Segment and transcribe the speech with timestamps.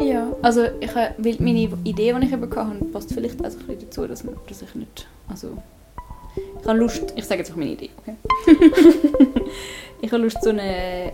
[0.00, 3.66] Ja, also ich, weil meine Idee, die ich eben hatte, passt vielleicht auch so ein
[3.66, 5.56] bisschen dazu, dass, man, dass ich nicht, also
[6.36, 8.16] ich habe Lust, ich sage jetzt auch meine Idee, okay?
[10.02, 11.12] ich habe Lust, so eine,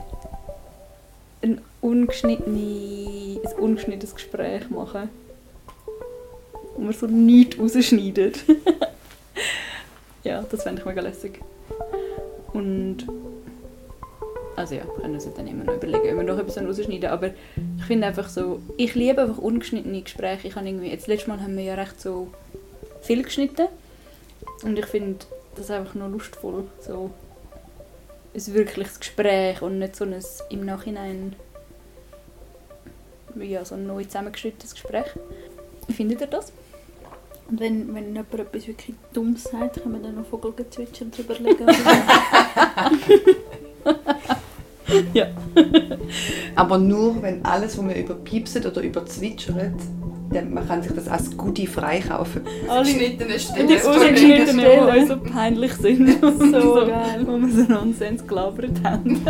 [1.42, 5.08] ein, ungeschnittene, ein ungeschnittenes Gespräch zu machen,
[6.76, 8.44] wo man so nichts rausschneidet.
[10.24, 11.40] ja, das fände ich mega lässig.
[12.52, 13.06] Und
[14.60, 17.30] also ja, wir können uns dann immer noch überlegen, ob wir noch etwas rausschneiden aber
[17.78, 20.48] ich finde einfach so, ich liebe einfach ungeschnittene Gespräche.
[20.48, 22.28] Ich habe irgendwie, jetzt letztes Mal haben wir ja recht so
[23.00, 23.68] viel geschnitten
[24.62, 27.10] und ich finde das ist einfach noch lustvoll, so
[28.34, 30.14] ein wirkliches Gespräch und nicht so ein
[30.50, 31.34] im Nachhinein
[33.36, 35.06] ja, so ein neu zusammengeschnittenes Gespräch.
[35.86, 36.52] Wie findet ihr das?
[37.48, 41.66] Und wenn, wenn jemand etwas wirklich Dummes sagt, können wir dann noch Vogelgezwitscher drüber legen.
[45.14, 45.26] ja.
[46.54, 49.74] Aber nur, wenn alles, was man überpiepset oder überzwitschert,
[50.32, 52.42] dann man kann sich das als Goodie freikaufen.
[52.68, 53.68] Alle Geschnittene Stellen.
[53.68, 56.08] die ungeschnittenen, die uns so peinlich sind.
[56.20, 57.26] So so geil.
[57.26, 59.20] Wo wir so Nonsens gelabert haben.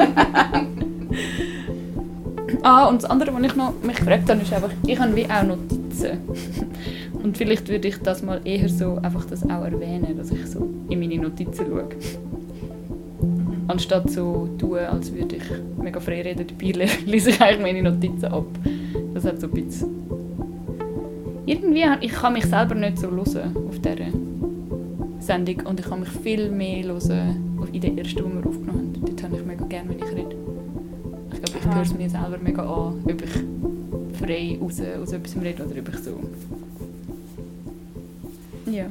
[2.63, 5.25] ah, und das andere, was ich noch mich gefragt habe, ist einfach, ich habe wie
[5.25, 6.19] auch Notizen.
[7.23, 10.69] Und vielleicht würde ich das mal eher so einfach das auch erwähnen, dass ich so
[10.89, 11.89] in meine Notizen schaue.
[13.71, 15.43] Anstatt so tun, als würde ich
[15.81, 18.47] mega frei reden, dabei le- lese ich eigentlich meine Notizen ab.
[19.15, 19.89] Das hat so ein bisschen...
[21.47, 24.11] Irgendwie, ich kann mich selber nicht so hören auf dieser
[25.21, 29.05] Sendung und ich kann mich viel mehr hören in der ersten, die wir aufgenommen haben.
[29.07, 30.37] Dort habe ich mega gerne, wenn ich rede.
[31.33, 35.37] Ich glaube, ich höre es mir selber mega an, ob ich frei raus, aus etwas
[35.41, 36.11] rede oder ob ich so...
[38.71, 38.87] Ja.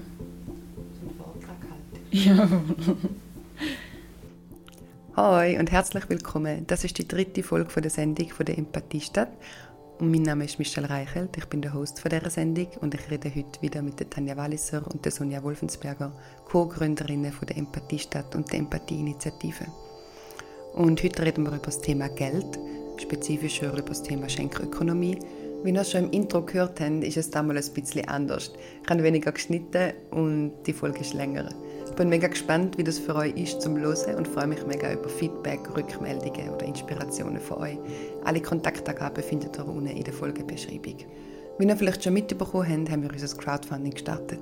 [2.11, 2.47] Ja.
[5.21, 6.65] Hoi und herzlich willkommen.
[6.67, 9.27] Das ist die dritte Folge von der Sendung von der Empathiestadt.
[9.99, 13.11] Und mein Name ist Michelle Reichelt, ich bin der Host von dieser Sendung und ich
[13.11, 16.13] rede heute wieder mit der Tanja Walliser und der Sonja Wolfensberger,
[16.45, 19.65] Co-Gründerinnen von der Empathiestadt und der Empathieinitiative.
[20.75, 22.57] Und heute reden wir über das Thema Geld,
[22.95, 25.19] spezifischer über das Thema Schenkökonomie.
[25.65, 28.53] Wie ihr schon im Intro gehört habt, ist es damals ein bisschen anders.
[28.81, 31.49] Ich habe weniger geschnitten und die Folge ist länger.
[31.99, 34.93] Ich bin mega gespannt, wie das für euch ist zum Hören und freue mich mega
[34.93, 37.77] über Feedback, Rückmeldungen oder Inspirationen von euch.
[38.23, 40.95] Alle Kontaktangaben findet ihr unten in der Folgebeschreibung.
[41.57, 44.39] Wie ihr vielleicht schon mitbekommen habt, haben wir unser Crowdfunding gestartet.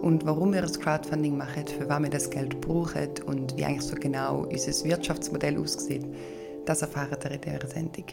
[0.00, 3.82] Und warum wir das Crowdfunding machen, für was wir das Geld brauchen und wie eigentlich
[3.82, 6.06] so genau unser Wirtschaftsmodell aussieht,
[6.66, 8.06] das erfahrt ihr in dieser Sendung.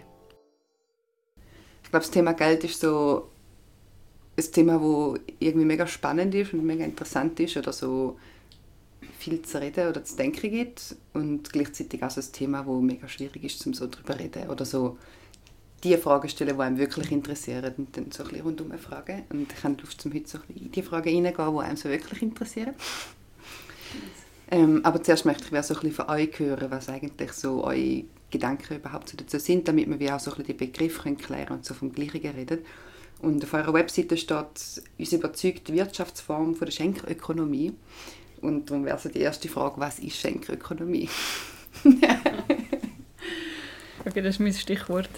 [1.84, 3.28] Ich glaube, das Thema Geld ist so
[4.36, 8.18] ein Thema, das irgendwie mega spannend ist und mega interessant ist oder so
[9.18, 13.08] viel zu reden oder zu denken gibt und gleichzeitig auch so ein Thema, das mega
[13.08, 14.98] schwierig ist, um so darüber zu reden oder so
[15.84, 19.24] die Fragen stellen, die einem wirklich interessieren und dann so ein bisschen rundum fragen.
[19.30, 21.78] Und ich habe Lust, um heute so ein bisschen in die Fragen reingehen, die einem
[21.78, 22.74] so wirklich interessieren.
[24.52, 27.64] Ähm, aber zuerst möchte ich wieder so ein bisschen von euch hören, was eigentlich so
[27.64, 31.58] eure Gedanken überhaupt dazu sind, damit wir auch so ein bisschen die Begriffe können klären
[31.58, 32.60] und so vom Gleichen reden.
[33.22, 37.74] Und auf eurer Webseite steht «Uns überzeugt die Wirtschaftsform von der Schenkökonomie».
[38.42, 41.10] Und darum wäre so die erste Frage, was ist Schenkökonomie?
[44.06, 45.10] Okay, das ist mein Stichwort.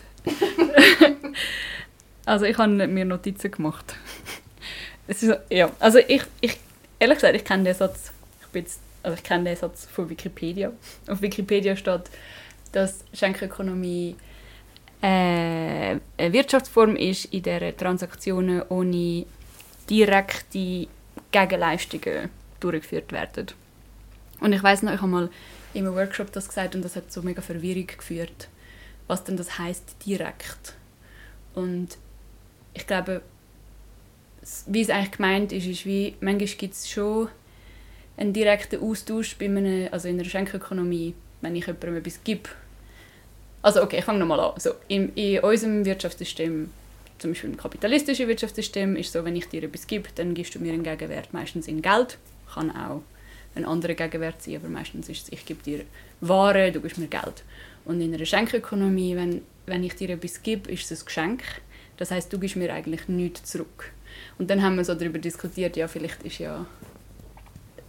[2.25, 3.95] also ich habe mir Notizen gemacht.
[5.07, 6.57] Es ist ja, also ich, ich
[6.99, 8.11] ehrlich gesagt, ich kenne den Satz,
[8.41, 10.71] ich bin jetzt, also ich kenne den Satz von Wikipedia.
[11.07, 12.09] Auf Wikipedia steht,
[12.71, 14.15] dass Schenkökonomie
[15.01, 19.25] äh, eine Wirtschaftsform ist, in der Transaktionen ohne
[19.89, 20.87] direkte
[21.31, 22.29] Gegenleistungen
[22.63, 23.47] durchgeführt werden.
[24.39, 25.29] Und ich weiß noch, ich habe mal
[25.73, 28.49] in einem Workshop das gesagt und das hat so mega Verwirrung geführt,
[29.07, 30.75] was denn das heißt direkt.
[31.53, 31.97] Und
[32.73, 33.21] ich glaube,
[34.65, 37.29] wie es eigentlich gemeint ist, ist wie, manchmal gibt es schon
[38.17, 42.49] einen direkten Austausch bei einem, also in einer Schenkökonomie, wenn ich jemandem etwas gebe.
[43.61, 44.59] Also okay, ich fange nochmal an.
[44.59, 46.71] So, in, in unserem Wirtschaftssystem,
[47.19, 50.59] zum Beispiel im kapitalistischen Wirtschaftssystem, ist so, wenn ich dir etwas gebe, dann gibst du
[50.59, 52.17] mir einen Gegenwert, meistens in Geld,
[52.53, 53.01] kann auch
[53.55, 55.85] ein anderer Gegenwert sein, aber meistens ist es, ich gebe dir
[56.21, 57.43] Ware, du gibst mir Geld.
[57.85, 61.43] Und in einer Schenkökonomie, wenn, wenn ich dir etwas gebe, ist es ein Geschenk.
[61.97, 63.91] Das heißt, du gibst mir eigentlich nichts zurück.
[64.37, 66.65] Und dann haben wir so darüber diskutiert, ja, vielleicht ist ja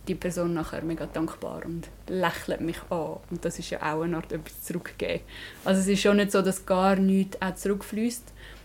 [0.08, 3.18] die Person nachher mega dankbar und lächelt mich an.
[3.30, 5.22] Und das ist ja auch eine Art etwas zurückgeben.
[5.64, 8.24] Also es ist schon nicht so, dass gar nichts auch zurückfließt,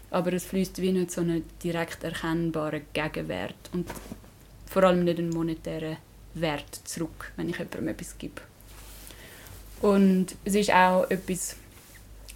[0.10, 3.88] aber es fließt wie nicht so einen direkt erkennbaren Gegenwert und
[4.78, 5.98] vor allem nicht einen monetären
[6.36, 8.44] Wert zurück, wenn ich jemandem etwas gebe.
[9.82, 11.56] Und es ist auch etwas,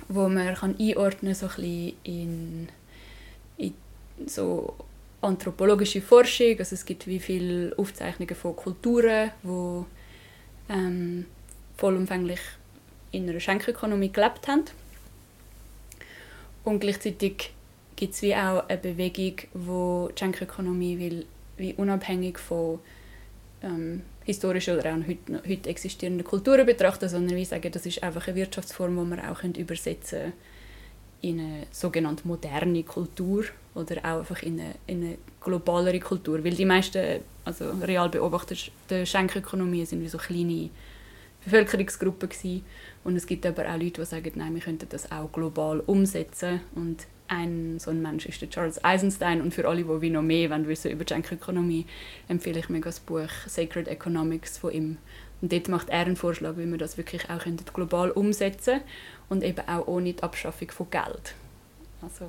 [0.07, 2.67] wo man kann einordnen so ein in,
[3.57, 3.75] in
[4.25, 4.73] so
[5.21, 6.57] anthropologische Forschung.
[6.57, 9.85] Also es gibt wie viele Aufzeichnungen von Kulturen, wo
[10.67, 11.27] ähm,
[11.77, 12.41] vollumfänglich
[13.11, 14.63] in einer Schenkökonomie gelebt haben.
[16.63, 17.53] Und gleichzeitig
[17.95, 22.79] gibt es wie auch eine Bewegung, wo die Schenkökonomie will, wie unabhängig von
[23.61, 28.27] ähm, historischen oder auch heute, heute existierenden Kulturen betrachten, sondern wie sagen, das ist einfach
[28.27, 30.33] eine Wirtschaftsform, die man auch übersetzen
[31.21, 33.45] in eine sogenannte moderne Kultur
[33.75, 39.05] oder auch einfach in eine, in eine globalere Kultur, weil die meisten, also real beobachteten
[39.05, 40.69] Schenkökonomien sind wie so kleine
[41.43, 42.63] Bevölkerungsgruppen gewesen.
[43.03, 46.61] und es gibt aber auch Leute, die sagen, nein, wir könnten das auch global umsetzen
[46.75, 50.49] und ein so ein Mensch ist der Charles Eisenstein und für alle, die noch mehr
[50.49, 51.85] wollen wissen über die Schenkökonomie,
[52.27, 54.97] empfehle ich mir das Buch Sacred Economics von ihm.
[55.41, 57.43] Und dort macht er einen Vorschlag, wie wir das wirklich auch
[57.73, 58.83] global umsetzen können
[59.29, 61.33] und eben auch ohne die Abschaffung von Geld.
[62.01, 62.25] Also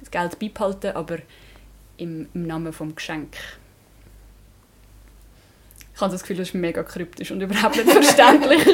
[0.00, 1.18] das Geld beibehalten, aber
[1.96, 3.36] im, im Namen des Geschenk.
[5.94, 8.66] Ich habe das Gefühl, das ist mega kryptisch und überhaupt nicht verständlich,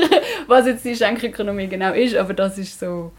[0.49, 3.13] was jetzt die Schenkökonomie genau ist, aber das ist so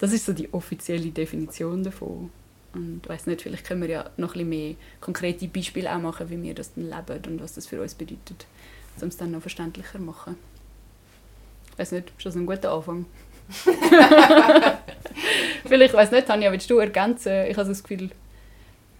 [0.00, 2.30] das ist so die offizielle Definition davon.
[2.72, 6.00] Und ich weiß nicht, vielleicht können wir ja noch ein bisschen mehr konkrete Beispiele auch
[6.00, 8.46] machen, wie wir das dann leben und was das für uns bedeutet,
[9.00, 10.36] um es dann noch verständlicher zu machen.
[11.72, 13.06] Ich weiß nicht, ist das ein guter Anfang?
[15.66, 17.46] vielleicht, ich weiß nicht, Tanja, willst du ergänzen?
[17.48, 18.10] Ich habe das Gefühl,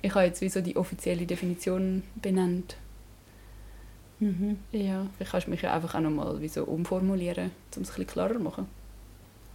[0.03, 2.77] ich habe jetzt wie so die offizielle Definition benannt.
[4.19, 4.59] Mhm.
[4.73, 8.07] Ja, vielleicht kannst du mich ja einfach auch nochmal so umformulieren, um es ein bisschen
[8.07, 8.67] klarer zu machen.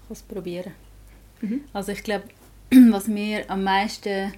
[0.03, 0.84] Ich kann es probieren.
[1.41, 1.61] Mhm.
[1.73, 2.25] Also ich glaube,
[2.91, 4.33] was mir am meisten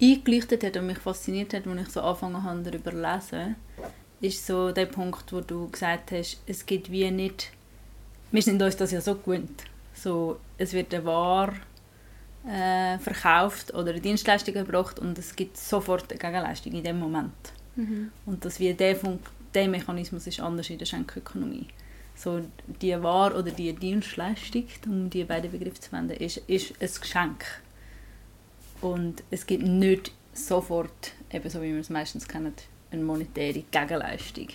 [0.00, 3.56] eingeleuchtet hat und mich fasziniert hat, als ich so angefangen habe, darüber zu lesen,
[4.20, 7.50] ist so der Punkt, wo du gesagt hast, es gibt wie nicht,
[8.32, 9.64] wir sind uns das ja so gewöhnt,
[9.94, 11.54] so, es wird eine Ware
[12.46, 17.32] äh, verkauft oder eine Dienstleistung erbracht und es gibt sofort eine Gegenleistung in dem Moment.
[17.76, 18.10] Mhm.
[18.26, 18.96] Und dass wie der,
[19.54, 21.66] der Mechanismus ist anders in der Schenkökonomie
[22.20, 22.42] so
[22.82, 27.44] die Ware oder die Dienstleistung, um die beiden Begriffe zu verwenden, ist, ist ein Geschenk.
[28.82, 32.52] Und es gibt nicht sofort, eben so wie wir es meistens kennen,
[32.90, 34.48] eine monetäre Gegenleistung.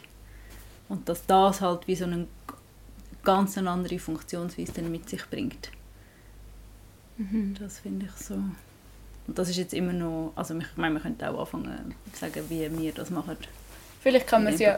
[0.90, 2.28] Und dass das halt wie so eine
[3.24, 5.72] ganz andere Funktionsweise dann mit sich bringt.
[7.18, 7.56] Mhm.
[7.60, 8.36] Das finde ich so.
[8.36, 12.44] Und das ist jetzt immer noch, also ich meine, wir könnten auch anfangen zu sagen,
[12.50, 13.38] wie wir das machen.
[14.06, 14.78] Vielleicht kann man es ja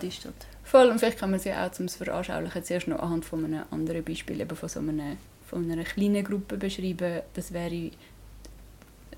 [0.64, 4.02] Voll, und vielleicht kann man sie auch zum Veranschaulichen zuerst noch anhand von einem anderen
[4.02, 7.24] Beispiel, eben von so einer, von einer kleinen Gruppe beschreiben.
[7.34, 7.92] Das wäre,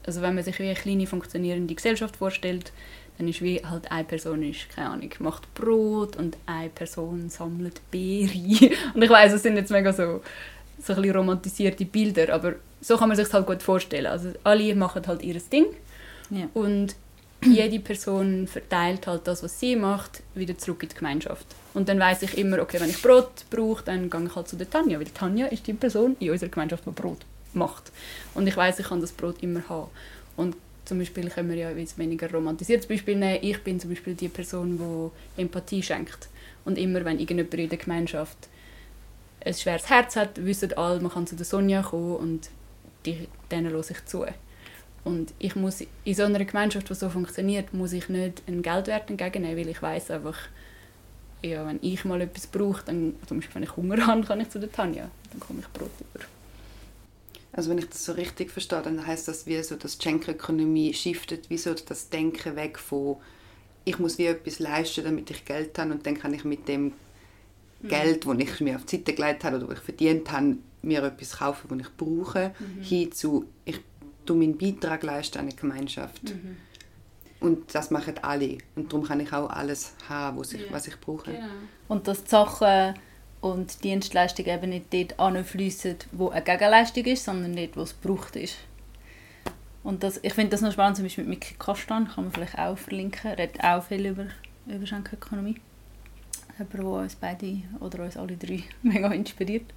[0.03, 2.71] also wenn man sich wie eine kleine funktionierende Gesellschaft vorstellt,
[3.19, 7.79] dann ist wie halt eine Person ist, keine Ahnung, macht Brot und eine Person sammelt
[7.91, 8.71] Beeren.
[8.95, 10.23] Und ich weiß, es sind jetzt mega so,
[10.81, 14.07] so ein bisschen romantisierte Bilder, aber so kann man sich halt gut vorstellen.
[14.07, 15.67] Also alle machen halt ihr Ding
[16.31, 16.47] ja.
[16.55, 16.95] und
[17.45, 21.45] jede Person verteilt halt das, was sie macht, wieder zurück in die Gemeinschaft.
[21.73, 24.55] Und dann weiß ich immer, okay, wenn ich Brot brauche, dann gehe ich halt zu
[24.55, 27.91] der Tanja, weil Tanja ist die Person in unserer Gemeinschaft, die Brot macht.
[28.35, 29.89] Und ich weiß, ich kann das Brot immer haben.
[30.35, 30.55] Und
[30.85, 33.39] zum Beispiel können wir ja ein weniger romantisiertes Beispiel nehmen.
[33.43, 36.29] Ich bin zum Beispiel die Person, die Empathie schenkt.
[36.65, 38.37] Und immer, wenn irgendjemand in der Gemeinschaft
[39.45, 42.49] ein schweres Herz hat, wissen alle, man kann zu der Sonja kommen und
[43.05, 44.25] die, denen höre ich zu.
[45.03, 49.09] Und ich muss in so einer Gemeinschaft, die so funktioniert, muss ich nicht einen Geldwert
[49.09, 50.37] entgegennehmen, weil ich weiß einfach,
[51.41, 54.49] ja, wenn ich mal etwas brauche, dann, zum Beispiel wenn ich Hunger habe, kann ich
[54.49, 56.25] zu der Tanja, dann komme ich Brot über.
[57.51, 60.93] Also wenn ich das so richtig verstehe, dann heißt das wie so, dass die Schenkökonomie
[60.93, 63.17] shiftet, wie so das Denken weg von
[63.85, 66.93] ich muss wie etwas leisten, damit ich Geld habe und dann kann ich mit dem
[67.81, 67.87] mhm.
[67.87, 71.03] Geld, das ich mir auf die Seite gelegt habe oder das ich verdient habe, mir
[71.03, 72.81] etwas kaufen, das ich brauche, mhm.
[72.83, 73.79] hin zu ich
[74.29, 76.23] du meinen Beitrag leisten an eine Gemeinschaft.
[76.23, 76.57] Mhm.
[77.39, 78.57] Und das machen alle.
[78.75, 80.67] Und darum kann ich auch alles haben, was ich, ja.
[80.71, 81.31] was ich brauche.
[81.31, 81.47] Genau.
[81.87, 82.95] Und dass die Sachen
[83.41, 88.35] und Dienstleistungen eben nicht dort anfließen, wo eine Gegenleistung ist, sondern dort, wo es gebraucht
[88.35, 88.57] ist.
[89.83, 92.59] Und das, ich finde das noch spannend, zum Beispiel mit Miki Kastan, kann man vielleicht
[92.59, 94.25] auch verlinken, er redet auch viel über,
[94.67, 95.55] über Schenkökonomie.
[96.57, 99.73] Jemand, der uns beide oder uns alle drei mega inspiriert.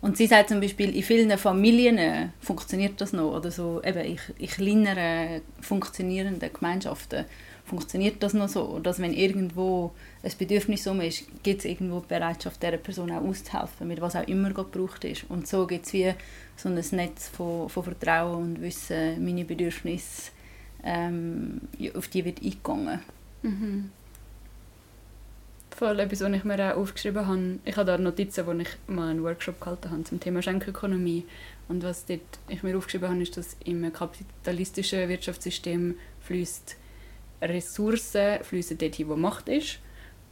[0.00, 3.34] Und sie sagt zum Beispiel, in vielen Familien äh, funktioniert das noch.
[3.36, 7.26] Oder so, eben in, in kleineren, funktionierenden Gemeinschaften
[7.66, 8.78] funktioniert das noch so.
[8.78, 9.92] Dass wenn irgendwo
[10.22, 14.16] ein Bedürfnis um ist, gibt es irgendwo die Bereitschaft, dieser Person auch auszuhelfen, mit was
[14.16, 15.24] auch immer gebraucht ist.
[15.28, 16.14] Und so gibt es wie
[16.56, 20.30] so ein Netz von, von Vertrauen und Wissen, meine Bedürfnisse,
[20.82, 21.60] ähm,
[21.94, 23.00] auf die wird eingegangen.
[23.42, 23.90] Mhm.
[25.80, 27.58] Fall etwas, was ich mir auch aufgeschrieben habe.
[27.64, 31.24] Ich habe da Notizen, wo ich mal einen Workshop gehalten habe zum Thema Schenkökonomie.
[31.68, 36.76] Und was dort ich mir aufgeschrieben habe, ist, dass im kapitalistischen Wirtschaftssystem fließt
[37.42, 39.78] Ressourcen fließen dort hin, wo Macht ist.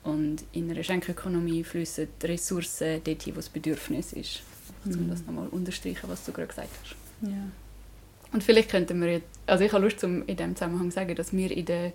[0.04, 4.42] Und in einer Schenkökonomie fließen Ressourcen dort hin, wo das Bedürfnis ist.
[4.84, 4.92] Mhm.
[4.92, 6.94] Um das nochmal unterstreichen, was du gerade gesagt hast.
[7.22, 7.44] Ja.
[8.32, 11.14] Und vielleicht könnten wir, jetzt, also ich habe Lust, um in diesem Zusammenhang zu sagen,
[11.14, 11.92] dass wir in der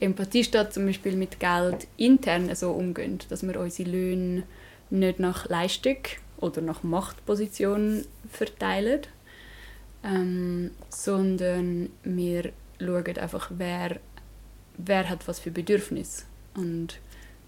[0.00, 4.42] Empathiestadt zum Beispiel mit Geld intern so umgehen, dass wir unsere Löhne
[4.88, 5.98] nicht nach Leistung
[6.38, 9.02] oder nach Machtposition verteilen,
[10.02, 14.00] ähm, sondern wir schauen einfach, wer,
[14.78, 16.24] wer hat was für Bedürfnis.
[16.54, 16.98] Und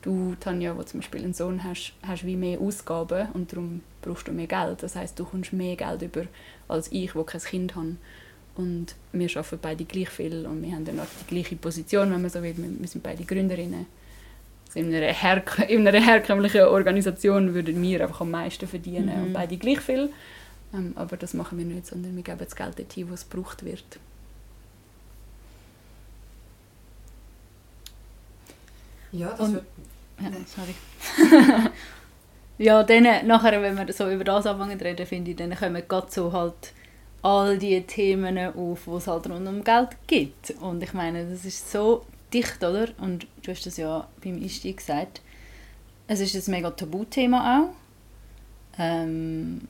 [0.03, 4.29] du, Tanja, wo zum Beispiel einen Sohn hast, hast wie mehr Ausgaben und darum brauchst
[4.29, 4.83] du mehr Geld.
[4.83, 6.25] Das heißt, du kommst mehr Geld über
[6.69, 7.97] als ich, wo kein Kind habe.
[8.55, 12.21] Und wir arbeiten beide gleich viel und wir haben dann auch die gleiche Position, wenn
[12.21, 12.55] man so will.
[12.57, 13.87] Wir sind beide Gründerinnen.
[14.67, 19.23] Also in, einer Herk in einer herkömmlichen Organisation würden wir einfach am meisten verdienen mhm.
[19.25, 20.11] und beide gleich viel.
[20.75, 23.65] Ähm, aber das machen wir nicht, sondern wir geben das Geld dorthin, wo es gebraucht
[23.65, 23.85] wird.
[29.13, 29.65] Ja, das und, wird...
[30.21, 31.71] Ja, sorry.
[32.59, 35.83] ja, dann, nachher, wenn wir so über das anfangen zu reden, finde ich, dann kommen
[35.87, 36.73] gerade so halt
[37.23, 40.55] all die Themen auf, die es halt rund um Geld gibt.
[40.61, 42.89] Und ich meine, das ist so dicht, oder?
[42.99, 45.21] Und du hast das ja beim Einstieg gesagt.
[46.09, 47.75] Es ist ein mega Tabuthema auch.
[48.79, 49.69] Ähm,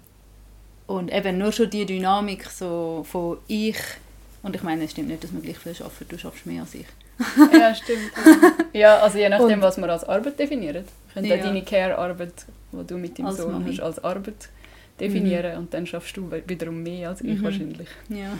[0.87, 3.79] und eben nur schon die Dynamik so von ich,
[4.43, 6.75] und ich meine, es stimmt nicht, dass man gleich viel arbeitet, du schaffst mehr als
[6.75, 6.87] ich.
[7.53, 8.13] ja, stimmt.
[8.73, 10.89] Ja, also je nachdem, und, was man als Arbeit definiert.
[11.13, 11.37] Könnte ja.
[11.37, 12.33] deine Care-Arbeit,
[12.73, 13.71] die du mit deinem als Sohn Mami.
[13.71, 14.49] hast, als Arbeit
[15.01, 15.59] definieren mhm.
[15.59, 17.45] und dann schaffst du wiederum mehr als ich mhm.
[17.45, 17.89] wahrscheinlich.
[18.09, 18.39] Ja.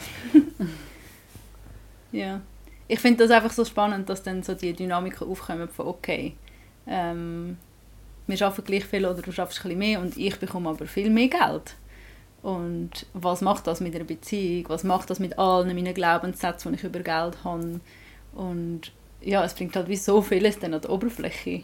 [2.11, 2.41] ja.
[2.87, 6.35] Ich finde das einfach so spannend, dass dann so die Dynamiken aufkommen von okay,
[6.87, 7.57] ähm,
[8.27, 11.09] wir arbeiten gleich viel oder du schaffst ein bisschen mehr und ich bekomme aber viel
[11.09, 11.75] mehr Geld.
[12.41, 14.65] Und was macht das mit einer Beziehung?
[14.67, 17.79] Was macht das mit allen meinen Glaubenssätzen, die ich über Geld habe?
[18.33, 18.91] Und
[19.21, 21.63] ja, es bringt halt wie so vieles dann an die Oberfläche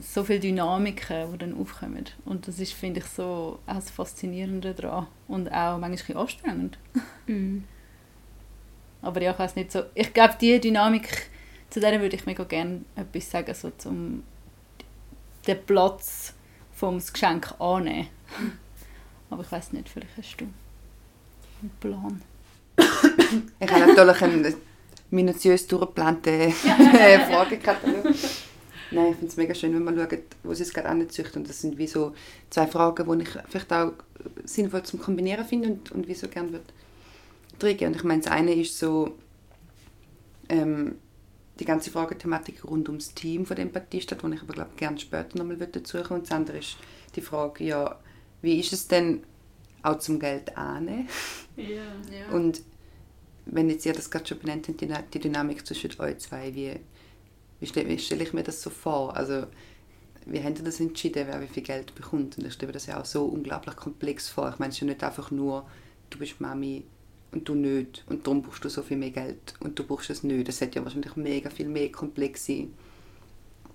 [0.00, 2.04] so viele Dynamiken, die dann aufkommen.
[2.24, 5.06] Und das ist, finde ich, so auch das Faszinierende daran.
[5.28, 6.78] Und auch manchmal ein anstrengend.
[7.26, 7.58] Mm.
[9.02, 9.82] Aber ja, ich weiß nicht so...
[9.94, 11.28] Ich glaube, diese Dynamik,
[11.70, 14.22] zu der würde ich mega gerne etwas sagen, so zum
[15.46, 16.34] den Platz
[16.72, 18.08] vom Geschenk annehmen.
[19.30, 22.22] Aber ich weiß nicht, vielleicht hast du einen Plan.
[23.58, 24.54] ich habe natürlich einen
[25.10, 26.52] minutiös durchgeplanten
[27.30, 28.14] Fragekatalog.
[28.92, 31.42] Nein, ich finde es mega schön, wenn man schaut, wo sie es gerade anzüchten.
[31.42, 32.14] Und das sind wie so
[32.50, 33.92] zwei Fragen, die ich vielleicht auch
[34.44, 36.64] sinnvoll zum Kombinieren finde und, und wie so gerne würde
[37.58, 37.86] trinken.
[37.86, 39.16] Und ich meine, das eine ist so
[40.48, 40.96] ähm,
[41.58, 45.38] die ganze Fragethematik rund ums Team von der Empathiestadt, wo ich aber glaube gerne später
[45.38, 46.76] nochmal dazu kommen Und das andere ist
[47.14, 47.98] die Frage, ja,
[48.40, 49.22] wie ist es denn
[49.82, 51.08] auch zum Geld annehmen?
[51.56, 51.66] Ja.
[51.66, 52.32] ja.
[52.32, 52.62] Und
[53.46, 56.76] wenn jetzt ihr das gerade schon benannt habt, die Dynamik zwischen euch zwei, wie
[57.62, 59.16] wie stelle, stelle ich mir das so vor?
[59.16, 59.46] Also,
[60.26, 62.36] wie haben Sie das entschieden, wer wie viel Geld bekommt?
[62.36, 64.50] Und ich stelle mir das ja auch so unglaublich komplex vor.
[64.50, 65.64] Ich meine, es ist ja nicht einfach nur,
[66.10, 66.82] du bist Mami
[67.30, 70.24] und du nicht und darum brauchst du so viel mehr Geld und du brauchst es
[70.24, 70.48] nicht.
[70.48, 72.66] Das hat ja wahrscheinlich mega viel mehr komplexe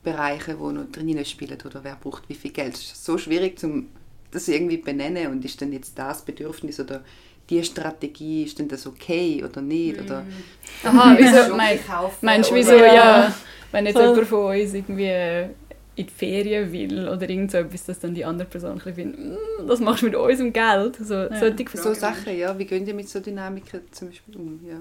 [0.03, 2.75] Bereiche, die noch drin spielen oder wer braucht wie viel Geld.
[2.75, 3.87] Es ist so schwierig, um
[4.31, 7.05] das irgendwie benennen und ist dann jetzt das Bedürfnis oder
[7.49, 10.01] die Strategie, ist denn das okay oder nicht?
[10.01, 10.87] Oder mm.
[10.87, 11.79] Aha, wieso, mein,
[12.21, 13.33] meinst du, wieso, ja,
[13.71, 15.49] wenn jetzt jemand von uns irgendwie
[15.97, 19.19] in die Ferien will oder irgend so etwas, dass dann die andere Person ein findet,
[19.19, 20.95] mm, das machst du mit unserem Geld.
[20.97, 21.39] So, ja.
[21.39, 22.57] solche so Sachen, ja.
[22.57, 24.59] Wie gehen die mit so Dynamiken zum Beispiel um?
[24.67, 24.77] Ja.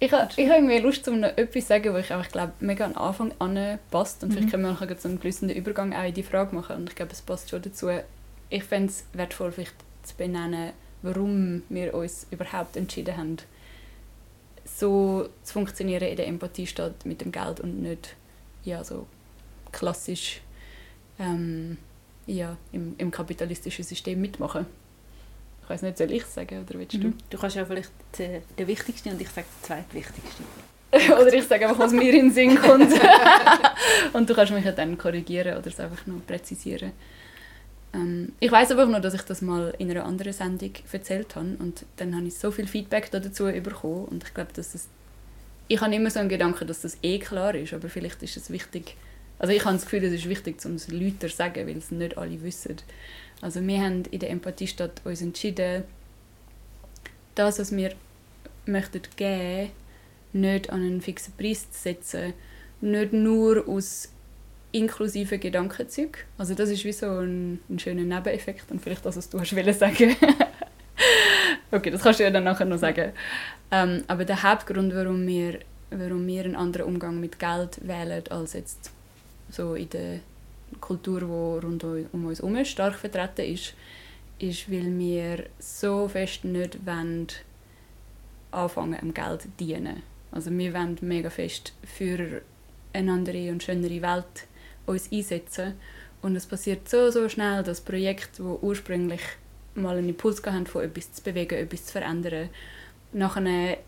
[0.00, 2.84] Ich, habe ich habe irgendwie Lust, um etwas zu sagen, wo ich einfach glaube, mega
[2.84, 4.24] am Anfang anpasst.
[4.24, 4.32] Und mhm.
[4.34, 6.76] vielleicht können wir nachher so einen fließenden Übergang auch in die Frage machen.
[6.76, 7.88] Und ich glaube, es passt schon dazu.
[8.50, 13.36] Ich fände es wertvoll, vielleicht zu benennen, warum wir uns überhaupt entschieden haben,
[14.76, 18.16] so zu funktionieren in der Empathie statt mit dem Geld und nicht
[18.64, 19.06] ja, so
[19.70, 20.40] klassisch
[21.18, 21.78] ähm,
[22.26, 24.66] ja, im, im kapitalistischen System mitmachen.
[25.62, 27.08] Ich weiß nicht, soll ich es sagen oder willst du?
[27.08, 27.14] Mhm.
[27.30, 30.44] Du kannst ja vielleicht den, den wichtigsten und ich sage den zweitwichtigsten.
[31.12, 32.92] oder ich sage einfach, was mir in den Sinn kommt.
[34.12, 36.92] und du kannst mich ja dann korrigieren oder es einfach noch präzisieren.
[37.94, 41.56] Ähm, ich weiß aber nur, dass ich das mal in einer anderen Sendung erzählt habe
[41.58, 44.88] und dann habe ich so viel Feedback dazu bekommen und ich glaube, dass es
[45.66, 48.50] ich habe immer so einen Gedanken, dass das eh klar ist, aber vielleicht ist es
[48.50, 48.96] wichtig,
[49.38, 51.90] also ich habe das Gefühl, es ist wichtig, um es Leuten zu sagen, weil es
[51.90, 52.76] nicht alle wissen.
[53.40, 55.84] Also wir haben in der Empathiestadt uns entschieden,
[57.34, 57.92] das, was wir
[58.66, 59.70] möchten geben,
[60.32, 62.32] nicht an einen fixen Preis zu setzen,
[62.80, 64.10] nicht nur aus
[64.74, 66.22] inklusiven Gedankenzügen.
[66.36, 69.54] Also das ist wie so ein, ein schöner Nebeneffekt und vielleicht das, was du hast
[69.54, 70.16] wollen sagen.
[71.70, 73.12] okay, das kannst du ja dann nachher noch sagen.
[73.70, 78.54] Ähm, aber der Hauptgrund, warum wir, warum wir einen anderen Umgang mit Geld wählen als
[78.54, 78.90] jetzt
[79.48, 80.20] so in der
[80.80, 83.74] Kultur, die rund um uns herum stark vertreten ist,
[84.40, 87.28] ist, weil wir so fest nicht wollen,
[88.50, 90.02] anfangen, am Geld zu dienen.
[90.32, 92.42] Also wir wollen mega fest für
[92.92, 94.48] eine andere und schönere Welt
[94.86, 95.74] uns einsetzen.
[96.22, 99.20] Und es passiert so, so schnell, dass Projekte, die ursprünglich
[99.74, 102.48] mal einen Impuls haben, von etwas zu bewegen, etwas zu verändern,
[103.12, 103.78] nachher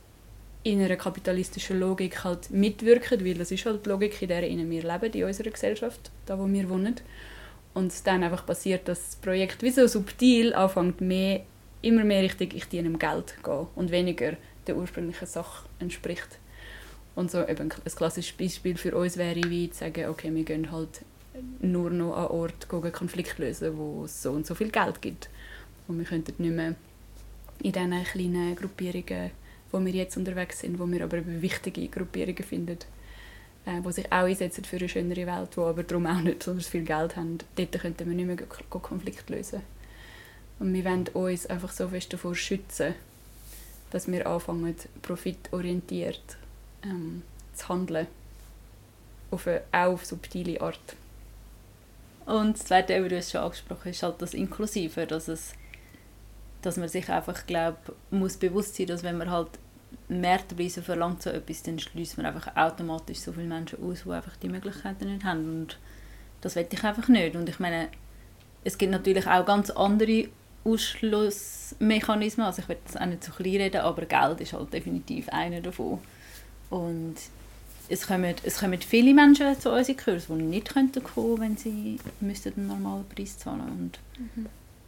[0.62, 4.82] in einer kapitalistischen Logik halt mitwirken, weil das ist halt die Logik, in der wir
[4.82, 6.96] leben, in unserer Gesellschaft, da wo wir wohnen.
[7.72, 11.42] Und es dann einfach passiert, dass das Projekt wie so subtil anfängt, mehr,
[11.82, 14.36] immer mehr Richtung «ich diene dem Geld» gehen und weniger
[14.66, 16.38] der ursprünglichen Sache entspricht.
[17.16, 20.70] Und so eben ein klassisches Beispiel für uns wäre, wie zu sagen, okay, wir gehen
[20.70, 21.00] halt
[21.60, 25.30] nur noch an Ort einen Konflikt lösen, wo es so und so viel Geld gibt.
[25.88, 26.74] Und wir könnten nicht mehr
[27.62, 29.30] in diesen kleinen Gruppierungen,
[29.72, 32.78] wo wir jetzt unterwegs sind, wo wir aber wichtige Gruppierungen finden,
[33.64, 36.54] äh, die sich auch einsetzen für eine schönere Welt, die aber darum auch nicht so
[36.54, 38.36] viel Geld haben, dort könnten wir nicht mehr
[38.68, 39.62] Konflikt lösen.
[40.58, 42.94] Und wir wollen uns einfach so fest davor schützen,
[43.90, 46.36] dass wir anfangen, profitorientiert
[46.86, 47.22] ähm,
[47.54, 48.06] zu handeln.
[49.30, 50.96] Auf eine, auch auf subtile Art.
[52.26, 55.54] Und das Zweite, was du schon angesprochen hast, ist halt das Inklusive, dass, es,
[56.62, 57.76] dass man sich einfach, glaub,
[58.10, 59.50] muss bewusst sein, dass wenn man halt
[60.08, 64.36] Mehrpreise verlangt so etwas, dann schließt man einfach automatisch so viele Menschen aus, die einfach
[64.36, 65.62] die Möglichkeiten nicht haben.
[65.62, 65.78] Und
[66.40, 67.36] das will ich einfach nicht.
[67.36, 67.88] Und ich meine,
[68.64, 70.28] es gibt natürlich auch ganz andere
[70.64, 72.46] Ausschlussmechanismen.
[72.46, 75.60] Also ich will das auch nicht zu klein reden, aber Geld ist halt definitiv einer
[75.60, 76.00] davon.
[76.70, 77.16] Und
[77.88, 81.98] es kommen, es kommen viele Menschen zu unseren Kursen, die nicht könnten kommen wenn sie
[82.20, 84.46] müssten einen normalen Preis zahlen und mhm.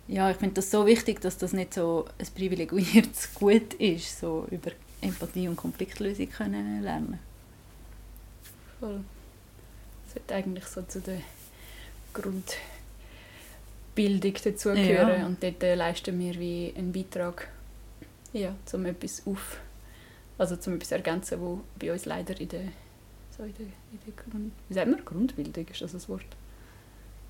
[0.09, 4.47] ja, ich finde das so wichtig, dass das nicht so ein privilegiertes Gut ist, so
[4.51, 7.19] über Empathie und Konfliktlösung können lernen.
[8.81, 9.01] Voll.
[10.07, 11.21] Das wird eigentlich so zu der
[12.15, 15.27] Grundbildung dazugehören ja.
[15.27, 17.49] und dort leisten wir wie einen Beitrag,
[18.33, 19.59] ja, um etwas auf
[20.39, 22.61] also zum etwas ergänzen, wo bei uns leider in der,
[23.37, 26.27] so in der, in der Grund, wie sagt man, Grundbildung, ist das ein Wort?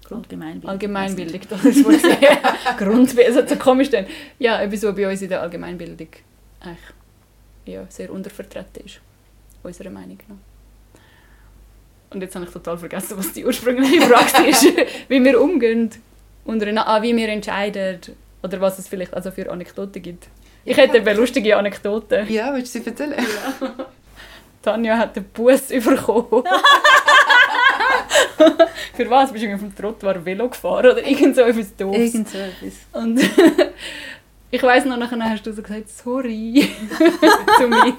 [0.04, 0.32] Grund
[0.64, 1.40] Allgemeinbildung.
[1.48, 2.78] Das ist das Wort.
[2.78, 4.06] Grundbildung, also so komisch dann.
[4.38, 6.08] Ja, etwas, was bei uns in der Allgemeinbildung
[6.60, 6.78] eigentlich
[7.66, 9.00] ja, sehr untervertreten ist,
[9.62, 10.36] unserer Meinung nach.
[12.10, 14.64] Und jetzt habe ich total vergessen, was die ursprüngliche Frage ist,
[15.08, 15.90] wie wir umgehen,
[16.44, 18.00] untereinander, ah, wie wir entscheiden
[18.42, 20.28] oder was es vielleicht also für Anekdoten gibt.
[20.68, 22.26] Ich hätte eine lustige Anekdote.
[22.28, 23.14] Ja, willst du sie erzählen?
[23.16, 23.74] Ja.
[24.62, 26.26] Tanja hat den Bus bekommen.
[28.94, 29.32] Für was?
[29.32, 32.14] Bist du auf dem Trottoir Velo gefahren oder irgend so etwas doofes?
[32.14, 32.74] Irgend so etwas.
[32.92, 33.18] Und
[34.50, 36.68] ich weiss noch, nachher hast du so gesagt, sorry
[37.56, 37.94] zu mir.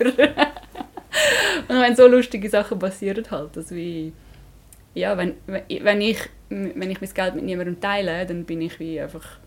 [1.67, 4.13] Und wenn so lustige Sachen passieren halt, dass wie
[4.93, 8.99] ja, wenn, wenn, ich, wenn ich mein Geld mit niemandem teile, dann bin ich wie
[8.99, 9.39] einfach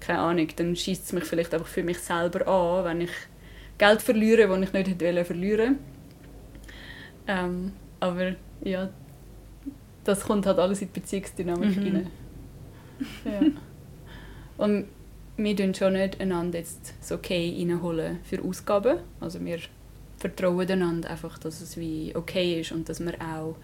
[0.00, 3.10] keine Ahnung, dann schießt es mich vielleicht einfach für mich selber an, wenn ich
[3.78, 5.78] Geld verliere, das ich nicht hätte verlieren
[7.26, 8.88] ähm, Aber ja,
[10.04, 11.82] das kommt halt alles in die Beziehungsdynamik mhm.
[11.82, 12.10] rein.
[13.24, 13.40] Ja.
[14.64, 14.86] Und
[15.36, 18.98] wir tun schon nicht einander jetzt so okay reinholen für Ausgaben.
[19.20, 19.60] Also wir
[20.18, 23.54] vertrauen einander einfach, dass es wie okay ist und dass wir auch,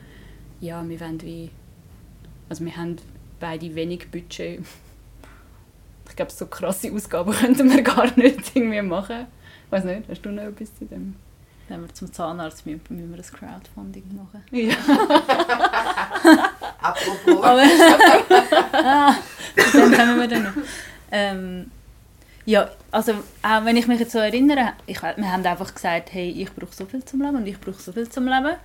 [0.61, 1.51] ja, wir wollen wie,
[2.49, 2.97] also wir haben
[3.40, 4.61] beide wenig Budget
[6.08, 9.26] ich glaube, so krasse Ausgaben könnten wir gar nicht irgendwie machen.
[9.66, 11.16] Ich weiß nicht, hast du noch etwas zu dem?
[11.68, 14.42] Wenn wir zum Zahnarzt müssen, müssen wir ein Crowdfunding machen.
[14.50, 14.74] Ja.
[16.82, 17.44] Apropos.
[18.72, 19.14] ah,
[19.74, 20.52] dann kommen wir dann noch.
[21.10, 21.70] Ähm,
[22.44, 23.12] ja, also
[23.42, 26.74] auch wenn ich mich jetzt so erinnere, ich, wir haben einfach gesagt, hey, ich brauche
[26.74, 28.56] so viel zum Leben und ich brauche so viel zum Leben.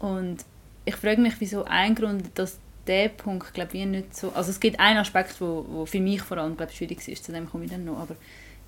[0.00, 0.38] Und
[0.84, 4.30] ich frage mich, wieso ein Grund, dass der Punkt, glaube ich, nicht so...
[4.32, 7.32] Also es gibt einen Aspekt, wo, wo für mich vor allem glaub, schwierig ist, zu
[7.32, 8.16] dem komme ich dann noch, aber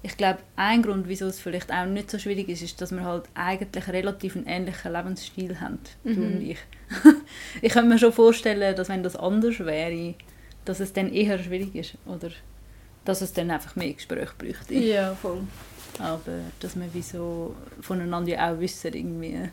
[0.03, 3.03] ich glaube, ein Grund, wieso es vielleicht auch nicht so schwierig ist, ist, dass wir
[3.03, 6.15] halt eigentlich relativ einen ähnlichen Lebensstil haben, mhm.
[6.15, 6.59] du und ich.
[7.63, 10.15] ich könnte mir schon vorstellen, dass wenn das anders wäre,
[10.65, 12.31] dass es dann eher schwierig ist, oder
[13.05, 14.75] dass es dann einfach mehr Gespräch bräuchte.
[14.75, 15.41] Ja, voll.
[15.99, 19.49] Aber dass wir wie so voneinander auch wissen, irgendwie,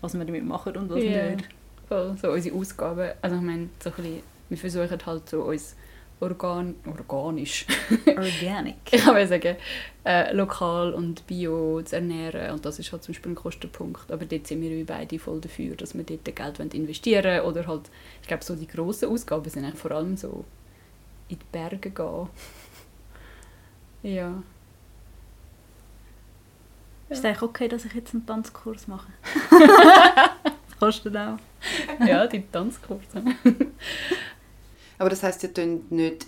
[0.00, 1.34] was wir damit machen und was yeah.
[1.34, 1.48] nicht
[1.90, 2.16] voll.
[2.16, 5.76] So unsere Ausgaben, also ich meine, so ein bisschen, wir versuchen halt so uns
[6.20, 7.66] organ organisch.
[8.06, 8.76] Organic.
[8.90, 9.56] ich kann sagen,
[10.04, 12.52] äh, lokal und bio zu ernähren.
[12.52, 14.10] Und das ist halt zum Beispiel ein Kostenpunkt.
[14.10, 17.40] Aber dort sind wir beide voll dafür, dass wir dort Geld investieren wollen.
[17.40, 20.44] Oder halt, ich glaube, so die grossen Ausgaben sind eigentlich vor allem so
[21.28, 22.28] in die Berge gehen.
[24.02, 24.42] ja.
[27.08, 29.08] Ist es eigentlich okay, dass ich jetzt einen Tanzkurs mache?
[30.80, 31.36] Kostet auch.
[32.06, 33.22] ja, die Tanzkurse.
[34.98, 36.26] Aber das heisst, ihr könnt nicht,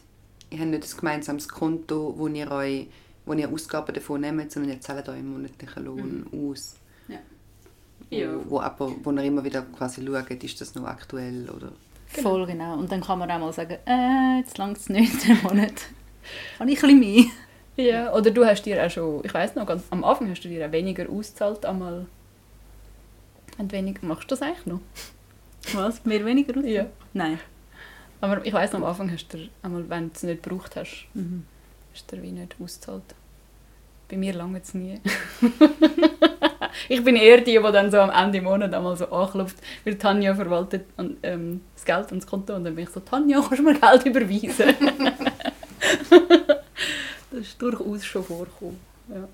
[0.50, 2.86] ihr habt nicht ein gemeinsames Konto, wo ihr, euch,
[3.24, 6.50] wo ihr Ausgaben davon nehmt, sondern ihr zahlt euch einen monatlichen Lohn mhm.
[6.50, 6.76] aus.
[7.08, 7.18] Ja.
[8.10, 8.28] Ja.
[8.46, 11.72] Wo, aber, wo ihr immer wieder quasi schaut, ist das noch aktuell oder...
[12.14, 12.28] Genau.
[12.28, 12.78] Voll genau.
[12.78, 15.72] Und dann kann man auch mal sagen, äh, jetzt langt es nicht, den Monat.
[16.58, 17.24] Kann ich ein bisschen mehr.
[17.76, 20.48] Ja, oder du hast dir auch schon, ich weiß noch, ganz, am Anfang hast du
[20.48, 22.06] dir auch weniger ausgezahlt, einmal
[23.58, 24.80] und wenig, machst du das eigentlich noch?
[25.74, 26.04] Was?
[26.04, 26.72] Mehr weniger ausgezahlt?
[26.72, 26.86] Ja.
[27.12, 27.38] Nein.
[28.20, 31.06] Aber ich weiß noch, am Anfang hast du, einmal, wenn du es nicht gebraucht hast,
[31.14, 31.44] Mhm.
[31.92, 33.02] hast du dir wie nicht ausgezahlt.
[34.08, 35.00] Bei mir lange es nie.
[36.88, 39.96] ich bin eher die, die dann so am Ende des Monats einmal so anklopft, weil
[39.98, 43.40] Tanja verwaltet an, ähm, das Geld und das Konto und dann bin ich so, Tanja,
[43.40, 44.74] kannst du mir Geld überweisen?
[47.30, 48.78] das ist durchaus schon vorgekommen.
[49.08, 49.28] Ja.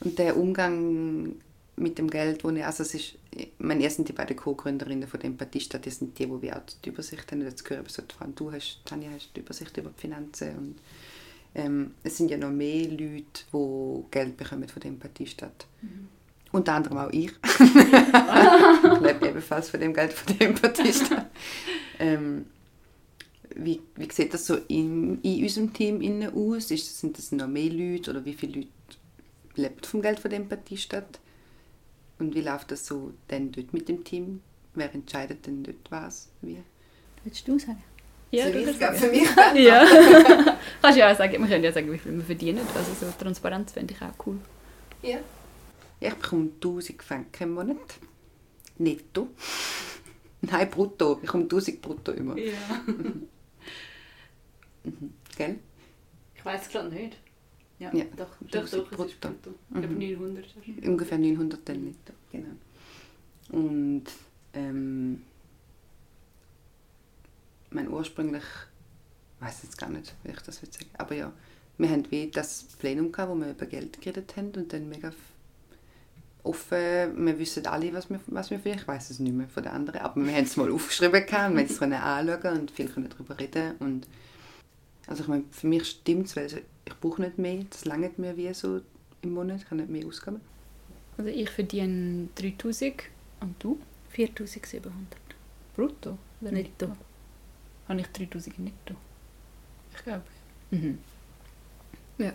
[0.00, 1.32] Und der Umgang
[1.76, 3.14] mit dem Geld, wo ich, also es ist,
[3.58, 6.62] meine, ihr sind die beiden Co-Gründerinnen von der Empathiestadt, die sind die, wo wir auch
[6.84, 7.42] die Übersicht haben.
[7.42, 8.02] Jetzt gehören so,
[8.34, 10.76] du hast, Tanja, hast die Übersicht über die Finanzen und
[11.54, 15.66] ähm, es sind ja noch mehr Leute, die Geld bekommen von der Empathiestadt.
[15.82, 16.08] Mhm.
[16.52, 17.32] Unter anderem auch ich.
[17.58, 21.30] ich lebe ebenfalls von dem Geld von der Empathiestadt.
[21.98, 22.46] ähm,
[23.56, 26.70] wie, wie sieht das so in, in unserem Team innen aus?
[26.70, 28.68] Ist, sind das noch mehr Leute oder wie viele Leute
[29.56, 31.20] leben vom Geld von der Empathiestadt?
[32.18, 34.40] Und wie läuft das so denn dort mit dem Team?
[34.74, 36.28] Wer entscheidet denn dort was?
[36.42, 36.62] Wie?
[37.24, 37.82] Willst du sagen?
[38.30, 39.28] Ja, du das für mich.
[39.54, 39.84] ja.
[40.82, 42.66] Kannst ja auch sagen, wir können ja sagen, wie viel wir verdienen.
[42.74, 44.38] Also so Transparenz finde ich auch cool.
[45.02, 45.18] Ja.
[46.00, 47.98] Ich bekomme 1000 Franken im Monat.
[48.78, 49.28] Netto.
[50.40, 51.14] Nein, brutto.
[51.14, 52.36] Ich bekomme 1000 brutto immer.
[52.36, 52.52] Ja.
[52.86, 53.28] mhm.
[55.36, 55.58] Gell?
[56.34, 57.16] Ich weiß es gerade nicht.
[57.92, 58.04] Ja, Ja.
[58.16, 58.28] doch.
[58.40, 59.04] Doch, doch, brutto.
[59.04, 59.50] ist brutto.
[59.70, 59.98] Ich glaube Mhm.
[59.98, 60.44] 900.
[60.86, 62.12] Ungefähr 900 dann netto.
[62.32, 62.48] Genau.
[63.50, 64.04] Und
[64.54, 65.22] ähm,
[67.70, 68.42] mein ursprünglich,
[69.38, 71.32] ich weiß jetzt gar nicht, wie ich das will sagen, aber ja,
[71.76, 75.12] wir haben wie das Plenum gehabt, wo wir über Geld geredet haben und dann mega
[76.44, 79.62] offen, wir wissen alle, was wir, was wir vielleicht, ich weiß es nicht mehr von
[79.62, 82.70] den anderen, aber wir haben es mal aufgeschrieben gehabt und wir haben es anschauen und
[82.70, 84.06] viel darüber reden und
[85.06, 88.36] also ich meine, für mich stimmt es, weil ich brauche nicht mehr, das langt mir
[88.36, 88.80] wie so
[89.22, 90.40] im Monat, ich habe nicht mehr Ausgaben.
[91.16, 93.04] Also ich verdiene 3000
[93.40, 93.78] und du?
[94.10, 94.92] 4700.
[95.74, 96.18] Brutto?
[96.40, 96.96] Oder Netto.
[97.88, 98.94] Habe ich 3000 netto?
[99.94, 100.22] Ich glaube.
[100.70, 100.98] Mhm.
[102.18, 102.32] Ja.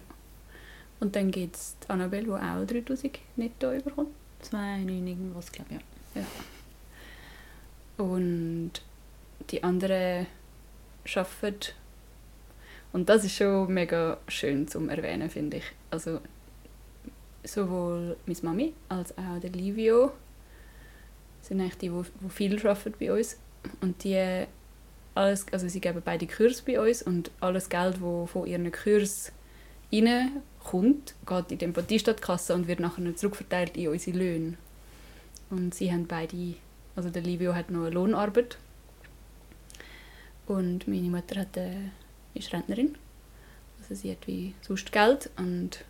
[1.00, 4.14] Und dann gibt es Annabelle, die auch 3000 netto überkommt.
[4.44, 6.22] 2,9 irgendwas, glaube ich.
[6.22, 8.04] Ja.
[8.04, 8.72] Und
[9.50, 10.28] die anderen
[11.16, 11.74] arbeiten.
[12.92, 15.64] Und das ist schon mega schön zum Erwähnen, finde ich.
[15.92, 16.20] Also
[17.44, 20.12] sowohl meine Mami als auch der Livio
[21.42, 23.38] sind eigentlich die, die, viel arbeiten bei uns.
[23.82, 24.46] Und die
[25.16, 29.34] alles, also sie geben beide Kurse bei uns und alles Geld, das von ihren Kursen
[29.92, 34.58] reinkommt, geht in die Empathiestadtkasse und wird nachher zurückverteilt in unsere Löhne.
[35.50, 36.56] Und sie haben beide,
[36.96, 38.58] also der Livio hat noch eine Lohnarbeit
[40.48, 41.90] und meine Mutter hat, äh,
[42.34, 42.96] ist Rentnerin.
[43.82, 45.84] Also sie hat wie sonst Geld und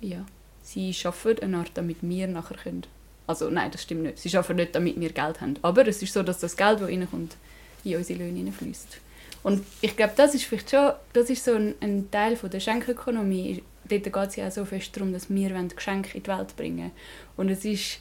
[0.00, 0.24] ja,
[0.62, 2.86] sie arbeitet eine Art, damit wir nachher können.
[3.26, 4.18] Also nein, das stimmt nicht.
[4.18, 5.54] Sie arbeiten nicht, damit wir Geld haben.
[5.62, 7.36] Aber es ist so, dass das Geld, das reinkommt,
[7.84, 8.98] in unsere Löhne hineinfließt.
[9.42, 12.60] Und ich glaube, das ist vielleicht schon, das ist so ein, ein Teil von der
[12.60, 13.62] Schenkökonomie.
[13.88, 16.90] Dort geht es ja auch so fest darum, dass wir Geschenke in die Welt bringen.
[17.36, 17.98] Und es ist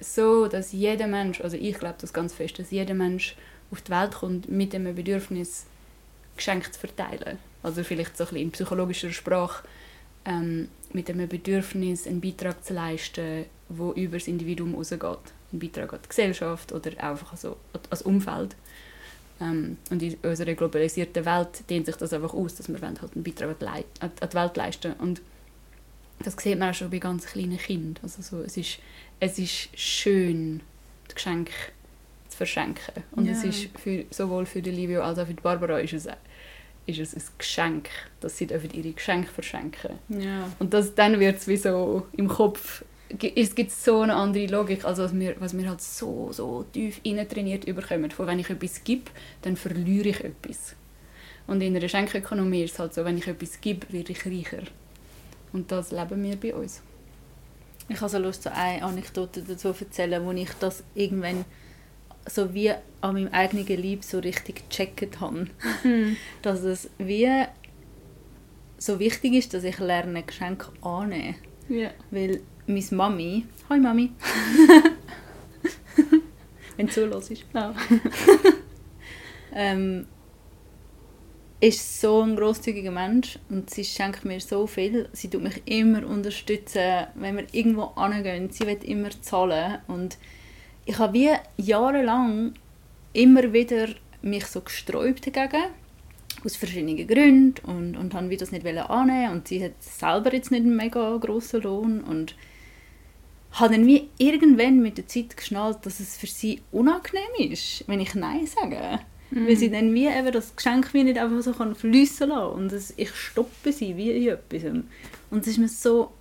[0.00, 3.36] so, dass jeder Mensch, also ich glaube das ganz fest, dass jeder Mensch
[3.70, 5.66] auf die Welt kommt mit dem Bedürfnis,
[6.40, 7.38] Geschenke zu verteilen.
[7.62, 9.64] Also vielleicht so ein bisschen in psychologischer Sprache,
[10.24, 15.02] ähm, mit dem Bedürfnis, einen Beitrag zu leisten, wo über das Individuum rausgeht.
[15.52, 17.56] Ein Beitrag an die Gesellschaft oder einfach so
[17.90, 18.56] als Umfeld.
[19.40, 23.24] Ähm, und in unserer globalisierten Welt dehnt sich das einfach aus, dass wir halt einen
[23.24, 23.56] Beitrag
[24.00, 25.22] an die, Welt leisten Und
[26.22, 28.02] das sieht man auch schon bei ganz kleinen Kindern.
[28.02, 28.78] Also so, es, ist,
[29.20, 30.60] es ist schön,
[31.10, 31.52] die Geschenke
[32.28, 33.02] zu verschenken.
[33.12, 33.48] Und es Ja.
[33.48, 36.06] ist für, sowohl für die Livio als auch für die Barbara ist es,
[36.98, 37.88] ist es ein Geschenk,
[38.20, 40.50] dass sie dürfen ihre Geschenke verschenken Ja.
[40.58, 42.84] Und das, dann wird es wie so im Kopf,
[43.34, 47.00] es gibt so eine andere Logik, als was wir, was wir halt so, so tief
[47.02, 48.10] trainiert überkommen.
[48.10, 49.10] Von wenn ich etwas gebe,
[49.42, 50.76] dann verliere ich etwas.
[51.46, 54.62] Und in einer Schenkökonomie ist es halt so, wenn ich etwas gebe, werde ich reicher.
[55.52, 56.80] Und das leben wir bei uns.
[57.88, 61.44] Ich habe so Lust, so eine Anekdote dazu erzählen, wo ich das irgendwann
[62.26, 65.46] so wie an meinem eigenen Lieb so richtig gecheckt habe.
[65.82, 66.16] Hm.
[66.42, 67.28] Dass es wie
[68.78, 71.34] so wichtig ist, dass ich lerne, Geschenke annehmen.
[71.68, 71.90] Ja.
[72.10, 73.44] Weil meine Mami...
[73.68, 74.10] Hi Mami!
[76.76, 77.44] Wenn du zuhörst.
[77.52, 77.74] Ja.
[79.54, 80.06] ähm,
[81.60, 85.10] ist so ein grosszügiger Mensch und sie schenkt mir so viel.
[85.12, 88.48] Sie tut mich immer unterstützen, wenn wir irgendwo angehen.
[88.50, 90.16] Sie wird immer zahlen und
[90.86, 92.54] ich habe wie jahrelang
[93.12, 93.88] immer wieder
[94.22, 95.70] mich so gesträubt dagegen
[96.44, 100.62] aus verschiedenen Gründen und, und habe das nicht annehmen und sie hat selber jetzt nicht
[100.62, 102.34] einen mega grossen Lohn und
[103.52, 108.00] habe dann wie irgendwann mit der Zeit geschnallt, dass es für sie unangenehm ist, wenn
[108.00, 109.00] ich Nein sage.
[109.30, 109.48] Mhm.
[109.48, 112.72] Weil sie dann wie eben das Geschenk wie nicht einfach so kann fliessen lassen und
[112.72, 114.62] das, ich stoppe sie wie in etwas.
[115.30, 116.12] Und es ist mir so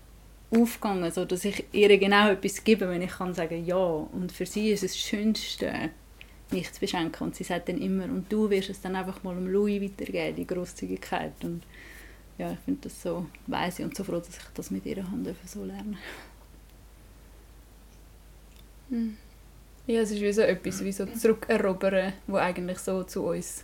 [0.52, 3.78] aufgegangen, so dass ich ihr genau etwas gebe, wenn ich kann sagen ja.
[3.78, 5.92] Und für sie ist es das Schönste,
[6.52, 7.28] mich zu beschenken.
[7.28, 10.36] Und sie sagt dann immer, und du wirst es dann einfach mal um Louis weitergeben,
[10.36, 11.34] die Grosszügigkeit.
[11.44, 11.64] Und
[12.38, 15.26] ja, ich finde das so weise und so froh, dass ich das mit ihr haben
[15.46, 15.98] so lernen
[18.90, 19.18] hm.
[19.86, 23.64] Ja, es ist wie so etwas, wie so zurückerobern, wo eigentlich so zu uns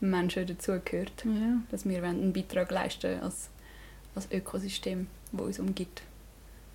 [0.00, 1.24] Menschen dazugehört.
[1.24, 1.60] Ja.
[1.70, 3.50] Dass wir einen Beitrag leisten als,
[4.14, 6.02] als Ökosystem, das uns umgibt.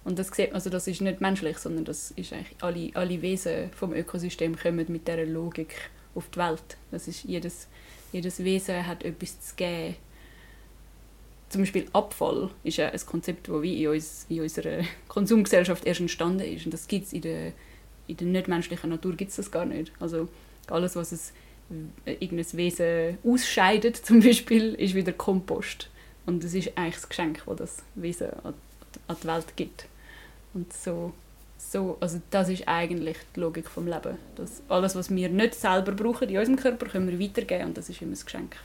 [0.03, 3.69] Und das sieht also das ist nicht menschlich, sondern das ist eigentlich alle, alle Wesen
[3.71, 5.75] vom Ökosystem kommen mit dieser Logik
[6.15, 6.77] auf die Welt.
[6.91, 7.67] Das ist jedes,
[8.11, 9.95] jedes Wesen hat etwas zu geben.
[11.49, 15.99] Zum Beispiel Abfall ist ja ein Konzept, das wie in, uns, in unserer Konsumgesellschaft erst
[15.99, 16.65] entstanden ist.
[16.65, 17.53] Und das gibt es in der,
[18.07, 19.91] in der nichtmenschlichen Natur gibt's das gar nicht.
[19.99, 20.29] Also
[20.67, 21.33] alles, was es
[22.05, 25.89] äh, irgendein Wesen ausscheidet, zum Beispiel, ist wieder Kompost.
[26.25, 28.53] Und das ist eigentlich das Geschenk, das das Wesen an
[29.07, 29.85] an die Welt gibt.
[30.53, 31.13] Und so,
[31.57, 34.17] so, also das ist eigentlich die Logik vom Leben.
[34.35, 37.89] Dass alles, was wir nicht selber brauchen in unserem Körper, können wir weitergeben und das
[37.89, 38.55] ist immer ein Geschenk.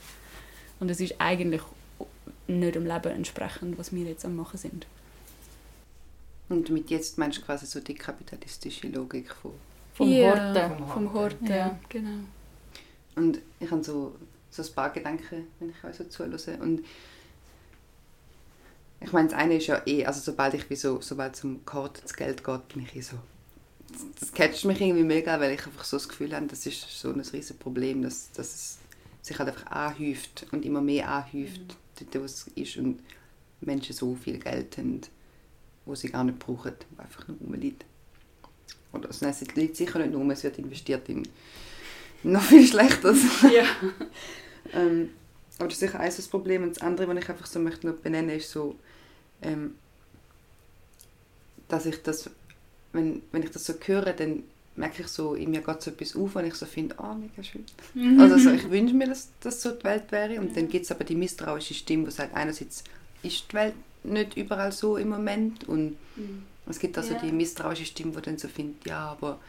[0.79, 1.61] Und es ist eigentlich
[2.47, 4.85] nicht dem Leben entsprechend, was wir jetzt am machen sind.
[6.49, 9.51] Und mit jetzt meinst du quasi so die kapitalistische Logik von
[9.95, 10.87] vom ja, Horten.
[10.87, 11.79] Vom Horten, ja.
[11.87, 12.19] genau.
[13.15, 14.13] Und ich habe so,
[14.49, 16.37] so ein paar Gedanken, wenn ich euch so zuhöre.
[16.59, 16.85] Und
[19.01, 21.61] ich meine, das eine ist ja eh, also sobald ich wie so, sobald es um
[21.65, 23.17] das Geld geht, bin ich eh so,
[24.19, 27.09] das catcht mich irgendwie mega, weil ich einfach so das Gefühl habe, das ist so
[27.09, 28.77] ein riesiges Problem, dass, dass es
[29.21, 32.07] sich halt einfach anhäuft und immer mehr anhäuft, mhm.
[32.11, 32.99] dort wo es ist und
[33.61, 35.01] Menschen so viel Geld haben,
[35.85, 37.85] wo sie gar nicht brauchen, wo einfach nur rumliegt.
[38.91, 39.21] Oder es
[39.55, 41.23] liegt sicher nicht nur, es wird investiert in
[42.23, 43.19] noch viel Schlechteres.
[43.43, 43.65] Ja.
[44.73, 45.11] ähm,
[45.57, 46.63] aber das ist sicher eines das Problem.
[46.63, 48.75] Und das andere, was ich einfach so möchte noch benennen, ist so,
[49.41, 49.75] ähm,
[51.67, 52.29] dass ich das,
[52.93, 54.43] wenn, wenn ich das so höre, dann
[54.75, 57.15] merke ich so, in mir geht so etwas auf, und ich so finde, ah, oh,
[57.15, 57.63] mega schön.
[57.93, 58.19] Mhm.
[58.19, 60.39] Also so, ich wünsche mir, dass das so die Welt wäre.
[60.39, 62.83] Und dann gibt es aber die misstrauische Stimme, die sagt, einerseits
[63.23, 66.43] ist die Welt nicht überall so im Moment und mhm.
[66.69, 67.19] es gibt also ja.
[67.19, 69.39] die misstrauische Stimme, die dann so findet, ja, aber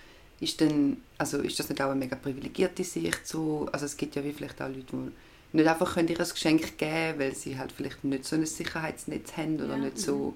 [0.40, 3.68] ist denn, also ist das nicht auch eine mega privilegierte Sicht so?
[3.72, 5.12] Also es gibt ja wie vielleicht auch Leute, die
[5.52, 9.36] nicht einfach können ihr ein Geschenk geben weil sie halt vielleicht nicht so ein Sicherheitsnetz
[9.36, 9.84] haben oder ja.
[9.84, 10.34] nicht so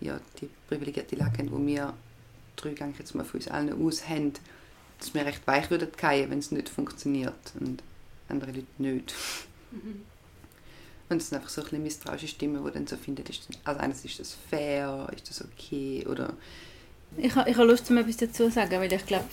[0.00, 0.06] mhm.
[0.06, 1.94] ja, die privilegierte Lage haben, die wir
[2.56, 4.32] drei, ich jetzt mal von uns allen aus haben,
[4.98, 7.82] dass wir recht weich würden fallen, wenn es nicht funktioniert und
[8.28, 9.14] andere Leute nicht.
[9.70, 10.02] Mhm.
[11.08, 13.80] Und es sind einfach so ein bisschen misstrauische Stimmen, die dann so finden, ist, also
[13.80, 16.34] eines ist das fair, ist das okay oder...
[17.16, 19.24] Ich, ich habe Lust, um etwas dazu zu sagen, weil ich glaube,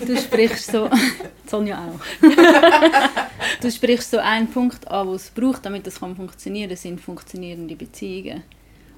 [0.00, 0.88] Du sprichst so,
[1.46, 2.00] Sonja auch.
[3.60, 7.74] du sprichst so einen Punkt an, was es braucht, damit das kann funktionieren, sind funktionierende
[7.74, 8.42] Beziehungen.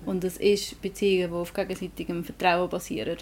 [0.04, 3.18] Und das ist Beziehungen, die auf gegenseitigem Vertrauen basieren.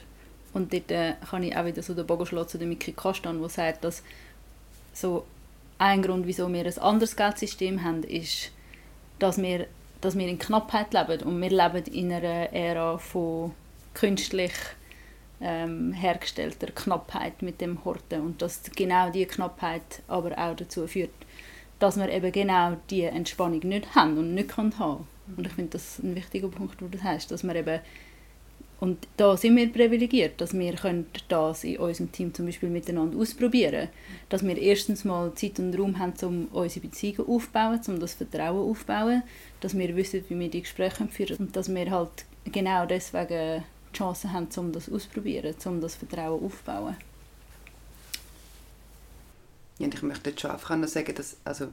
[0.52, 3.40] Und dort äh, kann ich auch wieder so den Bogen schlagen zu der Miki Kastan,
[3.40, 4.02] der sagt, dass
[4.92, 5.24] so
[5.78, 8.50] ein Grund, wieso wir ein anderes Geldsystem haben, ist,
[9.18, 9.66] dass wir,
[10.00, 11.22] dass wir in Knappheit leben.
[11.22, 13.52] Und wir leben in einer Ära von
[13.94, 14.52] künstlich
[15.40, 21.11] ähm, hergestellter Knappheit mit dem Horten und dass genau die Knappheit aber auch dazu führt,
[21.79, 25.07] dass wir eben genau die Entspannung nicht haben und nicht haben können.
[25.37, 27.81] Und ich finde das ein wichtiger Punkt, wo du das hast, dass wir eben
[28.81, 33.18] und da sind wir privilegiert, dass wir können das in unserem Team zum Beispiel miteinander
[33.18, 33.88] ausprobieren
[34.29, 38.70] Dass wir erstens mal Zeit und Raum haben, um unsere Beziehungen aufzubauen, um das Vertrauen
[38.70, 39.24] aufzubauen.
[39.61, 43.98] Dass wir wissen, wie wir die Gespräche führen und dass wir halt genau deswegen die
[43.98, 46.96] Chance haben, um das auszuprobieren, um das Vertrauen aufzubauen.
[49.79, 51.68] Ja, und ich möchte jetzt schon einfach noch sagen, dass, also,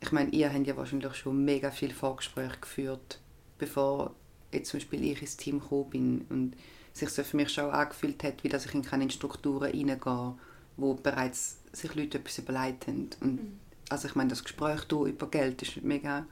[0.00, 3.20] ich meine, ihr habt ja wahrscheinlich schon mega viel Vorgespräche geführt,
[3.58, 4.14] bevor
[4.52, 6.56] jetzt zum Beispiel ich ins Team gekommen bin und
[6.92, 10.34] sich so für mich schon angefühlt hat, wie dass ich in keine Strukturen reingehe,
[10.76, 13.10] wo bereits sich Leute etwas überlegt haben.
[13.20, 13.58] Und mhm.
[13.88, 16.26] also ich meine, das Gespräch hier über Geld ist mega,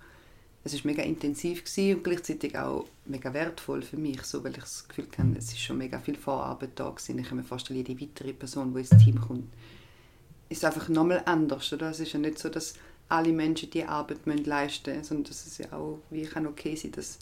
[0.66, 4.86] es ist mega intensiv und gleichzeitig auch mega wertvoll für mich, so, weil ich das
[4.88, 7.18] Gefühl habe, es ist schon mega viel Vorarbeit da gewesen.
[7.18, 9.46] Ich kann mir vorstellen, jede weitere Person, die ins Team kommt,
[10.48, 11.72] ist einfach nochmal anders.
[11.72, 11.90] Oder?
[11.90, 12.74] Es ist ja nicht so, dass
[13.08, 16.74] alle Menschen die Arbeit müssen leisten müssen, sondern dass es ja auch wie kann okay
[16.74, 17.20] sein dass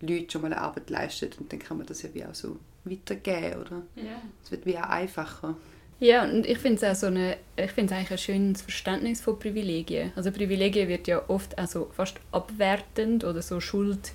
[0.00, 2.58] Leute schon mal eine Arbeit leisten und dann kann man das ja wie auch so
[2.84, 3.82] weitergeben, oder?
[3.94, 4.20] Ja.
[4.44, 5.56] Es wird wie auch einfacher.
[5.98, 9.38] Ja, und ich finde es auch so eine, ich finde eigentlich ein schönes Verständnis von
[9.38, 10.12] Privilegien.
[10.14, 14.12] Also Privilegien wird ja oft also fast abwertend oder so Schuld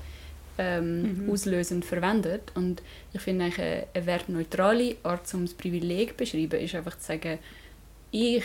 [0.60, 1.32] ähm, mhm.
[1.32, 2.52] auslösend verwendet.
[2.54, 6.98] Und ich finde eigentlich eine, eine wertneutrale Art, um das Privileg zu beschreiben, ist einfach
[7.00, 7.39] zu sagen,
[8.12, 8.44] ich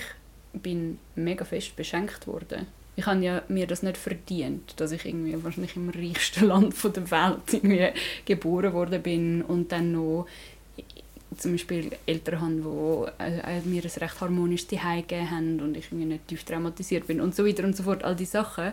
[0.55, 2.67] bin mega fest beschenkt worden.
[2.99, 7.11] Ich habe ja mir das nicht verdient, dass ich irgendwie wahrscheinlich im reichsten Land der
[7.11, 7.91] Welt irgendwie
[8.25, 10.27] geboren worden bin und dann noch
[11.37, 15.87] zum Beispiel Eltern habe, die äh, mir ein recht harmonisches Zuhause gegeben haben und ich
[15.87, 18.05] irgendwie nicht tief traumatisiert bin und so weiter und so fort.
[18.05, 18.73] All diese Sachen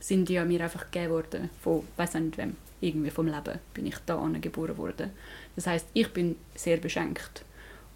[0.00, 3.96] sind ja mir einfach gegeben worden von, weiß nicht wem, irgendwie vom Leben bin ich
[4.06, 5.10] da geboren worden.
[5.56, 7.44] Das heißt, ich bin sehr beschenkt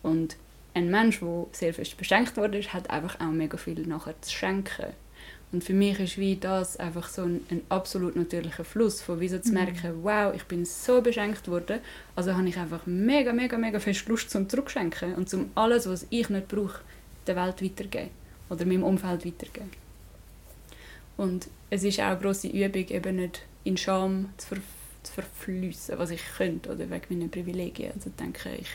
[0.03, 0.37] und
[0.75, 4.31] ein Mensch, der sehr fest beschenkt worden ist, hat einfach auch mega viel nachher zu
[4.31, 4.93] schenken.
[5.53, 9.29] Und für mich ist wie das einfach so ein, ein absolut natürlicher Fluss, von wie
[9.29, 9.55] so zu mhm.
[9.55, 11.81] merken, wow, ich bin so beschenkt worden,
[12.17, 16.07] also habe ich einfach mega, mega, mega fest Lust zum Zurückschenken und zum alles, was
[16.11, 16.81] ich nicht brauche,
[17.27, 18.11] der Welt weitergeben
[18.51, 19.71] oder meinem Umfeld weitergeben.
[21.17, 24.59] Und es ist auch eine grosse Übung, eben nicht in Scham zu, ver
[25.03, 27.93] zu verfließen, was ich könnte oder wegen meiner Privilegien.
[27.95, 28.69] Also denke ich,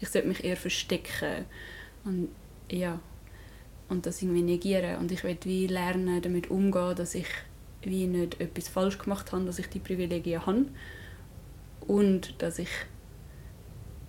[0.00, 1.46] ich sollte mich eher verstecken
[2.04, 2.28] und
[2.70, 3.00] ja
[3.88, 4.98] und das irgendwie negieren.
[4.98, 7.26] Und ich will wie lernen damit umgehen dass ich
[7.82, 10.66] wie nicht etwas falsch gemacht habe dass ich die Privilegien habe.
[11.86, 12.68] Und dass ich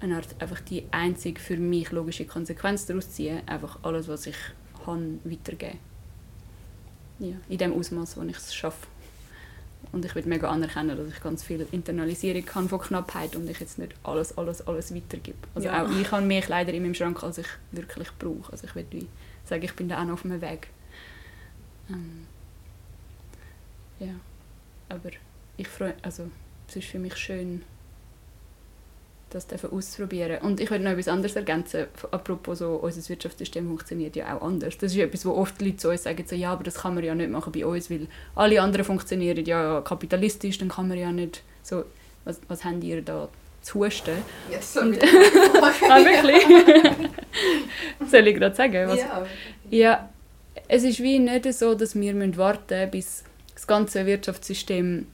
[0.02, 4.38] eine Art einfach die einzige für mich logische Konsequenz daraus ziehe einfach alles was ich
[4.86, 5.80] habe weitergeben.
[7.20, 8.88] Ja in dem Ausmaß wo ich es schaffe
[9.92, 13.60] und ich will mega anerkennen, dass ich ganz viel Internalisierung kann von Knappheit und ich
[13.60, 15.38] jetzt nicht alles, alles, alles weitergebe.
[15.56, 15.84] Also ja.
[15.84, 18.52] auch ich habe mehr Kleider in meinem Schrank, als ich wirklich brauche.
[18.52, 19.08] Also ich wie
[19.46, 20.68] sagen, ich bin da auch noch auf dem Weg.
[21.90, 22.28] Ähm,
[24.00, 24.14] ja,
[24.90, 25.10] aber
[25.58, 26.30] ich freue, also
[26.68, 27.64] es ist für mich schön,
[29.30, 30.40] das auszuprobieren.
[30.42, 31.86] Und ich würde noch etwas anderes ergänzen.
[32.12, 34.78] Apropos so, unser Wirtschaftssystem funktioniert ja auch anders.
[34.78, 37.04] Das ist etwas, wo oft Leute zu uns sagen, so, ja, aber das kann man
[37.04, 41.12] ja nicht machen bei uns, weil alle anderen funktionieren ja kapitalistisch, dann kann man ja
[41.12, 41.84] nicht so,
[42.26, 43.30] was, was habt ihr da
[43.62, 44.18] zu husten?
[44.52, 44.88] Ja, sorry.
[44.88, 45.04] Und,
[45.90, 47.10] ah, wirklich?
[48.10, 48.88] Soll ich gerade sagen?
[48.88, 49.00] Was?
[49.00, 49.26] Ja.
[49.70, 50.10] ja,
[50.68, 55.08] es ist wie nicht so, dass wir warten müssen, bis das ganze Wirtschaftssystem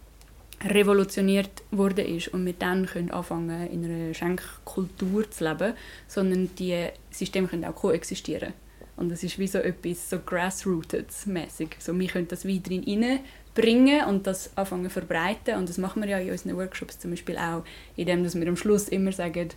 [0.66, 5.74] revolutioniert worden ist und wir dann können anfangen in einer Schenkkultur zu leben,
[6.08, 8.54] sondern die Systeme können auch koexistieren.
[8.98, 11.70] Und das ist wie so etwas so grassrooted-mäßig.
[11.80, 15.56] So, wir können das wieder reinbringen und das anfangen verbreiten.
[15.58, 17.64] Und das machen wir ja in unseren Workshops zum Beispiel auch,
[17.98, 19.50] indem wir am Schluss immer sagen,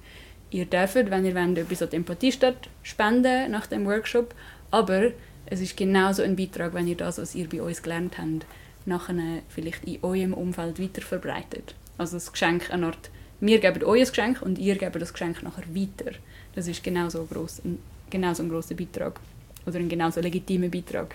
[0.50, 4.34] ihr dürft, wenn ihr wollt, etwas an die Empathiestadt spenden nach dem Workshop,
[4.70, 5.12] aber
[5.46, 8.46] es ist genauso ein Beitrag, wenn ihr das, was ihr bei uns gelernt habt,
[8.88, 11.74] nachher vielleicht in eurem Umfeld weiterverbreitet.
[11.96, 15.42] Also das Geschenk eine Art, wir geben euch ein Geschenk und ihr gebt das Geschenk
[15.42, 16.16] nachher weiter.
[16.54, 17.78] Das ist genauso, gross, ein,
[18.10, 19.20] genauso ein grosser Beitrag
[19.66, 21.14] oder ein genauso legitimer Beitrag.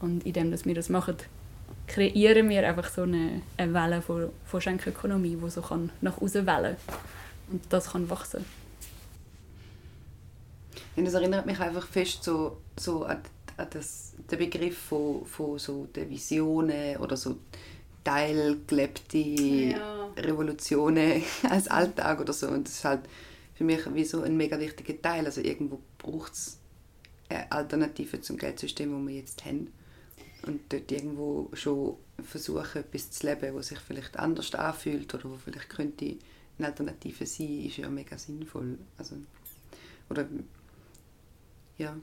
[0.00, 1.16] Und indem dass wir das machen,
[1.86, 6.46] kreieren wir einfach so eine, eine Welle von, von Schenkökonomie, die so kann nach außen
[6.46, 6.76] wellen
[7.50, 8.44] und das kann wachsen.
[10.96, 13.18] Das erinnert mich einfach fest so, so an
[13.64, 17.36] das, der Begriff von, von so der Visionen oder so
[18.04, 20.06] teilgelebte ja.
[20.16, 22.48] Revolutionen als Alltag oder so.
[22.48, 23.02] Und das ist halt
[23.54, 25.26] für mich wie so ein mega wichtiger Teil.
[25.26, 26.58] Also irgendwo braucht es
[27.28, 29.72] eine Alternative zum Geldsystem, das wir jetzt haben.
[30.46, 35.36] Und dort irgendwo schon versuchen, etwas zu leben, was sich vielleicht anders anfühlt oder wo
[35.36, 36.16] vielleicht könnte
[36.58, 38.78] eine Alternative sein, ist ja mega sinnvoll.
[38.96, 39.16] Also,
[40.08, 40.26] oder
[41.76, 41.96] ja.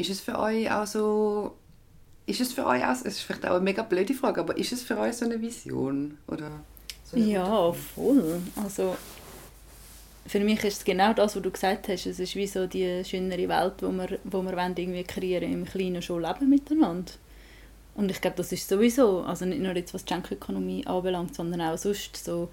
[0.00, 1.54] Ist es für euch auch so,
[2.26, 4.72] ist es für euch auch, es ist vielleicht auch eine mega blöde Frage, aber ist
[4.72, 6.16] es für euch so eine Vision?
[6.26, 6.50] Oder
[7.04, 8.40] so eine ja, voll.
[8.56, 8.96] Also
[10.26, 12.06] für mich ist es genau das, was du gesagt hast.
[12.06, 15.64] Es ist wie so die schönere Welt, wo wir, wo wir wollen, irgendwie kreieren im
[15.66, 17.12] Kleinen schon leben miteinander.
[17.94, 21.60] Und ich glaube, das ist sowieso, also nicht nur jetzt was die Schenkökonomie anbelangt, sondern
[21.60, 22.48] auch sonst so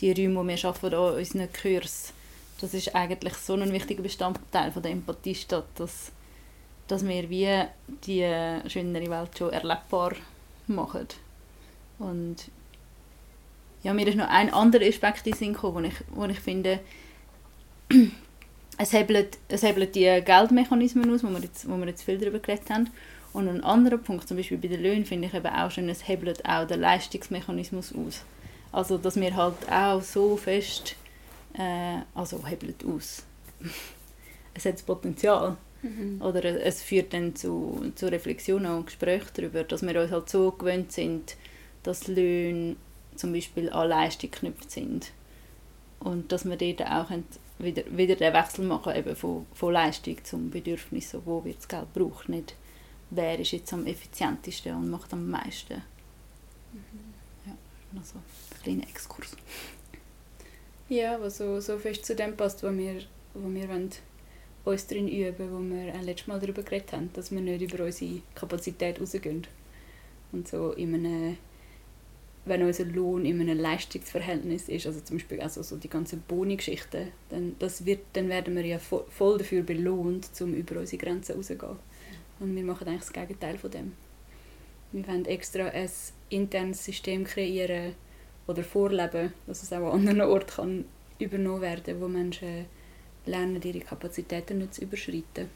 [0.00, 2.12] die Räume, die wir schaffen, an unseren Kursen,
[2.60, 6.12] das ist eigentlich so ein wichtiger Bestandteil von der Empathie statt, dass
[6.88, 7.64] dass wir wie
[8.06, 10.12] die schönere Welt schon erlebbar
[10.66, 11.08] machen.
[11.98, 12.36] Und
[13.82, 16.40] ja, mir ist noch ein anderer Aspekt in den Sinn gekommen, wo ich, wo ich
[16.40, 16.80] finde,
[18.78, 22.38] es hebelt, es hebelt die Geldmechanismen aus, wo wir, jetzt, wo wir jetzt viel darüber
[22.38, 22.90] geredet haben.
[23.32, 26.06] Und ein anderer Punkt, zum Beispiel bei den Löhnen, finde ich eben auch schon, es
[26.06, 28.22] hebelt auch den Leistungsmechanismus aus.
[28.72, 30.96] Also, dass wir halt auch so fest,
[31.54, 33.24] äh, also hebelt aus.
[34.54, 35.56] es hat das Potenzial.
[35.84, 36.22] Mhm.
[36.22, 40.50] Oder es führt dann zu, zu Reflexionen und Gesprächen darüber, dass wir uns halt so
[40.50, 41.36] gewöhnt sind,
[41.82, 42.76] dass Löhne
[43.16, 45.12] zum Beispiel an Leistung geknüpft sind.
[46.00, 47.10] Und dass wir dort auch
[47.58, 51.92] wieder, wieder den Wechsel machen eben von, von Leistung zum Bedürfnis, wo wird das Geld
[51.92, 52.54] braucht, nicht
[53.10, 55.82] wer ist jetzt am effizientesten und macht am meisten.
[56.72, 57.14] Mhm.
[57.46, 57.56] Ja,
[57.98, 59.36] also ein kleiner Exkurs.
[60.88, 63.02] Ja, was so, so fest zu dem passt, wo wir,
[63.34, 63.90] wo wir wollen,
[64.64, 68.20] uns darin üben, wo wir letztes Mal darüber geredet haben, dass wir nicht über unsere
[68.34, 69.46] Kapazität rausgehen.
[70.32, 71.36] Und so in einem
[72.46, 77.08] wenn unser Lohn in einem Leistungsverhältnis ist, also zum Beispiel also so die ganze Boni-Geschichte,
[77.30, 81.76] dann, dann werden wir ja voll dafür belohnt, um über unsere Grenzen rauszugehen.
[82.40, 83.92] Und wir machen eigentlich das Gegenteil von dem.
[84.92, 85.90] Wir wollen extra ein
[86.28, 87.94] internes System kreieren
[88.46, 90.84] oder vorleben, dass es auch an anderen Orten kann
[91.18, 92.66] übernommen werden kann, wo Menschen
[93.26, 95.48] lernen, ihre Kapazitäten nicht zu überschreiten.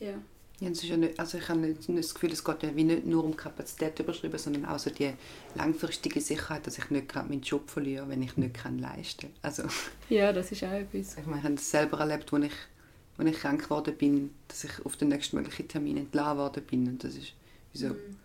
[0.00, 0.14] Ja.
[0.60, 3.22] Ja, ja nicht, also ich habe nicht das Gefühl, es geht ja wie nicht nur
[3.22, 5.12] um Kapazität überschreiben, sondern auch so die
[5.54, 9.64] langfristige Sicherheit, dass ich nicht gerade meinen Job verliere, wenn ich nicht kann leisten also
[10.08, 11.16] Ja, das ist auch etwas.
[11.16, 12.52] Ich, meine, ich habe das selber erlebt, als ich,
[13.18, 16.88] als ich krank geworden bin, dass ich auf den nächsten möglichen Termin entlassen worden bin
[16.88, 17.34] und das ist
[17.72, 18.16] wieso, mhm.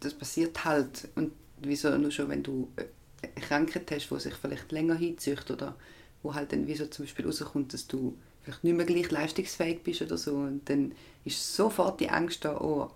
[0.00, 4.70] das passiert halt und wieso nur schon, wenn du eine Krankheit hast, die sich vielleicht
[4.70, 5.74] länger hinzieht oder
[6.22, 10.02] wo halt dann wieso zum Beispiel rauskommt, dass du vielleicht nicht mehr gleich leistungsfähig bist
[10.02, 10.34] oder so.
[10.34, 10.92] Und dann
[11.24, 12.90] ist sofort die Angst da, oh,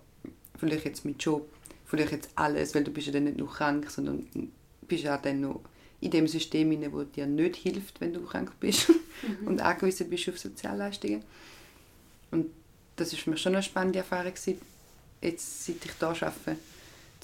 [0.57, 1.47] vielleicht jetzt mit Job,
[1.85, 4.27] vielleicht jetzt alles, weil du bist ja dann nicht nur krank, sondern
[4.87, 5.61] bist ja dann noch
[6.01, 8.89] in dem System hinein, wo dir nicht hilft, wenn du krank bist
[9.21, 9.47] mhm.
[9.47, 11.23] und angewiesen bist auf Sozialleistungen.
[12.31, 12.47] Und
[12.95, 14.59] das ist mir schon eine spannende Erfahrung gewesen,
[15.21, 16.57] jetzt seit ich da arbeite,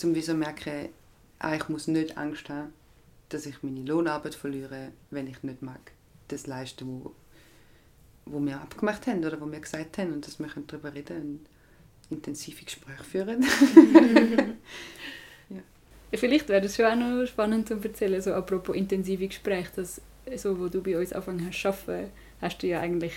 [0.04, 0.90] um wie so merken,
[1.40, 2.74] ah, ich muss nicht Angst haben,
[3.30, 5.94] dass ich meine Lohnarbeit verliere, wenn ich nicht mag
[6.28, 7.14] das leisten, wo
[8.32, 11.48] wo wir abgemacht haben oder wo wir gesagt haben und dass wir darüber reden und
[12.12, 13.42] intensive Gespräche führen.
[15.50, 15.62] ja.
[16.14, 20.02] Vielleicht wäre es schon auch noch spannend zu erzählen, so apropos intensive Gespräche, dass
[20.36, 22.12] so, wo du bei uns angefangen hast zu arbeiten,
[22.42, 23.14] hast du ja eigentlich,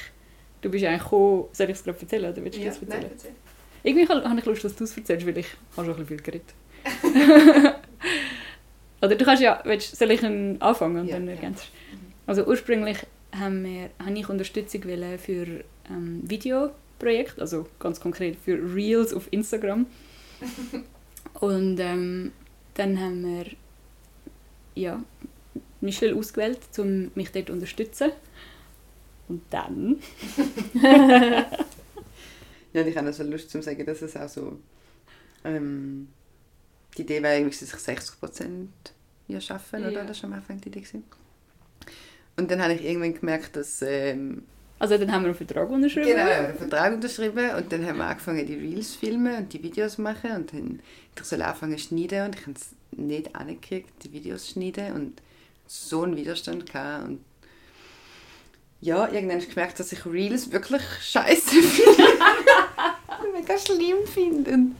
[0.63, 2.79] du bist ja eigentlich gekommen, soll ich es gerade erzählen oder willst du ja, das
[2.81, 3.01] erzählen?
[3.03, 3.33] Nein, erzähl.
[3.83, 6.23] Irgendwie habe ich Lust, dass du es erzählst, weil ich habe schon ein bisschen viel
[6.23, 6.55] geredet.
[9.03, 11.65] oder du kannst ja, willst, soll ich anfangen und ja, dann ergänzt?
[11.65, 11.99] Ja.
[12.27, 12.99] Also ursprünglich
[13.37, 19.87] haben wir, habe ich Unterstützung für ähm, Videoprojekte, also ganz konkret für Reels auf Instagram.
[21.41, 22.33] Und ähm,
[22.75, 23.47] dann haben wir
[24.75, 25.03] ja,
[25.81, 28.13] Michelle ausgewählt, um mich dort zu unterstützen.
[29.29, 29.97] Und dann...
[32.73, 34.59] ja, ich habe also Lust zu sagen, dass es auch so...
[35.45, 36.09] Ähm,
[36.97, 38.69] die Idee wäre, dass ich 60%
[39.27, 40.05] hier arbeiten, oder?
[40.05, 40.81] Das war am Anfang die Idee.
[40.81, 41.05] Gewesen.
[42.37, 43.83] Und dann habe ich irgendwann gemerkt, dass...
[43.83, 44.43] Ähm,
[44.79, 46.09] also dann haben wir einen Vertrag unterschrieben?
[46.09, 49.37] Genau, wir haben einen Vertrag unterschrieben und dann haben wir angefangen, die Reels zu filmen
[49.37, 50.81] und die Videos zu machen und dann
[51.17, 54.93] ich soll anfangen zu schneiden und ich habe es nicht angekriegt, die Videos zu schneiden
[54.95, 55.23] und
[55.69, 57.21] so einen Widerstand gehabt und
[58.81, 62.03] ja, irgendwann habe ich gemerkt, dass ich Reels wirklich scheiße finde.
[63.33, 64.51] mega schlimm finde.
[64.53, 64.77] Und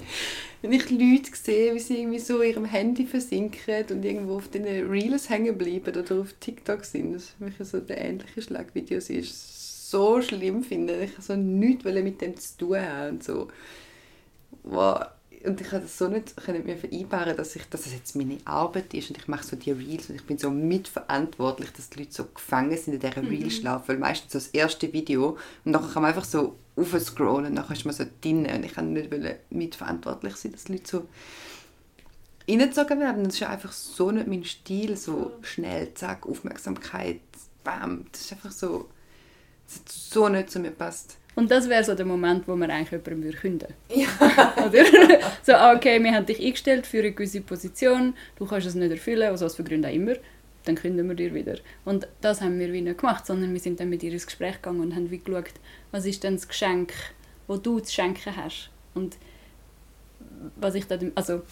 [0.63, 4.49] wenn ich Leute sehe, wie sie irgendwie so in ihrem Handy versinken und irgendwo auf
[4.49, 9.11] den Reels hängen bleiben oder auf TikTok sind, das für mich so der ähnliche Schlagvideos
[9.11, 11.05] ist, so schlimm finde.
[11.05, 13.49] Ich so nichts mit dem zu tun haben und so.
[14.63, 15.07] Wow.
[15.45, 18.39] Und ich konnte das so nicht können mir vereinbaren, dass, ich, dass es jetzt meine
[18.45, 21.99] Arbeit ist und ich mache so die Reels und ich bin so mitverantwortlich, dass die
[21.99, 23.83] Leute so gefangen sind in dieser mhm.
[23.87, 27.71] Weil meistens so das erste Video und dann kann man einfach so aufscrollen und dann
[27.71, 29.11] ist man so drin und ich kann nicht
[29.51, 31.09] mitverantwortlich sein, dass die Leute so
[32.49, 33.25] reingezogen werden.
[33.25, 37.21] Das ist einfach so nicht mein Stil, so schnell, zack, Aufmerksamkeit,
[37.63, 38.07] bam.
[38.11, 38.89] Das ist einfach so,
[39.67, 41.19] das hat so nicht zu mir passt.
[41.35, 44.55] Und das wäre so der Moment, wo man eigentlich jemandem würde künden ja.
[44.67, 44.85] Oder?
[45.43, 48.91] so, ah, okay, wir haben dich eingestellt für eine gewisse Position, du kannst es nicht
[48.91, 50.15] erfüllen, aus was für Gründen auch immer
[50.65, 51.57] dann künden wir dir wieder.
[51.85, 54.57] Und das haben wir wie nicht gemacht, sondern wir sind dann mit ihr ins Gespräch
[54.57, 55.55] gegangen und haben wie geschaut,
[55.91, 56.93] was ist denn das Geschenk,
[57.49, 58.71] das du zu schenken hast.
[58.95, 59.17] Und
[60.57, 61.43] was ich da, also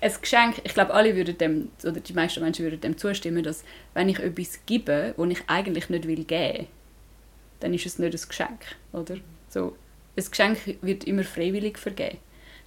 [0.00, 3.64] ein Geschenk, ich glaube, alle würden dem, oder die meisten Menschen würden dem zustimmen, dass
[3.94, 6.66] wenn ich etwas gebe, das ich eigentlich nicht will geben,
[7.60, 8.60] dann ist es nicht ein Geschenk,
[8.92, 9.16] oder?
[9.48, 9.76] So,
[10.16, 12.18] ein Geschenk wird immer freiwillig vergeben.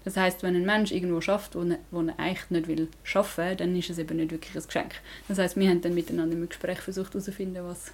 [0.04, 3.56] Das heißt, wenn ein Mensch irgendwo schafft, wo, er, wo er eigentlich nicht will schaffen,
[3.58, 4.96] dann ist es eben nicht wirklich ein Geschenk.
[5.28, 7.92] Das heißt, wir haben dann miteinander im Gespräch versucht herauszufinden, was,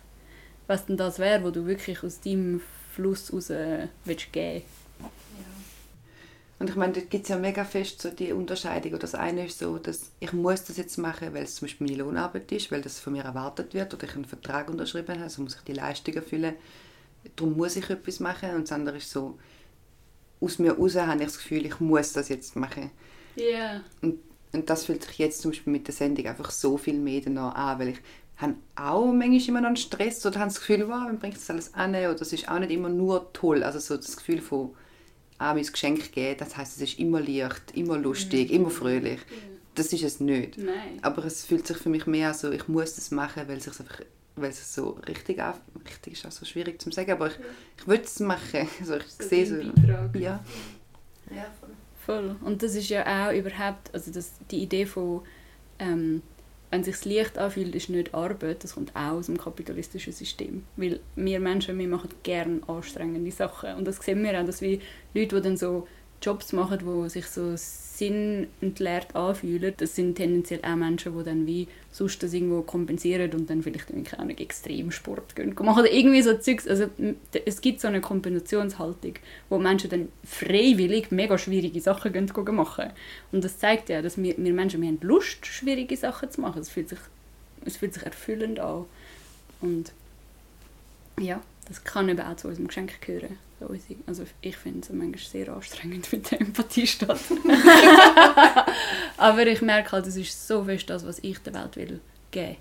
[0.68, 2.62] was denn das wäre, wo du wirklich aus deinem
[2.94, 3.52] Fluss raus
[4.06, 4.64] willst geben.
[6.60, 8.98] Und ich meine, da gibt es ja mega fest so die Unterscheidung.
[8.98, 12.02] das eine ist so, dass ich muss das jetzt machen, weil es zum Beispiel meine
[12.02, 15.44] Lohnarbeit ist, weil das von mir erwartet wird oder ich einen Vertrag unterschrieben habe, also
[15.44, 16.56] muss ich die Leistung erfüllen.
[17.36, 18.56] Darum muss ich etwas machen.
[18.56, 19.38] Und das andere ist so,
[20.40, 22.92] aus mir heraus habe ich das Gefühl, ich muss das jetzt machen.
[23.36, 23.44] Ja.
[23.46, 23.82] Yeah.
[24.02, 24.20] Und,
[24.54, 27.56] und das fühlt sich jetzt zum Beispiel mit der Sendung einfach so viel mehr danach
[27.56, 28.00] an, weil ich
[28.38, 31.50] habe auch manchmal immer noch einen Stress oder habe das Gefühl, wow, man bringt das
[31.50, 33.64] alles an oder es ist auch nicht immer nur toll.
[33.64, 34.76] Also so das Gefühl von
[35.40, 39.20] auch mein Geschenk geben, das heißt, es ist immer leicht, immer lustig, immer fröhlich.
[39.76, 40.58] Das ist es nicht.
[40.58, 40.98] Nein.
[41.04, 44.02] Aber es fühlt sich für mich mehr so, ich muss das machen, weil es einfach
[44.38, 47.40] weil es so richtig auf, richtig ist auch so schwierig zu sagen, aber ich,
[47.78, 48.68] ich will es machen.
[48.80, 49.56] Also ich so sehe so,
[50.20, 50.40] ja.
[51.30, 51.70] ja voll.
[52.06, 52.36] voll.
[52.44, 55.22] Und das ist ja auch überhaupt, also das, die Idee von
[55.80, 56.22] ähm,
[56.70, 60.64] wenn sich leicht anfühlt, ist nicht Arbeit, das kommt auch aus dem kapitalistischen System.
[60.76, 63.76] Weil wir Menschen, wir machen gerne anstrengende Sachen.
[63.76, 64.80] Und das sehen wir auch, dass wir
[65.14, 65.88] Leute, die dann so
[66.22, 71.68] Jobs machen, die sich so sinnentleert anfühlen, das sind tendenziell auch Menschen, die dann wie
[71.92, 73.90] sonst das irgendwo kompensieren und dann vielleicht
[74.20, 75.80] auch nicht Extremsport gehen machen.
[75.80, 76.68] Oder irgendwie so Zeugs.
[76.68, 76.90] Also
[77.46, 79.14] es gibt so eine Kompensationshaltung,
[79.50, 82.92] wo Menschen dann freiwillig mega schwierige Sachen gehen machen.
[83.32, 86.62] Und das zeigt ja, dass wir, wir Menschen wir haben Lust, schwierige Sachen zu machen.
[86.62, 87.00] Es fühlt sich,
[87.66, 88.86] es fühlt sich erfüllend an.
[89.60, 89.92] Und
[91.20, 93.38] ja, das kann eben auch zu unserem Geschenk gehören.
[93.60, 97.20] Also ich finde es manchmal sehr anstrengend mit der Empathie statt.
[99.18, 102.00] Aber ich merke halt, es ist so fest das, was ich der Welt will
[102.32, 102.58] geben.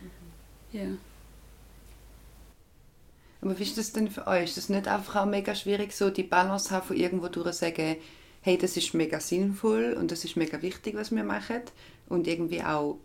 [0.00, 0.78] Mhm.
[0.78, 0.86] Ja.
[3.40, 4.44] Aber wie ist das denn für euch?
[4.44, 7.96] Ist das nicht einfach auch mega schwierig, so die Balance haben von irgendwo durch sagen,
[8.40, 11.62] hey, das ist mega sinnvoll und das ist mega wichtig, was wir machen
[12.08, 12.98] und irgendwie auch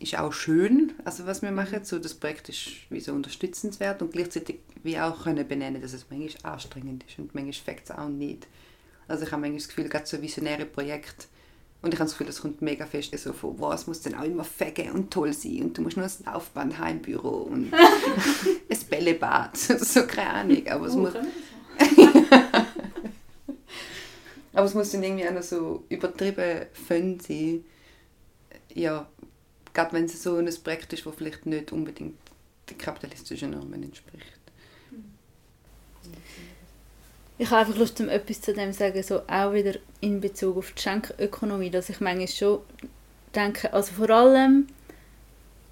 [0.00, 1.84] ist auch schön, also was wir machen.
[1.84, 6.06] So, das Projekt ist wie so unterstützenswert und gleichzeitig wie auch können benennen, dass es
[6.10, 8.48] manchmal anstrengend ist und manchmal fängt es auch nicht.
[9.06, 11.26] Also ich habe manchmal das Gefühl, gerade so visionäre Projekte
[11.82, 14.14] und ich habe das Gefühl, das kommt mega fest so von, wow, es muss dann
[14.14, 17.72] auch immer fegen und toll sein und du musst nur ein Laufband Heimbüro und
[18.70, 21.12] ein Bällebad, so keine Ahnung, aber es oh, muss...
[24.52, 27.64] aber es muss dann irgendwie auch noch so übertrieben fun sein.
[28.72, 29.08] Ja,
[29.74, 32.16] gerade wenn es so ein Projekt ist, das vielleicht nicht unbedingt
[32.68, 34.40] den kapitalistischen Normen entspricht.
[37.38, 40.58] Ich habe einfach Lust, um etwas zu dem zu sagen, so auch wieder in Bezug
[40.58, 42.60] auf die Schenkökonomie, dass ich manchmal schon
[43.34, 44.66] denke, also vor allem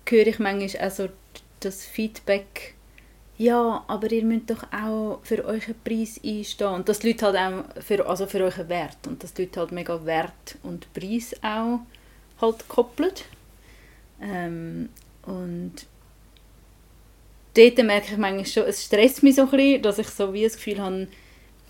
[0.09, 1.09] höre ich manchmal also
[1.61, 2.75] das Feedback,
[3.37, 6.69] ja, aber ihr müsst doch auch für euren Preis einstehen.
[6.69, 9.07] Und das Leute halt auch für, also für euren Wert.
[9.07, 11.81] Und das Leute halt mega Wert und Preis auch
[12.41, 13.27] halt koppelt.
[14.21, 14.89] Ähm,
[15.23, 15.87] und
[17.55, 20.45] dort merke ich manchmal schon, es stresst mich so ein bisschen, dass ich so wie
[20.45, 21.09] das Gefühl habe,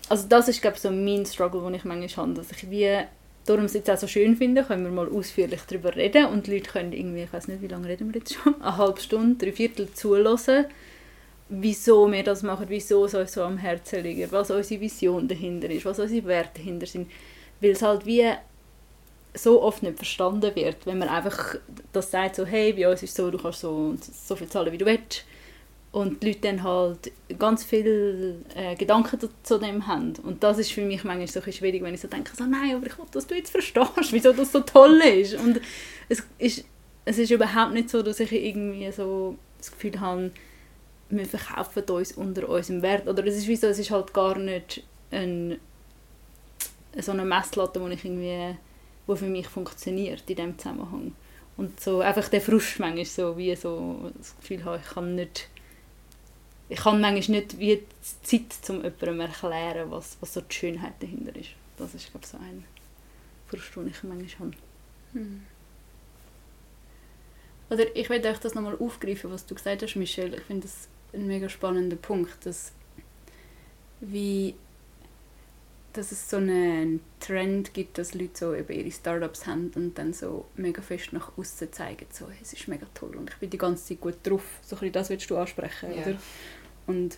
[0.07, 2.99] also das ist glaube ich so mein Struggle, den ich manchmal habe, dass ich wie,
[3.45, 6.55] darum es jetzt auch so schön finde, können wir mal ausführlich darüber reden und die
[6.55, 9.43] Leute können irgendwie, ich weiß nicht, wie lange reden wir jetzt schon, eine halbe Stunde,
[9.43, 10.65] drei Viertel zulassen,
[11.49, 15.69] wieso wir das machen, wieso es uns so am Herzen liegt, was unsere Vision dahinter
[15.69, 17.09] ist, was unsere Werte dahinter sind,
[17.61, 18.25] weil es halt wie
[19.33, 21.55] so oft nicht verstanden wird, wenn man einfach
[21.93, 24.77] das sagt, so, hey, bei uns ist so, du kannst so, so viel zahlen, wie
[24.77, 25.25] du willst.
[25.91, 30.13] Und die Leute dann halt ganz viele äh, Gedanken zu dem haben.
[30.23, 32.75] Und das ist für mich manchmal so ein schwierig, wenn ich so denke, so, nein,
[32.75, 35.33] aber ich will, dass du jetzt verstehst, wieso das so toll ist.
[35.35, 35.59] Und
[36.07, 36.65] es ist,
[37.05, 40.31] es ist überhaupt nicht so, dass ich irgendwie so das Gefühl habe,
[41.09, 43.07] wir verkaufen uns unter unserem Wert.
[43.07, 45.59] Oder es ist wie so, es ist halt gar nicht ein,
[46.99, 48.55] so eine Messlatte, wo ich irgendwie
[49.09, 51.15] wo für mich funktioniert in diesem Zusammenhang.
[51.57, 55.49] Und so einfach der Frust manchmal so, wie so das Gefühl habe, ich kann nicht
[56.69, 57.83] ich kann manchmal nicht wie
[58.21, 61.49] Zeit, um jemandem erklären, was, was so die Schönheit dahinter ist.
[61.77, 62.63] Das ist, glaube ich, so ein
[63.47, 64.57] Frust, den ich manchmal habe.
[65.13, 65.41] Hm.
[67.71, 70.37] Oder ich werde euch das nochmal aufgreifen, was du gesagt hast, Michelle.
[70.37, 72.71] Ich finde das ein mega spannender Punkt, dass
[73.99, 74.53] wie
[75.93, 80.13] dass es so einen Trend gibt, dass Leute so eben ihre Startups haben und dann
[80.13, 83.57] so mega fest nach außen zeigen, so es ist mega toll und ich bin die
[83.57, 84.43] ganze Zeit gut drauf.
[84.61, 86.01] So ein das willst du ansprechen, yeah.
[86.01, 86.17] oder?
[86.85, 87.17] Und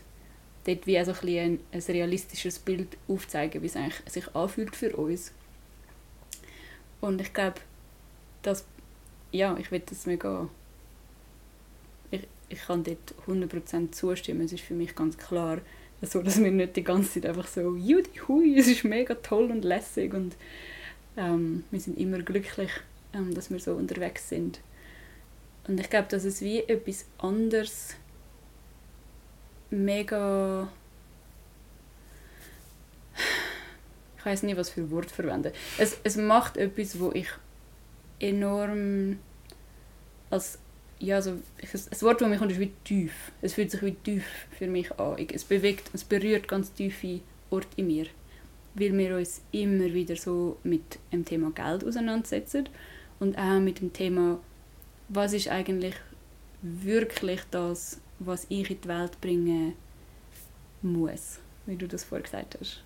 [0.66, 4.76] dort wie auch so ein, ein, ein realistisches Bild aufzeigen, wie es eigentlich sich anfühlt
[4.76, 5.32] für uns.
[7.02, 7.60] Und ich glaube,
[8.42, 8.66] dass
[9.32, 10.50] ja, ich will das mega
[12.12, 14.42] ich, ich kann dort 100% zustimmen.
[14.42, 15.60] Es ist für mich ganz klar,
[16.02, 19.52] so, dass wir nicht die ganze Zeit einfach so «Judy, hui, es ist mega toll
[19.52, 20.36] und lässig» und
[21.18, 22.72] ähm, wir sind immer glücklich,
[23.14, 24.62] ähm, dass wir so unterwegs sind.
[25.68, 27.96] Und ich glaube, dass es wie etwas anderes
[29.70, 30.68] mega
[34.22, 35.52] ich weiß nicht, was für Wort verwenden.
[35.80, 37.28] Es, es macht etwas, wo ich
[38.20, 39.18] enorm
[40.30, 40.60] als
[41.02, 43.32] ja, also, das Wort, das mir kommt, ist wie tief.
[43.42, 45.18] Es fühlt sich wie tief für mich an.
[45.34, 48.06] Es bewegt, es berührt ganz tiefe Orte in mir.
[48.76, 52.70] Weil wir uns immer wieder so mit dem Thema Geld auseinandersetzen
[53.20, 54.40] und auch mit dem Thema,
[55.10, 55.96] was ist eigentlich
[56.62, 59.74] wirklich das, was ich in die Welt bringen
[60.82, 62.84] muss, wie du das vorher gesagt hast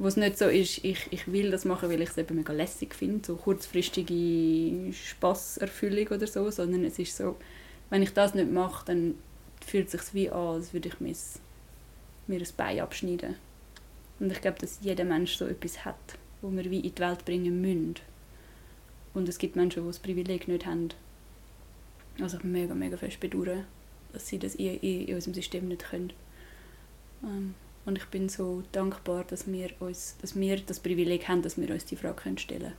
[0.00, 2.54] wo es nicht so ist, ich, ich will das machen, weil ich es eben mega
[2.54, 7.36] lässig finde, so kurzfristige Spasserfüllung oder so, sondern es ist so,
[7.90, 9.14] wenn ich das nicht mache, dann
[9.64, 11.14] fühlt es sich wie an, als würde ich mir,
[12.28, 13.34] mir ein Bein abschneiden.
[14.18, 17.26] Und ich glaube, dass jeder Mensch so etwas hat, wo wir wie in die Welt
[17.26, 17.96] bringen müssen.
[19.12, 20.88] Und es gibt Menschen, die das Privileg nicht haben.
[22.22, 23.66] Also ich mega, mega fest bedauern,
[24.14, 26.14] dass sie das in, in, unserem System nicht können.
[27.22, 27.54] Ähm,
[27.86, 31.70] und ich bin so dankbar, dass wir, uns, dass wir das Privileg haben, dass wir
[31.70, 32.72] uns die Frage stellen können.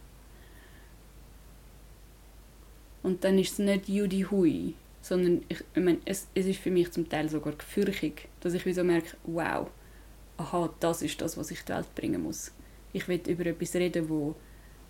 [3.03, 6.69] Und dann ist es nicht Judy Hui, sondern ich, ich meine, es, es ist für
[6.69, 9.67] mich zum Teil sogar gefürchtig, dass ich so merke, wow,
[10.37, 12.51] aha, das ist das, was ich in die Welt bringen muss.
[12.93, 14.35] Ich will über etwas reden, wo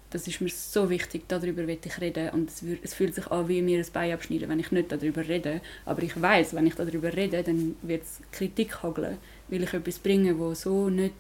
[0.10, 3.48] das ist mir so wichtig, darüber will ich reden und es, es fühlt sich an,
[3.48, 5.62] wie mir ein Bein abschneiden, wenn ich nicht darüber rede.
[5.86, 9.18] Aber ich weiß, wenn ich darüber rede, dann wird es Kritik hageln,
[9.52, 11.14] weil ich etwas bringe, wo so nicht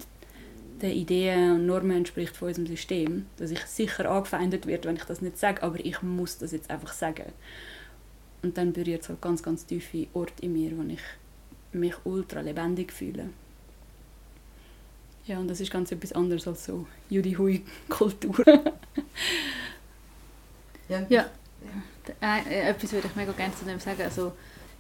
[0.81, 5.03] den Ideen und Normen entspricht von unserem System, dass ich sicher angefeindet werde, wenn ich
[5.03, 7.31] das nicht sage, aber ich muss das jetzt einfach sagen.
[8.41, 10.99] Und dann berührt es halt ganz, ganz tiefe Orte in mir, wo ich
[11.73, 13.29] mich ultra lebendig fühle.
[15.25, 18.43] Ja, und das ist ganz etwas anderes als so Judy-Hui-Kultur.
[20.89, 21.05] ja.
[21.09, 21.29] ja.
[22.19, 24.01] Äh, etwas würde ich mega gerne zu dem sagen.
[24.01, 24.33] Also,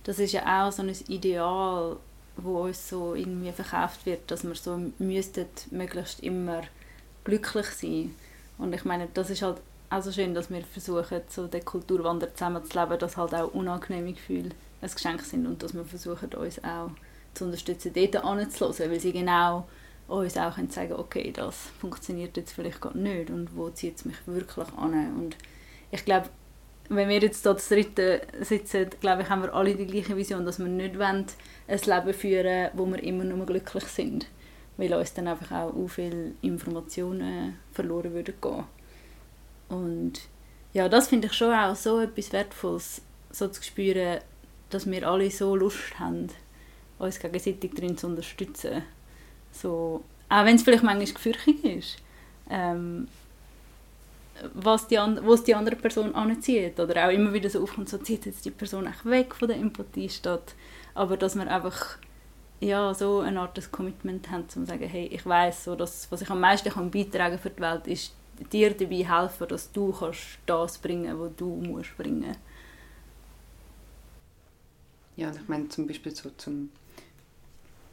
[0.03, 1.97] das ist ja auch so ein Ideal,
[2.37, 6.61] wo uns so irgendwie verkauft wird, dass wir so müssten möglichst immer
[7.23, 8.15] glücklich sein.
[8.57, 9.57] Und ich meine, das ist halt
[9.89, 14.51] auch so schön, dass wir versuchen, so den Kulturwandel zusammenzuleben, dass halt auch unangenehme Gefühle
[14.81, 16.91] ein Geschenk sind und dass wir versuchen, uns auch
[17.33, 19.67] zu unterstützen, dort anzuhören, weil sie genau
[20.07, 24.05] uns auch können sagen okay, das funktioniert jetzt vielleicht gerade nicht und wo zieht es
[24.05, 24.93] mich wirklich an.
[25.17, 25.37] Und
[25.91, 26.29] ich glaube,
[26.95, 30.45] wenn wir jetzt hier das dritte sitzen, glaube ich, haben wir alle die gleiche Vision,
[30.45, 31.25] dass wir nicht wollen,
[31.67, 34.27] ein Leben führen wo wir immer nur glücklich sind.
[34.77, 38.63] Weil uns dann einfach auch so viele Informationen verloren würden gehen.
[39.69, 40.13] Und
[40.73, 44.19] ja, das finde ich schon auch so etwas Wertvolles, so zu spüren,
[44.69, 46.27] dass wir alle so Lust haben,
[46.99, 48.83] uns gegenseitig darin zu unterstützen
[49.51, 51.97] so, auch wenn es vielleicht manchmal gefürchtig ist,
[52.49, 53.07] ähm,
[54.53, 56.79] was die, wo es die andere Person anzieht.
[56.79, 59.57] Oder auch immer wieder so aufkommt, so zieht jetzt die Person echt weg von der
[59.57, 60.55] Empathie statt.
[60.93, 61.97] Aber dass wir einfach
[62.61, 66.11] ja, so eine Art des Commitment haben, um zu sagen, hey, ich weiß so, dass
[66.11, 68.13] was ich am meisten kann beitragen für die Welt, ist
[68.51, 72.35] dir dabei helfen, dass du kannst das bringen, was du musst bringen.
[75.15, 76.71] Ja, ich meine zum Beispiel so zum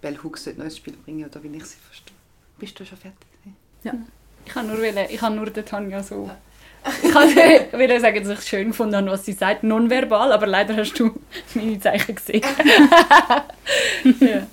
[0.00, 2.14] Bell Hooks ein neues Spiel bringen, oder wie ich sie verstehe.
[2.58, 3.26] Bist du schon fertig?
[3.82, 3.94] Ja.
[4.46, 6.30] Ich kann nur, wollen, ich kann nur der Tanja so...
[7.02, 7.14] Ich
[7.72, 10.94] will sagen, dass ich es schön gefunden habe, was sie sagt, nonverbal, aber leider hast
[10.94, 11.20] du
[11.54, 12.42] meine Zeichen gesehen.
[14.20, 14.46] ja.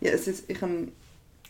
[0.00, 0.88] ja, es ist, ich habe,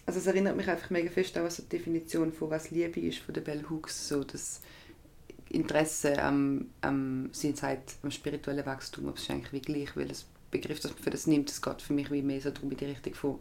[0.07, 3.35] also es erinnert mich einfach mega fest an die Definition von was Liebe ist von
[3.35, 4.61] der Bell Hooks, so das
[5.51, 10.11] Interesse am, am, sie sagt, am spirituellen Wachstum, aber es ist eigentlich wie gleich, weil
[10.11, 12.71] es Begriff, das man für das nimmt, es geht für mich wie mehr so darum,
[12.71, 13.39] in die Richtung von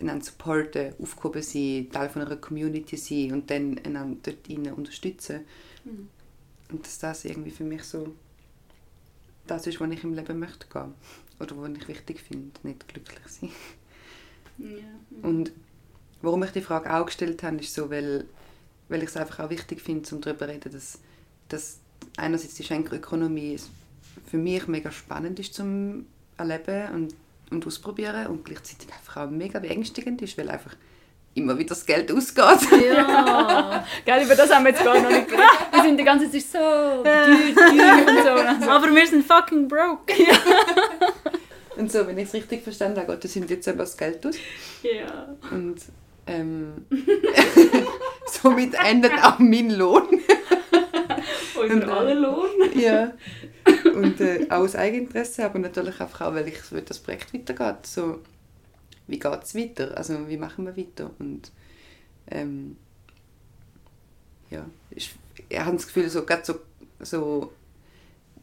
[0.00, 5.40] einander supporten, aufgehoben sein, Teil von einer Community sein und dann einander dort unterstützen.
[5.84, 6.08] Mhm.
[6.70, 8.14] Und dass das irgendwie für mich so
[9.46, 10.94] das ist, was ich im Leben möchte gehen.
[11.38, 13.50] Oder was ich wichtig finde, nicht glücklich sein.
[14.58, 15.28] Ja.
[15.28, 15.52] Und
[16.22, 18.26] warum ich die Frage auch gestellt habe, ist so, weil,
[18.88, 20.98] weil ich es einfach auch wichtig finde, um darüber zu reden, dass,
[21.48, 21.78] dass
[22.16, 23.58] einerseits die Schenkerökonomie
[24.26, 27.14] für mich mega spannend ist zum Erleben und,
[27.50, 30.76] und ausprobieren und gleichzeitig einfach auch mega beängstigend ist, weil einfach
[31.34, 32.82] immer wieder das Geld ausgeht.
[32.92, 35.48] Ja, Gell, über das haben wir jetzt gar noch nicht geredet.
[35.72, 38.70] Wir sind die ganze Zeit so teuer, teuer und so.
[38.70, 40.12] Aber wir sind fucking broke.
[40.16, 40.36] Ja.
[41.76, 44.34] Und so, wenn ich es richtig verstanden habe, das sind jetzt eben das Geld aus.
[44.82, 45.34] Ja.
[45.50, 45.80] Und
[46.26, 46.84] ähm,
[48.26, 50.20] somit endet auch mein Lohn.
[51.60, 52.50] Unser aller Lohn.
[52.74, 53.12] Ja
[53.84, 57.86] und äh, auch aus Eigeninteresse, aber natürlich einfach auch, weil ich will, das Projekt weitergeht.
[57.86, 58.20] So,
[59.06, 59.96] wie geht es weiter?
[59.96, 61.10] Also wie machen wir weiter?
[61.18, 61.50] Und
[62.30, 62.76] ähm,
[64.50, 65.14] ja, ich,
[65.48, 66.60] ich habe das Gefühl, so, gerade so,
[67.00, 67.52] so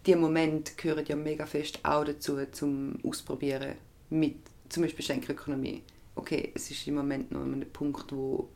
[0.06, 3.76] die Momente gehören ja mega fest auch dazu, zum Ausprobieren
[4.10, 4.38] mit
[4.70, 5.84] zum Beispiel Schenkelökonomie.
[6.16, 8.50] Okay, es ist im Moment noch ein Punkt, wo,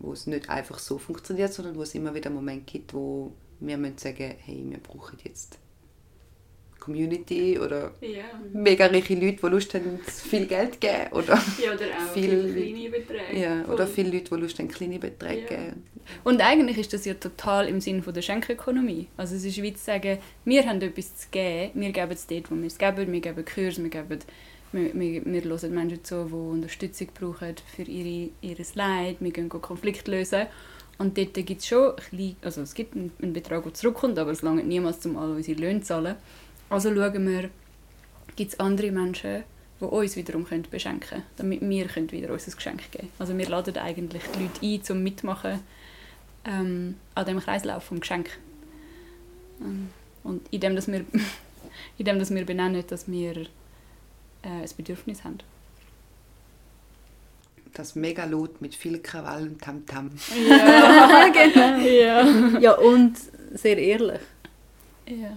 [0.00, 3.32] wo es nicht einfach so funktioniert, sondern wo es immer wieder einen Moment gibt, wo
[3.60, 5.58] wir müssen sagen, hey, wir brauchen jetzt
[6.78, 8.22] Community oder Ja.
[8.54, 11.12] mega reiche Leute, die Lust haben, viel Geld zu geben.
[11.12, 13.38] Oder, ja, oder auch Viel- kleine Beträge.
[13.40, 15.46] ja, oder viele Leute, die Lust haben, kleine Beträge Ja.
[15.48, 15.82] zu geben.
[16.24, 19.08] Und eigentlich ist das ja total im Sinne von der Schenkökonomie.
[19.18, 22.50] Also es ist wie zu sagen, wir haben etwas zu geben, wir geben es dort,
[22.50, 24.18] wo wir es geben, wir geben Kurse, wir geben
[24.72, 29.48] wir, wir, wir hören Menschen zu, die Unterstützung brauchen für ihre, ihr Leid, wir gehen
[29.48, 30.46] Konflikte lösen.
[30.98, 34.32] Und dort gibt es schon, ein bisschen- also es gibt einen, Betrag, der zurückkommt, aber
[34.32, 36.16] es langt niemals, um alle unsere Löhne zu zahlen.
[36.68, 37.50] Also schauen wir,
[38.36, 39.42] gibt es andere Menschen,
[39.80, 43.48] die uns wiederum können beschenken können, damit wir können wieder unser Geschenk geben Also wir
[43.48, 45.60] laden eigentlich die Leute ein, zum mitmachen
[46.44, 48.28] ähm, an dem Kreislauf vom Geschenk.
[49.62, 49.88] Ähm,
[50.22, 51.04] und indem, dass wir,
[51.98, 53.46] indem dass wir benennen, dass wir
[54.42, 55.38] äh, ein Bedürfnis haben.
[57.74, 60.10] Das mega laut mit viel Krawall und Tamtam.
[60.48, 61.78] Ja, genau.
[61.78, 62.58] Ja.
[62.58, 63.16] Ja, und
[63.52, 64.20] sehr ehrlich.
[65.06, 65.36] Ja.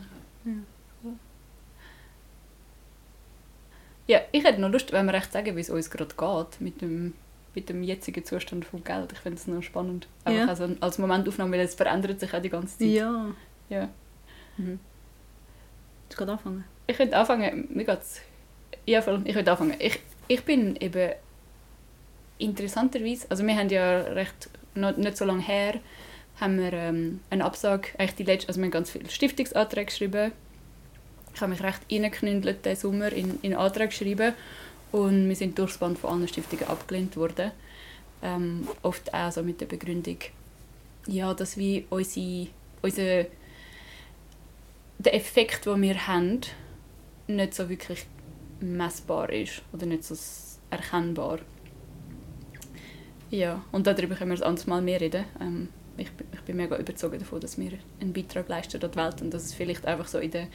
[4.07, 6.81] Ja, ich hätte noch Lust, wenn wir echt sagen, wie es uns gerade geht mit
[6.81, 7.13] dem,
[7.55, 9.13] mit dem jetzigen Zustand vom Geld.
[9.13, 10.07] Ich finde es noch spannend.
[10.25, 10.47] Einfach Ja.
[10.47, 12.87] also als Momentaufnahme, weil es verändert sich auch die ganze Zeit.
[12.87, 13.27] Ja.
[13.69, 13.89] Ja.
[14.57, 14.79] Mhm.
[16.09, 16.65] Du kannst anfangen.
[16.87, 18.19] Ich könnte anfangen, mir geht's...
[18.85, 19.75] Ja, voll, ich könnte anfangen.
[19.79, 21.13] Ich, ich bin eben
[22.37, 25.79] interessanterweise, also wir haben ja recht, noch nicht so lange her,
[26.39, 30.31] haben wir ähm, eine Absage, eigentlich die letzte, also wir haben ganz viele Stiftungsanträge geschrieben.
[31.33, 34.33] Ich habe mich recht reingeknündelt diesen Sommer in, in Anträge geschrieben
[34.91, 37.51] und wir sind durchs Band von allen Stiftungen abgelehnt worden.
[38.21, 40.17] Ähm, oft auch so mit der Begründung,
[41.07, 42.47] ja, dass wir unsere,
[42.81, 43.27] unsere
[44.99, 46.41] der Effekt, den wir haben,
[47.27, 48.05] nicht so wirklich
[48.63, 50.15] messbar ist oder nicht so
[50.69, 51.39] erkennbar.
[53.29, 55.25] Ja, und darüber können wir ein anderes Mal mehr reden.
[55.41, 58.97] Ähm, ich, bin- ich bin mega überzeugt davon, dass wir einen Beitrag leisten an die
[58.97, 60.47] Welt und dass es vielleicht einfach so in der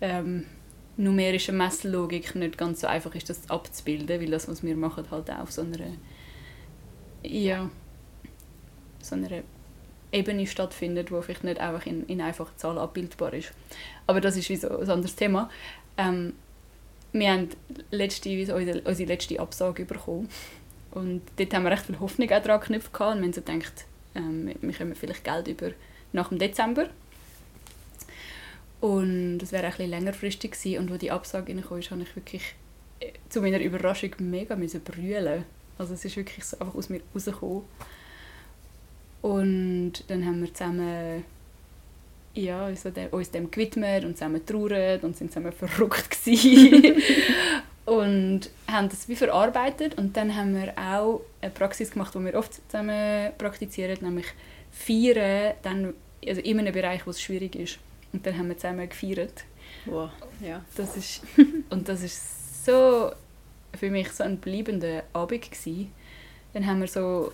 [0.00, 0.44] ähm,
[0.96, 5.30] numerischen Messlogik nicht ganz so einfach ist, das abzubilden, weil das, was wir machen, halt
[5.30, 5.78] auch auf so einer
[7.22, 7.70] ja,
[9.00, 9.42] so einer
[10.12, 13.52] Ebene stattfindet, wo vielleicht nicht einfach in, in einfachen Zahlen abbildbar ist.
[14.06, 15.50] Aber das ist wie so ein anderes Thema.
[15.96, 16.34] Ähm,
[17.14, 17.48] wir haben
[17.90, 20.28] letzte, unsere, unsere letzte Absage bekommen.
[20.90, 22.88] Und dort haben wir recht viel Hoffnung auch daran geknüpft.
[23.00, 23.84] Und wir haben so gedacht,
[24.14, 25.70] ähm, wir- kommen vielleicht Geld über
[26.12, 26.88] nach dem Dezember.
[28.80, 30.78] Und das wäre bisschen längerfristig gewesen.
[30.80, 32.42] Und als die Absage reinkam, habe ich wirklich
[33.00, 35.44] äh, zu meiner Überraschung mega müssen brüllen.
[35.78, 37.62] Also es ist wirklich so einfach aus mir rausgekommen.
[39.22, 41.24] Und dann haben wir zusammen
[42.34, 47.02] ja, also dem, uns dem gewidmet und zusammen trauert und sind zusammen verrückt gewesen.
[47.84, 52.34] und haben das wie verarbeitet und dann haben wir auch eine Praxis gemacht, die wir
[52.34, 54.26] oft zusammen praktizieren, nämlich
[54.72, 55.94] feiern, dann,
[56.26, 57.78] also in einem Bereich, wo es schwierig ist.
[58.12, 59.44] Und dann haben wir zusammen gefeiert.
[59.86, 60.10] Wow.
[60.40, 60.64] Ja.
[60.76, 61.22] Das ist,
[61.70, 63.12] und das ist so
[63.76, 65.92] für mich so ein bleibender Abend gewesen.
[66.52, 67.32] Dann haben wir so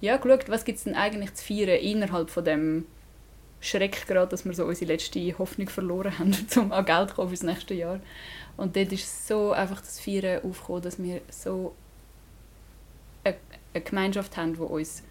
[0.00, 2.86] ja, geschaut, was gibt es denn eigentlich zu feiern innerhalb von dem
[3.62, 7.28] Schreck gerade, dass wir so unsere letzte Hoffnung verloren haben, um an Geld zu kommen
[7.28, 8.00] fürs nächste Jahr.
[8.56, 11.74] Und dort ist so einfach das Feiern aufgekommen, dass wir so
[13.22, 13.36] eine,
[13.72, 15.04] eine Gemeinschaft haben, die uns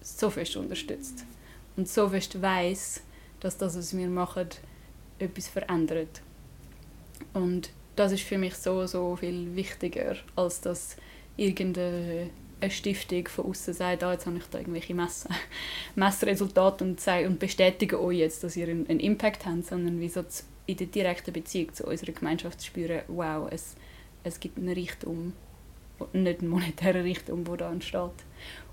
[0.00, 1.24] so fest unterstützt.
[1.76, 3.02] Und so fest weiss,
[3.40, 4.48] dass das, was wir machen,
[5.20, 6.22] etwas verändert.
[7.32, 10.96] Und das ist für mich so, so viel wichtiger, als dass
[11.36, 12.30] irgendeine
[12.62, 15.26] eine Stiftung von außen sagt, ah, jetzt habe ich da irgendwelche Mess
[15.94, 20.24] Messresultate und, sage, und bestätige euch jetzt, dass ihr einen, Impact habt, sondern wie so
[20.66, 23.74] in der direkten Beziehung zu unserer Gemeinschaft zu spüren, wow, es,
[24.22, 25.32] es gibt einen Reichtum,
[26.12, 28.10] nicht einen monetären Reichtum, der da entsteht.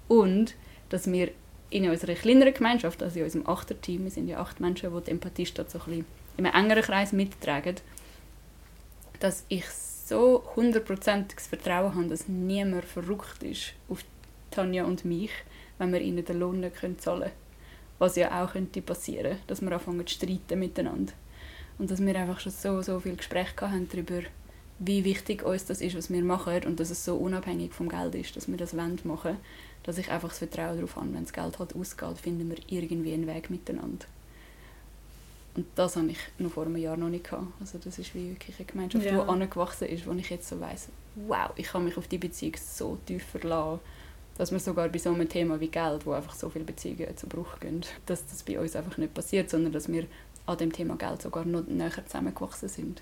[0.07, 0.55] Und
[0.89, 1.31] dass wir
[1.71, 5.11] in unserer kleineren Gemeinschaft, also in unserem Achterteam, wir sind ja acht Menschen, die die
[5.11, 6.05] Empathie statt so ein bisschen
[6.37, 7.75] in einem engeren Kreis mittragen,
[9.19, 9.65] dass ich
[10.09, 14.03] so hundertprozentiges Vertrauen habe, dass niemand verrückt ist auf
[14.49, 15.31] Tanja und mich,
[15.77, 17.31] wenn wir ihnen den Lohn nicht zahlen können.
[17.99, 21.13] Was ja auch könnte passieren, dass wir anfangen zu streiten miteinander.
[21.77, 24.21] Und dass wir einfach schon so, so viel Gespräche haben darüber,
[24.79, 28.15] wie wichtig uns das ist, was wir machen und dass es so unabhängig vom Geld
[28.15, 29.37] ist, dass wir das wollen machen,
[29.83, 33.13] dass ich einfach das Vertrauen darauf habe, wenn das Geld halt ausgeht, finden wir irgendwie
[33.13, 34.05] einen Weg miteinander.
[35.55, 37.47] Und das habe ich noch vor einem Jahr noch nicht gehabt.
[37.59, 39.23] Also das ist wie wirklich eine Gemeinschaft, Ja.
[39.23, 42.55] die angewachsen ist, wo ich jetzt so weiss, wow, ich kann mich auf die Beziehung
[42.57, 43.79] so tief verlassen,
[44.37, 47.27] dass man sogar bei so einem Thema wie Geld, wo einfach so viele Beziehungen zu
[47.27, 50.05] Bruch gehen, dass das bei uns einfach nicht passiert, sondern dass wir
[50.45, 53.01] an dem Thema Geld sogar noch näher zusammengewachsen sind.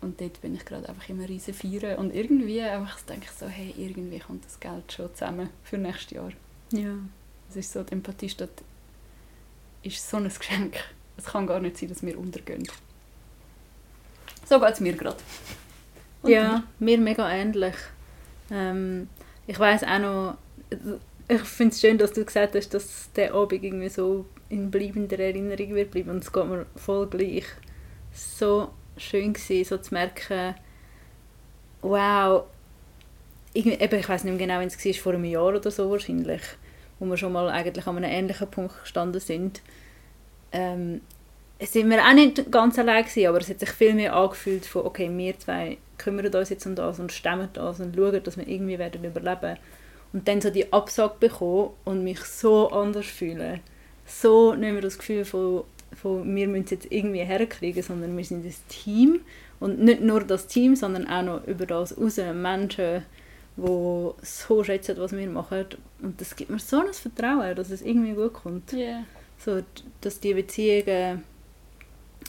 [0.00, 1.98] Und dort bin ich gerade einfach immer riesen Feiern.
[1.98, 6.10] Und irgendwie einfach denke ich so, hey, irgendwie kommt das Geld schon zusammen für nächstes
[6.12, 6.32] Jahr.
[6.72, 6.94] Ja.
[7.50, 8.62] Es ist so, die Empathiestadt
[9.82, 10.76] ist so ein Geschenk.
[11.20, 12.66] Es kann gar nicht sein, dass wir untergehen.
[14.46, 15.18] So geht es mir gerade.
[16.24, 17.74] Ja, mir mega ähnlich.
[18.50, 19.08] Ähm,
[19.46, 20.38] ich weiß auch noch,
[21.28, 25.18] ich finde es schön, dass du gesagt hast, dass der Abend irgendwie so in bleibender
[25.18, 27.44] Erinnerung wird bleiben und es geht mir voll gleich.
[28.14, 30.54] So schön gewesen, so zu merken,
[31.82, 32.44] wow,
[33.52, 35.90] irgendwie, eben, ich weiß nicht mehr genau, wenn es war, vor einem Jahr oder so
[35.90, 36.42] wahrscheinlich,
[36.98, 39.60] wo wir schon mal eigentlich an einem ähnlichen Punkt gestanden sind.
[40.52, 41.00] Ähm,
[41.58, 44.64] es sind wir auch nicht ganz allein gewesen, aber es hat sich viel mehr angefühlt
[44.64, 48.38] von, okay, wir zwei kümmern uns jetzt um das und stemmen das und schauen, dass
[48.38, 49.58] wir irgendwie werden überleben.
[50.12, 53.60] Und dann so die Absage bekommen und mich so anders fühlen.
[54.06, 58.24] So nicht mehr das Gefühl von, von wir müssen es jetzt irgendwie herkriegen, sondern wir
[58.24, 59.20] sind ein Team.
[59.60, 63.02] Und nicht nur das Team, sondern auch noch über das raus Menschen,
[63.56, 65.66] die so schätzen, was wir machen.
[66.00, 68.72] Und das gibt mir so ein Vertrauen, dass es irgendwie gut kommt.
[68.72, 69.04] Ja.
[69.44, 69.62] So,
[70.00, 71.24] dass die Beziehungen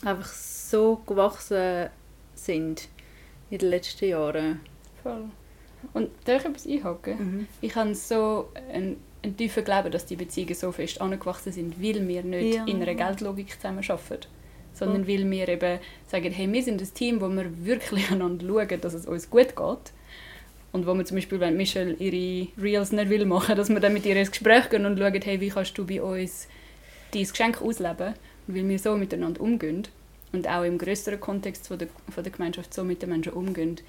[0.05, 1.89] einfach so gewachsen
[2.36, 2.88] sind
[3.49, 4.62] in den letzten Jahren.
[5.03, 5.26] Voll.
[5.93, 7.47] Und darf ich etwas einhaken?
[7.59, 12.07] Ich habe so einen, einen tiefen Glauben, dass die Beziehungen so fest angewachsen sind, weil
[12.07, 12.66] wir nicht Ja.
[12.66, 14.28] in einer Geldlogik zusammen arbeiten.
[14.74, 18.80] Sondern weil wir eben sagen, hey, wir sind ein Team, wo wir wirklich einander schauen,
[18.82, 19.91] dass es uns gut geht.
[20.72, 23.91] Und wo wir zum Beispiel, wenn Michelle ihre Reels nicht will machen, dass wir dann
[23.91, 26.47] mit ihr ins Gespräch gehen und schauen, hey, wie kannst du bei uns
[27.14, 28.14] dein Geschenk ausleben?
[28.47, 29.88] Und weil wir so miteinander umgehen
[30.32, 33.80] und auch im größeren Kontext von der, von der Gemeinschaft so mit den Menschen umgehen,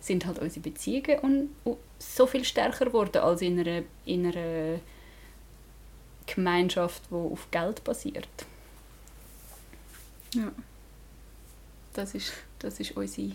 [0.00, 4.80] sind halt unsere Beziehungen und, und so viel stärker geworden als in einer, in einer
[6.26, 8.28] Gemeinschaft, die auf Geld basiert.
[10.34, 10.50] Ja.
[11.92, 13.32] Das ist, das ist unsere...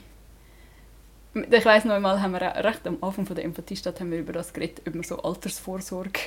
[1.33, 4.33] Ich weiss noch einmal, haben wir recht am Anfang von der Empathiestadt haben wir über
[4.33, 6.19] das geredet, wir so Altersvorsorge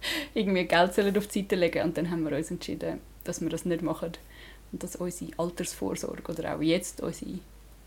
[0.34, 3.48] irgendwie Geld sollen auf die Seite legen und dann haben wir uns entschieden, dass wir
[3.50, 4.12] das nicht machen
[4.72, 7.38] und dass unsere Altersvorsorge oder auch jetzt unsere,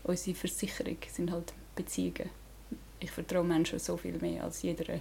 [0.04, 2.30] unsere Versicherung sind halt Beziehungen.
[3.00, 5.00] Ich vertraue Menschen so viel mehr als jeder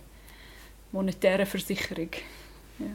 [0.91, 2.09] monetären Versicherung.
[2.79, 2.85] Ja.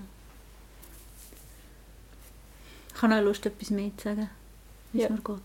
[2.94, 4.30] Ich habe auch Lust, etwas mehr zu sagen,
[4.92, 5.04] wie Ja.
[5.06, 5.42] es mir geht.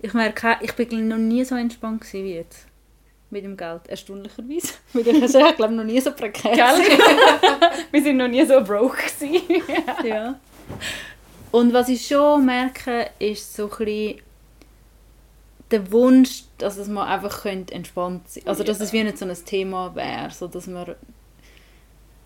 [0.00, 2.66] Ich merke, ich bin noch nie so entspannt wie jetzt.
[3.32, 3.88] Mit dem Geld.
[3.88, 4.74] Erstaunlicherweise.
[4.92, 6.54] Mit dem ich glaube noch nie so prekär.
[6.54, 6.98] Gell?
[7.90, 9.62] wir sind noch nie so broke gewesen.
[10.04, 10.38] ja.
[11.50, 14.16] Und was ich schon merke, ist so ein
[15.70, 19.24] der Wunsch, dass es mal einfach könnte entspannt sein Also, dass es wie nicht so
[19.24, 20.96] ein Thema wäre, so dass wir,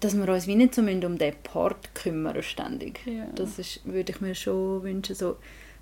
[0.01, 3.07] dass wir uns wie nicht so um den Part kümmern ständig.
[3.07, 3.27] Ja.
[3.37, 5.15] Das ist, würde ich mir schon wünschen.
[5.15, 5.37] So,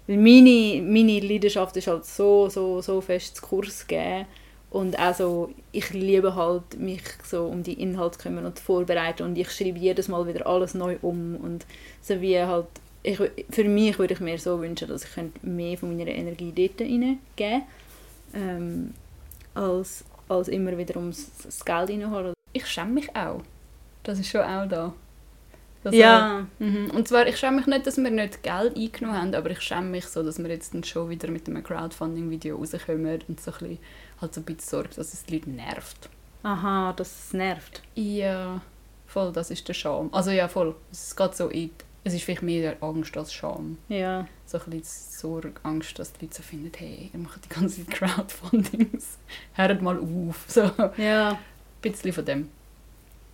[0.07, 4.27] weil meine, meine Leidenschaft ist halt so, so, so fest zu Kurs geben.
[4.75, 9.23] Und also ich liebe halt, mich so um die Inhalte zu kümmern und vorbereiten.
[9.23, 11.37] Und ich schreibe jedes Mal wieder alles neu um.
[11.37, 11.65] Und
[12.03, 12.67] so wie halt,
[13.05, 13.21] ich,
[13.51, 16.81] für mich würde ich mir so wünschen, dass ich könnte mehr von meiner Energie dort
[16.81, 17.63] reingeben
[18.35, 18.95] ähm,
[19.55, 22.35] als, als immer wieder ums das Geld reinholen.
[22.53, 23.43] Ich schäme mich auch.
[24.03, 24.93] Das ist schon auch da.
[25.85, 26.91] Also, ja, Mhm.
[26.91, 29.87] Und zwar, ich schäme mich nicht, dass wir nicht Geld eingenommen haben, aber ich schäme
[29.87, 33.59] mich so, dass wir jetzt dann schon wieder mit einem Crowdfunding-Video rauskommen und so ein
[33.59, 33.79] bisschen,
[34.25, 36.09] halt so ein bisschen sorgt, dass es die Leute nervt.
[36.43, 37.83] aha, das nervt.
[37.95, 38.61] Ja,
[39.07, 40.09] voll, das ist der Scham.
[40.13, 40.75] Also ja, voll.
[40.93, 41.71] Es geht so in,
[42.05, 43.79] es ist vielleicht mehr Angst als Scham.
[43.89, 44.27] Ja.
[44.47, 47.87] So ein bisschen Sorge, Angst, dass die Leute so finden, hey, ihr macht die ganze
[47.87, 49.17] Zeit Crowdfundings.
[49.55, 50.45] Hört mal auf.
[50.49, 51.39] So ein Ja.
[51.81, 52.49] bisschen von dem.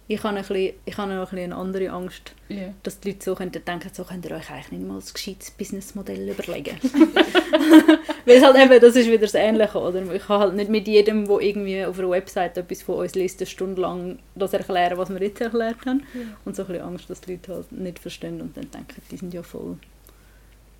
[0.06, 2.74] Ich habe, ein bisschen, ich habe noch ein bisschen eine andere Angst, Ja.
[2.82, 5.50] dass die Leute so könnten denken, so könnt ihr euch eigentlich nicht mal ein gescheites
[5.52, 6.76] Businessmodell überlegen.
[8.26, 10.12] Weil es halt eben, das ist wieder das Ähnliche, oder?
[10.14, 13.40] Ich kann halt nicht mit jedem, der irgendwie auf einer Website etwas von uns liest,
[13.40, 16.04] eine Stunde lang das erklären, was wir jetzt erklärt haben.
[16.14, 16.20] Ja.
[16.44, 19.16] Und so ein bisschen Angst, dass die Leute halt nicht verstehen und dann denken, die
[19.16, 19.78] sind ja voll,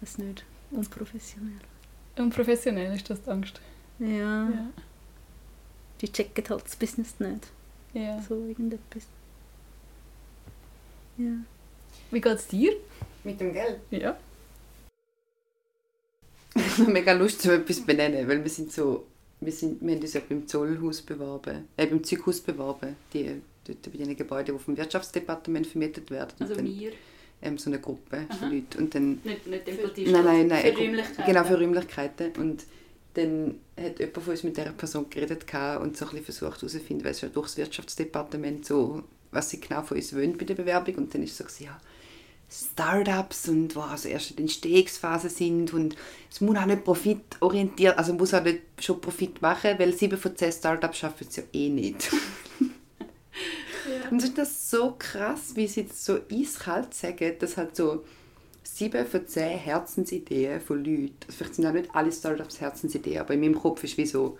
[0.00, 1.58] weiß nicht, unprofessionell.
[2.18, 3.60] Unprofessionell ist das die Angst.
[3.98, 4.66] Ja, Ja.
[6.00, 7.46] die checken halt das Business nicht.
[7.94, 8.20] ja.
[8.28, 9.04] So irgendetwas.
[11.18, 11.32] Ja.
[12.10, 12.72] Wie geht es dir?
[13.24, 13.78] Mit dem Geld?
[13.90, 14.16] Ja.
[16.80, 19.04] Ich habe mega Lust, so etwas zu benennen, weil wir sind so,
[19.40, 23.82] wir, sind, wir haben uns ja beim Zollhaus beworben, äh, beim Zeughaus beworben, die, dort
[23.82, 26.32] bei den Gebäuden, die vom Wirtschaftsdepartement vermietet werden.
[26.40, 26.92] Und dann- wir.
[27.42, 28.34] ähm, so eine Gruppe Aha.
[28.38, 28.78] von Leuten.
[28.78, 29.66] Und dann, nicht, nicht
[30.10, 31.24] nein, nein, nein, für Räumlichkeiten.
[31.26, 32.32] Genau, für Räumlichkeiten.
[32.38, 32.64] Und
[33.14, 35.44] dann hat jemand von uns mit dieser Person geredet
[35.82, 39.02] und so ein bisschen versucht herauszufinden, was ja durchs Wirtschaftsdepartement so,
[39.32, 40.94] was sie genau von uns wollen bei der Bewerbung.
[40.94, 41.78] Und dann ist so, ja,
[42.50, 45.94] Startups und wo also erst in der Entstehungsphase sind und
[46.30, 50.36] es muss auch nicht profitorientiert, also muss auch nicht schon Profit machen, weil sieben von
[50.36, 52.10] zehn Startups schaffen es ja eh nicht.
[52.60, 54.10] ja.
[54.10, 58.04] Und ich das so krass, wie sie das so eiskalt sagen, dass halt so
[58.64, 63.40] sieben von zehn Herzensideen von Leuten, vielleicht sind auch nicht alle Startups Herzensideen, aber in
[63.40, 64.38] meinem Kopf ist wie so,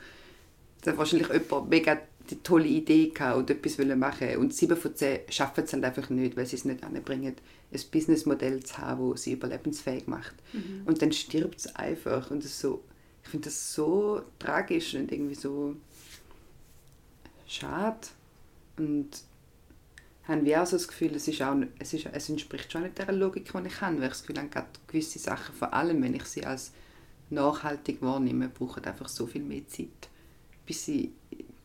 [0.82, 1.96] dass wahrscheinlich jemand mega
[2.28, 6.10] die tolle Idee gehabt und etwas machen und sieben von zehn schaffen es halt einfach
[6.10, 7.34] nicht, weil sie es nicht anbringen,
[7.72, 10.34] ein Businessmodell zu haben, das sie überlebensfähig macht.
[10.52, 10.82] Mhm.
[10.84, 12.82] Und dann stirbt es einfach und das so,
[13.22, 15.76] ich finde das so tragisch und irgendwie so
[17.46, 18.08] schade
[18.76, 19.08] und
[20.24, 22.98] haben wir auch so das Gefühl, es, ist auch, es, ist, es entspricht schon nicht
[22.98, 26.14] der Logik, die ich habe, weil ich das Gefühl habe, gewisse Sachen, vor allem wenn
[26.14, 26.72] ich sie als
[27.30, 30.08] nachhaltig wahrnehme, brauchen einfach so viel mehr Zeit,
[30.66, 31.12] bis sie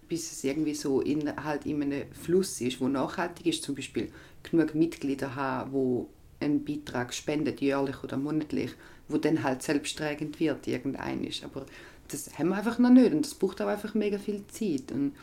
[0.08, 4.12] bis es irgendwie so in, halt in einem Fluss ist, wo nachhaltig ist, zum Beispiel
[4.44, 8.72] genug Mitglieder haben, wo einen Beitrag spenden, jährlich oder monatlich,
[9.08, 11.44] wo dann halt selbsttragend wird, irgendein ist.
[11.44, 11.66] Aber
[12.08, 14.92] das haben wir einfach noch nicht und das braucht auch einfach mega viel Zeit.
[14.92, 15.14] Und,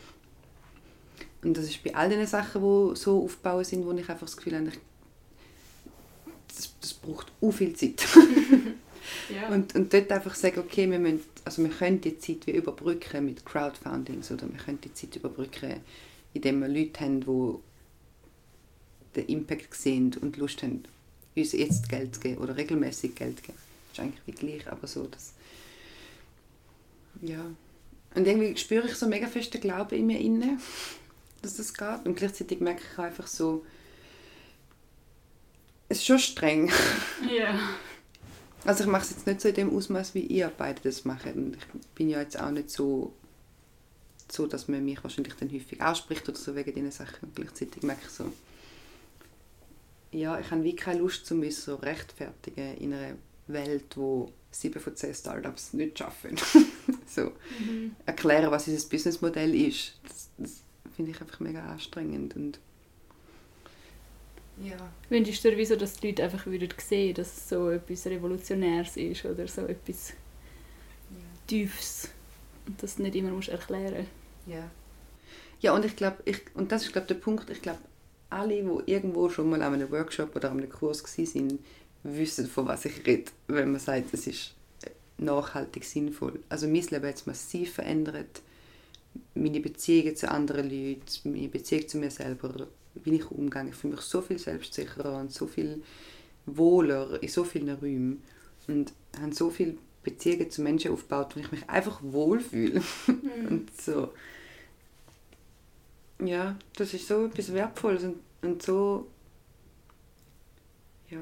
[1.43, 4.37] und das ist bei all den Sachen, die so aufgebaut sind, wo ich einfach das
[4.37, 4.71] Gefühl habe,
[6.47, 8.05] das, das braucht auch viel Zeit.
[9.29, 9.49] ja.
[9.49, 13.25] und, und dort einfach sagen, okay, wir müssen also wir können die Zeit wie überbrücken
[13.25, 15.81] mit Crowdfundings oder wir können die Zeit überbrücken,
[16.33, 17.55] indem wir Leute haben, die
[19.15, 20.83] den Impact sehen und Lust haben,
[21.35, 23.57] uns jetzt Geld zu geben oder regelmäßig Geld zu geben.
[23.89, 25.33] Das ist eigentlich wie gleich, aber so, dass
[27.21, 27.45] ja.
[28.15, 30.59] Und irgendwie spüre ich so mega festen Glauben in mir inne,
[31.41, 32.05] dass das geht.
[32.05, 33.65] Und gleichzeitig merke ich einfach so,
[35.89, 36.71] es ist schon streng.
[37.35, 37.59] Ja.
[38.65, 41.25] Also ich mache es jetzt nicht so in dem Ausmaß, wie ihr beide das macht.
[41.25, 43.13] Und ich bin ja jetzt auch nicht so,
[44.31, 47.27] so, dass man mich wahrscheinlich dann häufig ausspricht oder so wegen diesen Sachen.
[47.29, 48.31] Und gleichzeitig merke ich so,
[50.11, 53.15] ja, ich habe wie keine Lust, um mich so rechtfertigen in einer
[53.47, 56.37] Welt, wo sieben von zehn Startups nicht schaffen.
[57.07, 57.95] so mhm.
[58.05, 59.99] erklären, was unser Businessmodell ist.
[60.07, 60.61] Das, das
[60.95, 62.59] finde ich einfach mega anstrengend und
[64.61, 64.77] ja.
[65.09, 68.97] Wünschst du dir, wieso, dass die Leute einfach wieder sehen, dass es so etwas Revolutionäres
[68.97, 70.09] ist oder so etwas
[71.09, 71.17] ja.
[71.47, 72.09] Tiefes
[72.67, 74.07] und das nicht immer musst erklären
[74.45, 74.69] Ja.
[75.59, 77.79] Ja, und ich glaube, ich, und das ist glaube der Punkt, ich glaube,
[78.29, 81.59] alle, die irgendwo schon mal an einem Workshop oder an einem Kurs waren,
[82.03, 84.55] wissen, von was ich rede, wenn man sagt, es ist
[85.17, 86.39] nachhaltig sinnvoll.
[86.49, 88.41] Also mein Leben hat sich massiv verändert.
[89.35, 93.69] Meine Beziehungen zu anderen Leuten, meine Beziehung zu mir selber, wie ich umgehe.
[93.69, 95.81] Ich fühle mich so viel selbstsicherer und so viel
[96.45, 98.23] wohler in so vielen Räumen
[98.67, 102.81] und habe so viele Beziehungen zu Menschen aufgebaut, wo ich mich einfach wohlfühle.
[103.07, 103.47] Mhm.
[103.49, 104.13] und so.
[106.19, 109.07] Ja, das ist so etwas Wertvolles und, und so.
[111.09, 111.19] Ja.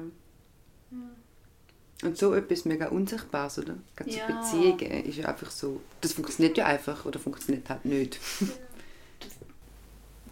[2.02, 3.76] Und so etwas mega Unsichtbares, oder?
[3.94, 4.26] Gerade ja.
[4.26, 5.80] Beziehungen ist ja einfach so.
[6.00, 8.18] Das funktioniert ja einfach oder funktioniert halt nicht.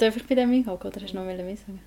[0.00, 1.80] Darf ich bei dem einhaken oder hast du noch mehr sagen?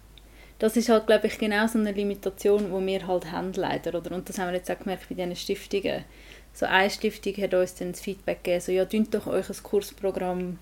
[0.59, 3.97] Das ist halt, glaube ich, genau so eine Limitation, die wir halt haben, leider.
[3.97, 4.11] Oder?
[4.15, 6.05] Und das haben wir jetzt auch gemerkt bei diesen Stiftungen.
[6.53, 9.63] So eine Stiftung hat uns dann das Feedback gegeben, so ja, dünnt doch euch ein
[9.63, 10.59] Kursprogramm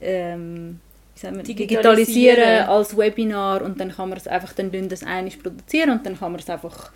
[0.00, 0.78] ähm,
[1.16, 1.56] digitalisieren.
[1.56, 2.68] digitalisieren.
[2.68, 6.30] als Webinar und dann kann man es einfach, dann das einiges produzieren und dann kann
[6.30, 6.92] man es einfach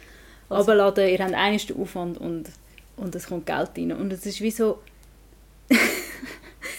[0.48, 0.70] also.
[0.70, 1.08] abladen.
[1.08, 2.44] Ihr habt einiges den Aufwand und,
[2.96, 3.92] und es kommt Geld rein.
[3.92, 4.78] Und es ist wie so...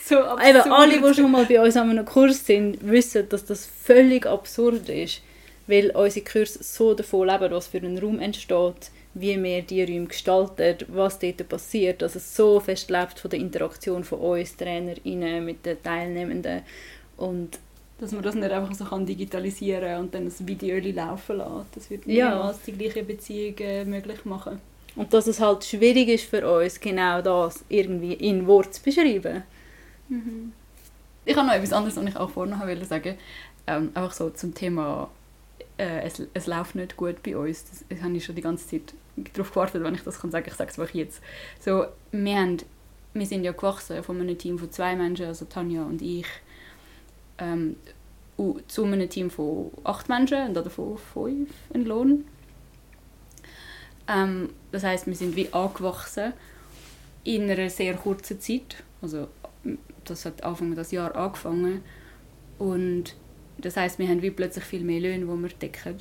[0.08, 0.50] so absurd.
[0.50, 4.26] Eben, alle, die schon mal bei uns an einem Kurs sind, wissen, dass das völlig
[4.26, 5.22] absurd ist,
[5.68, 10.08] weil unsere Kurse so davon leben, was für ein Raum entsteht, wie wir die Räume
[10.08, 15.44] gestalten, was dort passiert, dass es so fest lebt von der Interaktion von uns TrainerInnen
[15.44, 16.62] mit den Teilnehmenden
[17.18, 17.60] und
[18.00, 21.66] dass man das nicht einfach so kann digitalisieren und dann ein Video laufen lassen.
[21.74, 22.64] Das wird niemals ja.
[22.68, 23.56] die gleiche Beziehung
[23.90, 24.62] möglich machen.
[24.96, 29.44] Und dass es halt schwierig ist für uns, genau das irgendwie in Wort zu beschreiben.
[30.10, 30.54] Mhm.
[31.26, 33.18] Ich habe noch etwas anderes, was ich auch vorne wollte sagen.
[33.68, 35.10] Ähm, einfach so zum Thema,
[35.78, 37.66] äh, es, es läuft nicht gut bei uns.
[37.66, 38.94] Das, das habe ich schon die ganze Zeit
[39.34, 40.46] darauf gewartet, wenn ich das kann sagen.
[40.48, 41.22] Ich sage es einfach jetzt.
[41.60, 42.58] So, wir, haben,
[43.14, 46.28] wir sind ja gewachsen von einem Team von zwei Menschen, also Tanja und ich,
[47.40, 47.76] ähm,
[48.68, 52.26] zu einem Team von acht Menschen und davon fünf in Lohn.
[54.08, 56.34] Ähm, das heißt, wir sind wie angewachsen
[57.24, 58.78] in einer sehr kurzen Zeit.
[59.02, 59.28] Also
[60.06, 61.82] das hat Anfang des Jahres angefangen.
[62.58, 63.16] Und
[63.58, 65.96] das heißt, wir haben wie plötzlich viel mehr Löhne, die wir decken.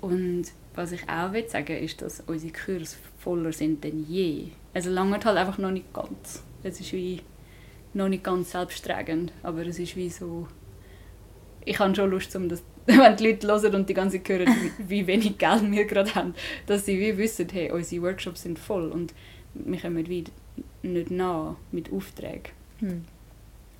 [0.00, 4.48] Und was ich auch will sagen ist, dass unsere Kurse voller sind denn je.
[4.72, 6.42] Also lange halt einfach noch nicht ganz.
[6.62, 7.20] Es ist wie
[7.92, 10.46] noch nicht ganz selbsttragend, aber es ist wie so...
[11.64, 14.48] Ich habe schon Lust, um das, wenn die Leute hören und die ganze hören,
[14.78, 16.34] wie wenig Geld wir gerade haben,
[16.66, 19.12] dass sie wie wissen, hey, unsere Workshops sind voll und
[19.54, 20.24] wir kommen wie
[20.82, 22.52] nicht nach mit Aufträgen.
[22.80, 23.04] Hm.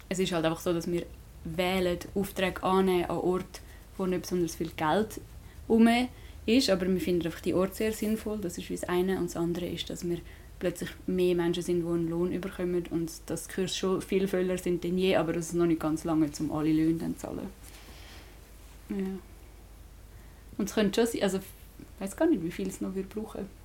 [0.08, 1.04] Es ist halt einfach so, dass wir
[1.44, 3.60] wählen, Aufträge annehmen an Orten,
[3.96, 5.20] wo nicht besonders viel Geld
[5.66, 5.88] herum
[6.46, 8.38] ist, aber wir finden einfach die Orte sehr sinnvoll.
[8.38, 9.18] Das ist das eine.
[9.18, 10.18] Und das andere ist, dass wir
[10.58, 14.58] plötzlich mehr Menschen sind, die einen Lohn bekommen und dass die Kurse schon viel voller
[14.58, 17.48] sind denn je, aber es ist noch nicht ganz lange, um alle Löhne zu zahlen.
[18.90, 18.96] Ja.
[20.58, 23.08] Und es könnte schon sein, also ich weiß gar nicht, wie viel es noch wird
[23.08, 23.59] brauchen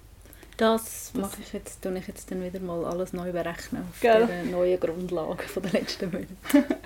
[0.58, 4.26] Das mache ich jetzt, tue ich jetzt dann wieder mal alles neu berechnen auf Gell?
[4.26, 6.36] der neuen Grundlage von der letzten Monate.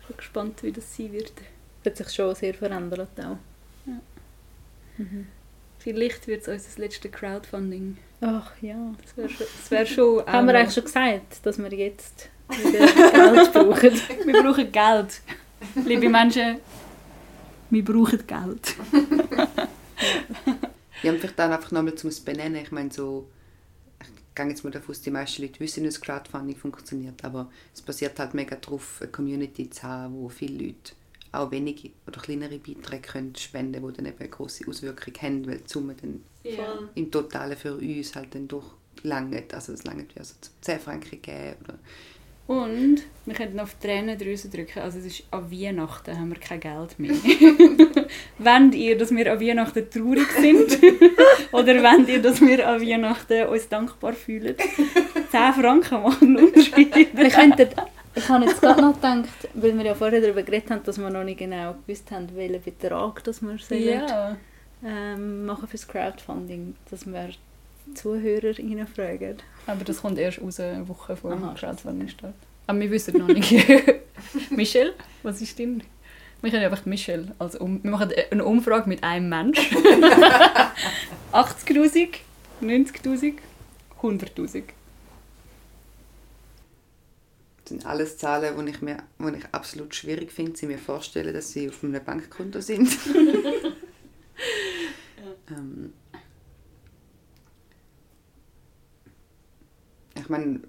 [0.00, 1.32] Ich bin gespannt, wie das sein wird.
[1.84, 3.36] Hat sich schon sehr verändert auch.
[3.86, 4.00] Ja.
[4.98, 5.28] Mhm.
[5.78, 7.96] Vielleicht wird es unser letztes Crowdfunding.
[8.20, 8.92] Ach ja.
[9.02, 12.86] Das wäre schon, das wär schon Haben wir eigentlich schon gesagt, dass wir jetzt wieder
[13.12, 13.92] Geld brauchen?
[14.26, 15.20] Wir brauchen Geld.
[15.86, 16.56] Liebe Menschen,
[17.70, 18.74] wir brauchen Geld.
[21.02, 22.62] Ja, und vielleicht dann einfach nochmal zum benennen.
[22.62, 23.28] Ich meine, so,
[24.00, 27.50] ich gehe jetzt mal davon aus, die meisten Leute wissen, wie das Crowdfunding funktioniert, aber
[27.74, 30.92] es basiert halt mega darauf, eine Community zu haben, wo viele Leute
[31.32, 35.46] auch wenige oder kleinere Beiträge können spenden können, die dann eben eine grosse Auswirkung haben,
[35.46, 36.22] weil die Summe dann
[36.94, 39.54] im Totalen für uns halt dann doch langt.
[39.54, 41.78] Also es langt wie also 10 Franken geben oder
[42.50, 44.80] Und wir könnten auf die Tränendrüse drücken.
[44.80, 47.12] Also es ist an Weihnachten haben wir kein Geld mehr.
[48.38, 50.76] wollt ihr, dass wir an Weihnachten traurig sind?
[51.52, 54.56] Oder wollt ihr, dass wir an Weihnachten uns dankbar fühlen?
[55.30, 56.92] 10 Franken machen Unterschied.
[56.92, 57.68] Wir könnten,
[58.16, 61.08] ich habe jetzt gerade noch gedacht, weil wir ja vorher darüber geredet haben, dass wir
[61.08, 64.36] noch nicht genau gewusst haben, welchen Betrag das wir sollen, Ja.
[64.84, 67.28] ähm, machen fürs Crowdfunding, dass wir
[67.94, 69.36] ZuhörerInnen fragen.
[69.66, 71.54] Aber das kommt erst raus, eine Woche vor dem Aha.
[71.54, 72.34] Crowdfunding start.
[72.66, 73.52] Aber wir wissen noch nicht.
[74.50, 75.82] Michelle, was ist denn?
[76.42, 79.58] Wir können einfach Michelle als um Wir machen eine Umfrage mit einem Mensch.
[81.32, 82.08] 80'000,
[82.62, 83.34] 90'000,
[84.00, 84.62] 100'000.
[87.64, 91.32] Das sind alles Zahlen, die ich, mir, die ich absolut schwierig finde, sie mir vorstellen,
[91.34, 92.88] dass sie auf einem Bankkonto sind.
[95.50, 95.92] ähm,
[100.30, 100.60] meine,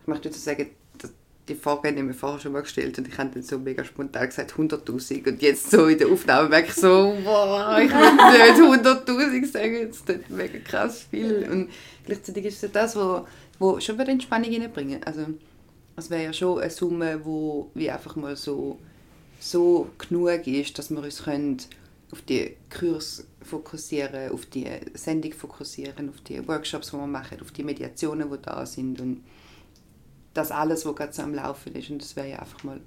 [0.00, 0.66] ich möchte jetzt sagen,
[0.98, 1.12] dass
[1.48, 3.84] die Frage habe ich mir vorher schon mal gestellt und ich habe dann so mega
[3.84, 7.98] spontan gesagt 100'000 und jetzt so in der Aufnahme merke ich so, boah, ich will
[8.72, 11.48] nicht 100'000 sagen, das ist mega krass viel.
[11.50, 11.70] Und
[12.04, 13.26] gleichzeitig ist es das, wo,
[13.58, 15.02] wo schon wieder Entspannung reinbringen.
[15.04, 15.26] Also,
[15.96, 18.78] es wäre ja schon eine Summe, wo wie einfach mal so,
[19.38, 21.58] so genug ist, dass wir uns können
[22.12, 27.52] auf die Kurs fokussieren, auf die Sendung fokussieren, auf die Workshops, die wir machen, auf
[27.52, 29.22] die Mediationen, die da sind und
[30.34, 31.90] das alles, was gerade so am Laufen ist.
[31.90, 32.80] Und das wäre ja einfach mal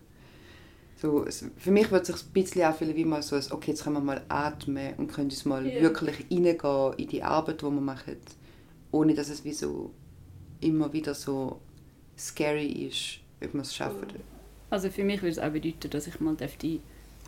[0.96, 1.26] so,
[1.58, 3.98] für mich wird es sich ein bisschen anfühlen wie mal so, ein, okay, jetzt können
[3.98, 5.82] wir mal atmen und können uns mal Ja.
[5.82, 8.18] wirklich reingehen in die Arbeit, die wir machen,
[8.92, 9.92] ohne dass es wie so
[10.62, 11.60] immer wieder so
[12.18, 14.08] scary ist, ob wir es schaffen.
[14.70, 16.80] Also für mich würde es auch bedeuten, dass ich mal die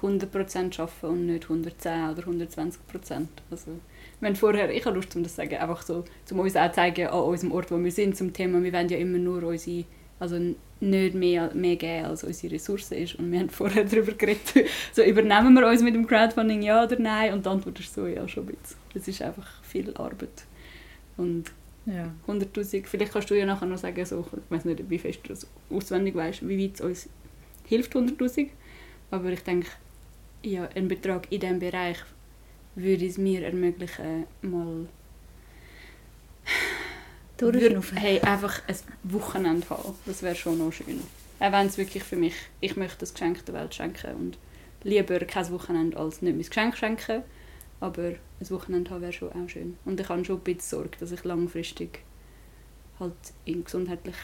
[0.02, 3.28] 100% arbeiten und nicht 110 oder 120%.
[3.52, 3.72] Also,
[4.20, 6.76] wenn vorher, ich habe Lust, um das zu sagen, einfach so, um uns auch zu
[6.76, 9.86] zeigen, an unserem Ort, wo wir sind, zum Thema, wir wollen ja immer nur unsere,
[10.20, 10.38] also
[10.82, 13.16] nicht mehr, mehr geben, als unsere Ressource ist.
[13.16, 17.00] Und wir haben vorher darüber geredet, so übernehmen wir uns mit dem Crowdfunding, ja oder
[17.00, 17.34] nein?
[17.34, 18.78] Und die Antwort ist so, ja, schon ein bisschen.
[18.94, 20.46] Es ist einfach viel Arbeit.
[21.18, 21.52] Und
[21.86, 22.12] Ja.
[22.28, 25.30] 100'000, vielleicht kannst du ja nachher noch sagen, so, ich weiß nicht, wie fest du
[25.30, 27.10] das auswendig weißt, wie weit es uns
[27.66, 28.50] hilft, 100'000.
[29.12, 29.68] Aber ich denke,
[30.46, 31.98] ja, ein Betrag in diesem Bereich
[32.76, 34.88] würde es mir ermöglichen, mal
[37.38, 37.98] Durchschnaufen.
[37.98, 39.96] hey, einfach ein Wochenende haben.
[40.06, 41.02] Das wäre schon noch schön.
[41.40, 44.38] Auch wenn es wirklich für mich, ich möchte das Geschenk der Welt schenken und
[44.84, 47.24] lieber kein Wochenende als nicht mein Geschenk schenken.
[47.82, 48.04] Aber
[48.40, 49.78] ein Wochenende haben wäre schon auch schön.
[49.84, 52.00] Und ich habe schon ein bisschen Sorge, dass ich langfristig
[53.00, 53.14] halt
[53.44, 54.16] in gesundheitlich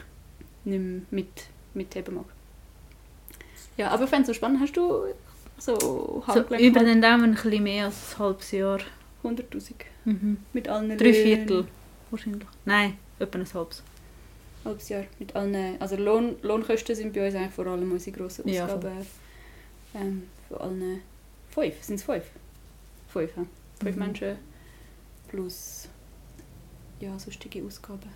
[0.63, 2.25] nicht mehr mit, mitheben mag.
[3.75, 4.61] Ja, aber ich fände es so spannend.
[4.61, 5.07] Hast du
[5.61, 8.79] so So, Handgelenk über den Daumen ein bisschen mehr als ein halbes Jahr.
[9.23, 9.73] 100'000
[10.05, 10.37] Mhm.
[10.53, 11.23] mit allen Drei Löhnen?
[11.23, 11.67] Viertel
[12.09, 12.47] wahrscheinlich.
[12.65, 13.83] Nein, etwa ein halbes.
[14.65, 18.47] halbes Jahr mit allen, also Lohn, Lohnkosten sind bei uns eigentlich vor allem unsere grossen
[18.47, 18.65] Ja.
[18.65, 19.05] Ausgaben.
[19.93, 21.01] ähm, von allen
[21.51, 22.23] fünf, sind es fünf?
[23.09, 23.45] Fünf, ja.
[23.81, 24.01] Fünf Mhm.
[24.03, 24.35] Menschen
[25.27, 25.87] plus
[26.99, 28.09] ja, sonstige Ausgaben.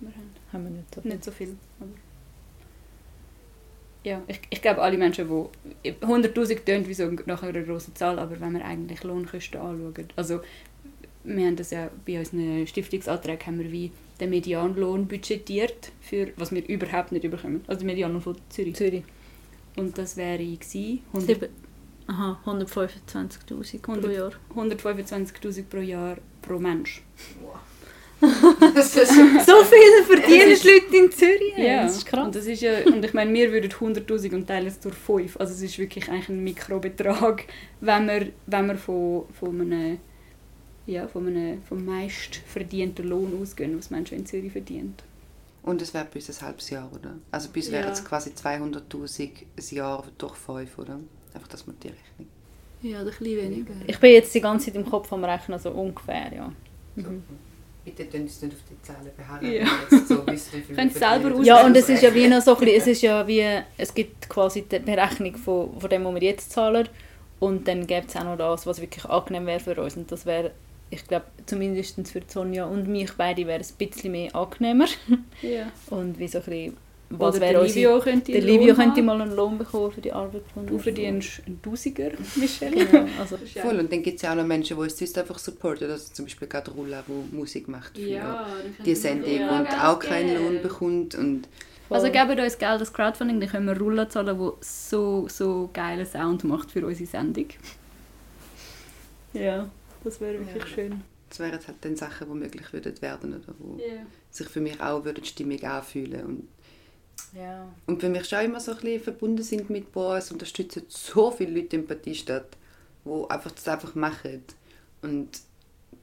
[0.00, 1.10] Wir haben Haben wir nicht so viel.
[1.12, 1.56] nicht so viel.
[1.80, 1.90] Aber
[4.04, 5.28] ja, ich, ich glaube, alle Menschen,
[5.84, 10.08] die 100'000 tönt wie so nach einer grossen Zahl, aber wenn wir eigentlich Lohnkosten anschauen,
[10.16, 10.40] also
[11.24, 16.52] wir haben das ja bei unseren Stiftungsanträgen haben wir wie den Medianlohn budgetiert, für was
[16.52, 17.62] wir überhaupt nicht überkommen.
[17.66, 18.74] Also der Medianlohn von Zürich.
[18.74, 19.04] Zürich.
[19.76, 21.48] Und das wäre gewesen, 100 Sieben-
[22.08, 24.32] Aha, 125'000 pro 100 Jahr.
[24.54, 27.02] 125'000 pro Jahr pro Mensch.
[27.16, 27.36] Ist
[29.42, 31.56] So viel verdienen die Leute in Zürich.
[31.58, 32.26] Ja, Das ist krass.
[32.26, 35.40] Und, das ist ja, und ich meine, wir würden 100'000 und teilen es durch 5.
[35.40, 37.44] Also es ist wirklich eigentlich ein Mikrobetrag,
[37.80, 39.98] wenn wir, wenn wir von, von einem,
[40.86, 44.94] ja, von einem vom meist verdienten Lohn ausgehen, was Menschen in Zürich verdienen.
[45.64, 47.14] Und es wäre bis ein halbes Jahr, oder?
[47.32, 47.74] Also bis Ja.
[47.74, 51.00] wären es quasi 200'000 ein Jahr durch 5, oder?
[51.34, 52.28] Einfach, dass man die Rechnung...
[52.82, 53.74] Ja, ein bisschen weniger.
[53.86, 56.52] Ich bin jetzt die ganze Zeit im Kopf am Rechnen, so ungefähr, ja.
[56.96, 57.22] Mhm.
[57.84, 59.44] Bitte tun uns nicht auf die Zahlen beharren.
[59.52, 59.66] Ja.
[59.90, 62.28] jetzt so wissen, wie viel Könnt wir selber aus- Ja, und es ist ja wie
[62.28, 63.44] noch so ein bisschen, es ist ja wie,
[63.76, 66.88] es gibt quasi die Berechnung von, von dem, was wir jetzt zahlen
[67.40, 70.26] und dann gibt es auch noch das, was wirklich angenehm wäre für uns und das
[70.26, 70.52] wäre,
[70.90, 74.86] ich glaube, zumindest für Sonja und mich beide wäre es ein bisschen mehr angenehmer
[75.42, 75.72] Ja.
[75.90, 76.76] und wie so ein bisschen,
[77.18, 77.78] was Oder wäre der unsere...
[77.80, 80.42] Livio könnte Der einen Livio Lohn könnte mal einen Lohn bekommen für die Arbeit.
[80.56, 82.86] die Du er- verdienst einen Tausiger, Michelle.
[82.86, 85.38] Genau, also, Voll, und dann gibt es ja auch noch Menschen, die uns sonst einfach
[85.38, 85.90] supporten.
[85.90, 88.44] Also zum Beispiel gerade Rulla, die Musik macht für
[88.84, 91.14] die Sendung und auch keinen Lohn bekommt.
[91.14, 91.48] Und
[91.90, 96.06] Also geben uns Geld als Crowdfunding, dann können wir Rulla zahlen, die so, so geilen
[96.06, 97.46] Sound macht für unsere Sendung.
[99.32, 99.68] Ja,
[100.04, 100.66] das wäre wirklich Ja.
[100.66, 101.00] schön.
[101.30, 104.02] das wären halt dann Sachen, die möglich würden werden oder wo Ja.
[104.30, 106.48] sich für mich auch würden stimmig anfühlen und
[107.34, 107.66] ja.
[107.86, 111.30] Und für mich schon immer so ein bisschen verbunden sind mit, boah, es unterstützen so
[111.30, 112.56] viele Leute Empathie statt,
[113.04, 114.42] die einfach das einfach machen.
[115.02, 115.28] Und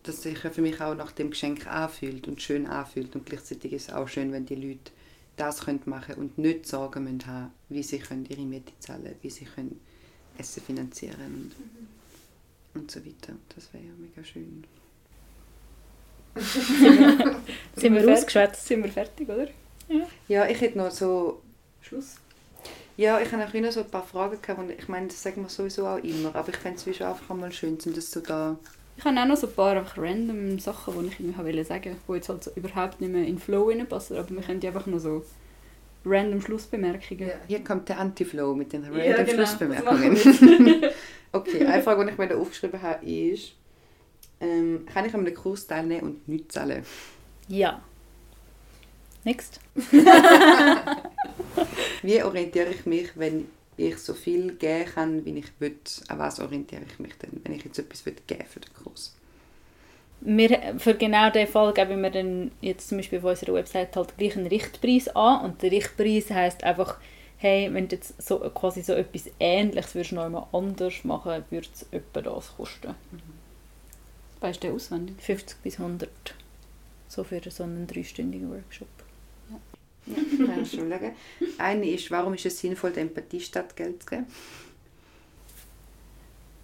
[0.04, 3.16] das sich für mich auch nach dem Geschenk anfühlt und schön anfühlt.
[3.16, 4.92] Und gleichzeitig ist es auch schön, wenn die Leute
[5.38, 9.30] das können machen und nicht Sorgen müssen haben, wie sie können ihre Miete zahlen wie
[9.30, 9.80] sie können
[10.38, 11.52] Essen finanzieren
[12.74, 13.34] und, und so weiter.
[13.56, 14.64] Das wäre ja mega schön.
[17.76, 18.68] Sind wir fer- ausgeschwätzt?
[18.68, 19.48] Sind wir fertig, oder?
[20.28, 21.42] Ja, ich hätte noch so
[21.82, 22.16] Schluss.
[22.98, 25.42] Ja, ich habe auch noch so ein paar Fragen gehabt und ich meine, das sagen
[25.42, 28.58] wir sowieso auch immer, aber ich fände es einfach mal schön, sind das so da...
[28.98, 31.96] Ich habe auch noch so ein paar einfach random Sachen, die ich irgendwie wollte sagen,
[32.06, 34.68] die jetzt halt so überhaupt nicht mehr in den Flow reinpassen, aber wir können die
[34.68, 35.24] einfach noch so
[36.06, 37.32] random Schlussbemerkungen.
[37.48, 40.18] Hier kommt der Anti-Flow mit den Ja, random genau, das Schlussbemerkungen.
[41.32, 43.54] okay, eine Frage, die ich mir da aufgeschrieben habe, ist,
[44.42, 46.84] ähm, kann ich an einem Kurs teilnehmen und nichts zahlen?
[47.48, 47.82] Ja.
[49.24, 49.60] Next.
[52.02, 55.76] Wie orientiere ich mich, wenn ich so viel geben kann, wie ich will?
[56.08, 59.16] An was orientiere ich mich denn, wenn ich jetzt etwas will geben für den Kurs?
[60.22, 64.18] Wir, für genau diesen Fall geben wir dann jetzt zum Beispiel auf unserer Website halt
[64.18, 66.98] gleich einen Richtpreis an und der Richtpreis heisst einfach,
[67.38, 71.68] hey, wenn du jetzt so, quasi so etwas Ähnliches würdest noch einmal anders machen, würde
[71.74, 72.96] es etwa das kosten.
[74.42, 75.16] Weißt du auswendig?
[75.22, 76.10] 50 bis 100.
[77.08, 78.88] So für so einen dreistündigen Workshop.
[80.10, 80.92] Ja, schon.
[81.58, 84.26] Eine ist, warum ist es sinnvoll, der Empathie statt Geld zu geben?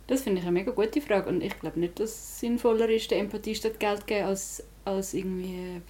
[0.08, 3.10] Das finde ich eine mega gute Frage und ich glaube nicht, dass es sinnvoller ist,
[3.10, 5.82] der Empathie statt Geld zu geben, als, als irgendwie,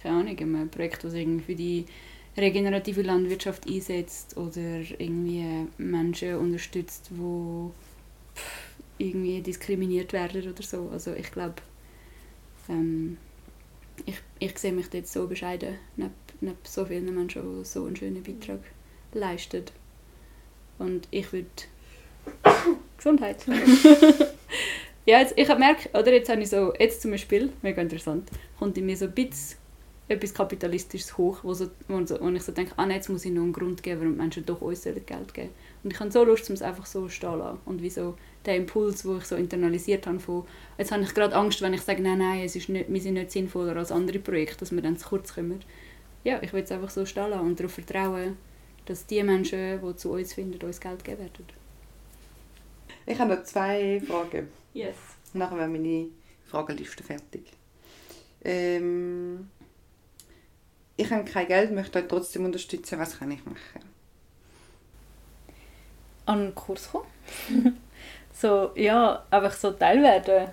[0.00, 1.84] keine Ahnung, ein Projekt, das irgendwie für die
[2.36, 7.70] regenerative Landwirtschaft einsetzt oder irgendwie Menschen unterstützt, die
[8.98, 10.88] irgendwie diskriminiert werden oder so.
[10.92, 11.56] Also ich glaube,
[12.68, 13.18] ähm,
[14.06, 16.14] ich, ich sehe mich dort so bescheiden, neben,
[16.44, 18.60] neben so vielen Menschen, die so einen schönen Beitrag
[19.12, 19.64] leisten.
[20.78, 21.48] Und ich würde
[22.96, 23.44] Gesundheit.
[25.06, 28.30] ja, jetzt, ich habe gemerkt, oder jetzt habe ich so, jetzt zum Beispiel, mega interessant,
[28.58, 29.58] kommt in mir so ein bisschen
[30.06, 33.24] etwas Kapitalistisches hoch, wo, so, wo, so, wo ich so denke, ah, nein, jetzt muss
[33.24, 35.50] ich noch einen Grund geben, warum Menschen doch uns Geld geben
[35.82, 37.58] Und ich habe so Lust, um es einfach so stehen lassen.
[37.64, 40.44] Und wie so der Impuls, den ich so internalisiert habe, von,
[40.76, 43.14] jetzt habe ich gerade Angst, wenn ich sage, nein, nein, es ist nicht, wir sind
[43.14, 45.60] nicht sinnvoller als andere Projekte, dass wir dann zu kurz kommen.
[46.24, 48.36] Ja, ich will es einfach so stehen lassen und darauf vertrauen,
[48.86, 51.46] dass die Menschen, die zu uns finden, uns Geld geben werden.
[53.06, 54.48] Ich habe noch zwei Fragen.
[54.72, 54.96] Yes.
[55.34, 56.06] Nachher wäre meine
[56.46, 57.44] Fragenliste fertig.
[58.42, 59.50] Ähm,
[60.96, 62.98] ich habe kein Geld, möchte euch trotzdem unterstützen.
[62.98, 63.84] Was kann ich machen?
[66.26, 67.06] An einen Kurs kommen.
[68.32, 70.48] so, ja, einfach so Teil werden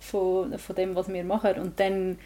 [0.00, 1.60] von, von dem, was wir machen.
[1.60, 2.18] Und dann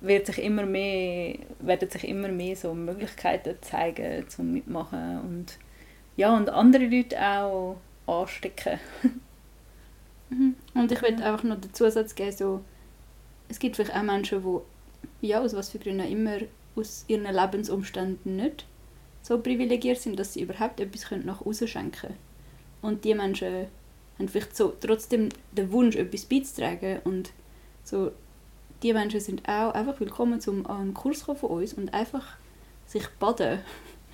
[0.00, 5.58] wird sich immer mehr, werden sich immer mehr so Möglichkeiten zeigen zum Mitmachen und
[6.16, 8.78] ja, und andere Leute auch anstecken.
[10.32, 10.54] Mhm.
[10.74, 12.60] Und ich würde einfach noch den Zusatz geben, so,
[13.48, 14.44] es gibt vielleicht auch Menschen,
[15.20, 16.38] die, ja, aus was für Gründen immer,
[16.76, 18.64] aus ihren Lebensumständen nicht
[19.22, 22.16] so privilegiert sind, dass sie überhaupt etwas nach außen schenken können.
[22.80, 23.66] Und die Menschen
[24.18, 27.32] haben vielleicht so trotzdem den Wunsch, etwas beizutragen und
[27.82, 28.12] so
[28.82, 32.36] die Menschen sind auch einfach willkommen zum an einen Kurs von uns und einfach
[32.86, 33.60] sich baden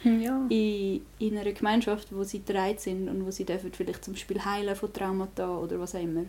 [0.05, 0.45] ja.
[0.49, 4.45] in, in einer Gemeinschaft, wo sie dreit sind und wo sie dürfen vielleicht zum Beispiel
[4.45, 6.25] heilen von Traumata oder was auch immer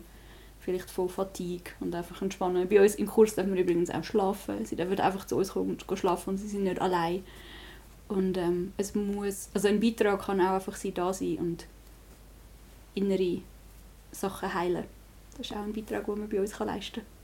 [0.59, 2.67] vielleicht von Fatigue und einfach entspannen.
[2.67, 4.65] Bei uns im Kurs dürfen wir übrigens auch schlafen.
[4.65, 7.23] Sie dürfen einfach zu uns kommen und schlafen und sie sind nicht allein.
[8.09, 11.65] Und ähm, es muss, also ein Beitrag kann auch einfach sein, da sein und
[12.95, 13.41] innere
[14.11, 14.83] Sachen heilen.
[15.37, 17.16] Das ist auch ein Beitrag, den man bei uns leisten kann.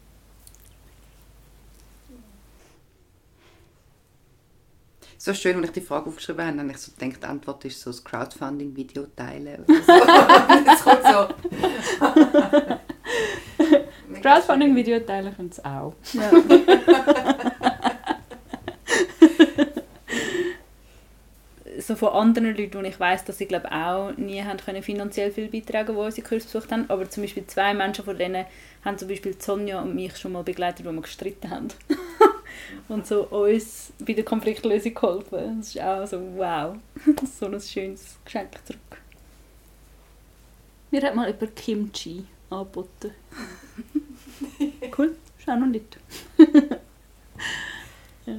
[5.24, 7.80] So schön, als ich die Frage aufgeschrieben habe, habe ich so gedacht, die Antwort ist
[7.80, 9.64] so das Crowdfunding-Video teilen.
[9.64, 9.94] Oder so.
[10.66, 11.30] das kommt so.
[14.22, 15.94] Crowdfunding-Video teilen können sie auch.
[16.12, 16.30] Ja.
[21.80, 25.32] so von anderen Leuten, wo ich weiß, dass sie glaube auch nie haben können finanziell
[25.32, 26.90] viel beitragen, die unsere Kurs besucht haben.
[26.90, 28.46] Aber zum Beispiel zwei Menschen von denen
[28.84, 31.70] haben zum Beispiel Sonja und mich schon mal begleitet, wo wir gestritten haben.
[32.88, 35.58] Und so uns bei der Konfliktlösung geholfen.
[35.60, 36.76] Das ist auch so, wow,
[37.40, 38.80] so ein schönes Geschenk zurück.
[40.92, 43.12] Mir hat mal jemand Kimchi angeboten.
[44.98, 45.98] cool, ist auch noch nicht.
[48.26, 48.36] ja.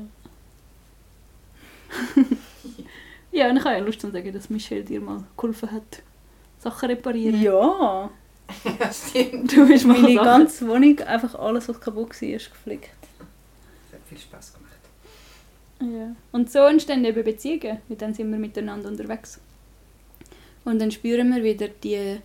[3.32, 6.02] ja, und ich habe ja Lust zu sagen, dass Michelle dir mal geholfen hat,
[6.60, 7.42] Sachen reparieren.
[7.42, 8.10] Ja.
[8.64, 9.54] ja, stimmt.
[9.54, 12.90] Du bist meine ganze Wohnung, einfach alles, was kaputt war, ist geflickt.
[14.14, 14.74] Das hat viel Spaß gemacht.
[15.80, 16.16] Ja.
[16.32, 19.40] Und so entstehen eben Beziehungen, weil dann sind wir miteinander unterwegs.
[20.64, 22.20] Und dann spüren wir wieder die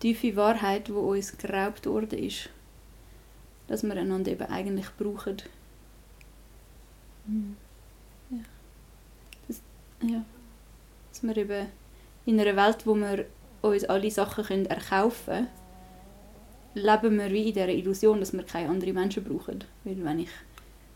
[0.00, 2.48] tiefe Wahrheit, die uns geraubt worden ist.
[3.66, 5.36] Dass wir einander eben eigentlich brauchen.
[7.26, 7.56] Mhm.
[8.30, 8.38] Ja.
[9.48, 9.60] Das,
[10.02, 10.24] ja.
[11.10, 11.66] Dass wir eben
[12.26, 13.26] in einer Welt, wo wir
[13.62, 15.48] uns alle Sachen können erkaufen können,
[16.74, 19.64] leben wir wie in dieser Illusion, dass wir keine anderen Menschen brauchen.
[19.84, 20.30] Weil wenn ich,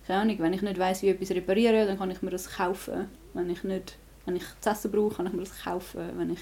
[0.08, 3.08] keine Ahnung, wenn ich nicht weiß, wie etwas reparieren, dann kann ich mir das kaufen.
[3.34, 6.00] Wenn ich nicht, wenn ich zu essen brauche, kann ich mir das kaufen.
[6.16, 6.40] Wenn ich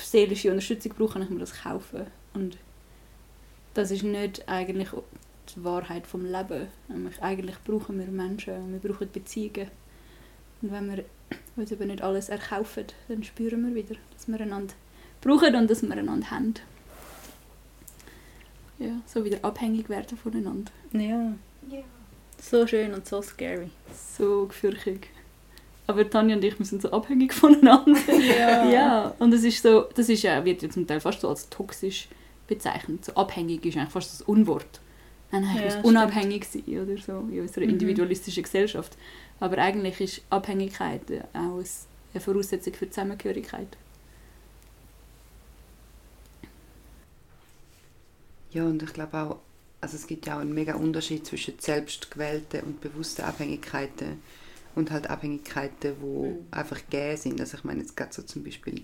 [0.00, 2.06] seelische Unterstützung brauche, kann ich mir das kaufen.
[2.32, 2.58] Und
[3.74, 4.90] das ist nicht eigentlich
[5.54, 6.68] die Wahrheit vom Leben.
[7.20, 9.68] Eigentlich brauchen wir Menschen und wir brauchen Beziehungen.
[10.62, 11.04] Und wenn wir
[11.56, 14.74] uns eben nicht alles erkaufen, dann spüren wir wieder, dass wir einander
[15.20, 16.54] brauchen und dass wir einander haben.
[18.78, 20.70] Ja, so wieder abhängig werden voneinander.
[20.92, 21.34] Ja.
[21.68, 21.82] ja.
[22.42, 23.70] So schön und so scary.
[24.18, 25.08] So gefürchtig.
[25.86, 28.12] Aber Tanja und ich, wir sind so abhängig voneinander.
[28.12, 28.68] ja.
[28.68, 29.14] ja.
[29.18, 32.08] Und es ist so, das ist ja, wird ja zum Teil fast so als toxisch
[32.48, 33.04] bezeichnet.
[33.04, 34.80] So abhängig ist eigentlich fast das Unwort.
[35.30, 37.70] Nein, nein, ich ja, muss unabhängig sein oder so in unserer mhm.
[37.70, 38.98] individualistischen Gesellschaft.
[39.40, 41.02] Aber eigentlich ist Abhängigkeit
[41.32, 41.62] auch
[42.12, 43.68] eine Voraussetzung für Zusammengehörigkeit.
[48.50, 49.38] Ja, und ich glaube auch,
[49.82, 54.22] also es gibt ja auch einen mega Unterschied zwischen selbstgewählten und bewussten Abhängigkeiten
[54.76, 56.46] und halt Abhängigkeiten, die mhm.
[56.52, 57.40] einfach gegeben sind.
[57.40, 58.82] Also ich meine jetzt gerade so zum Beispiel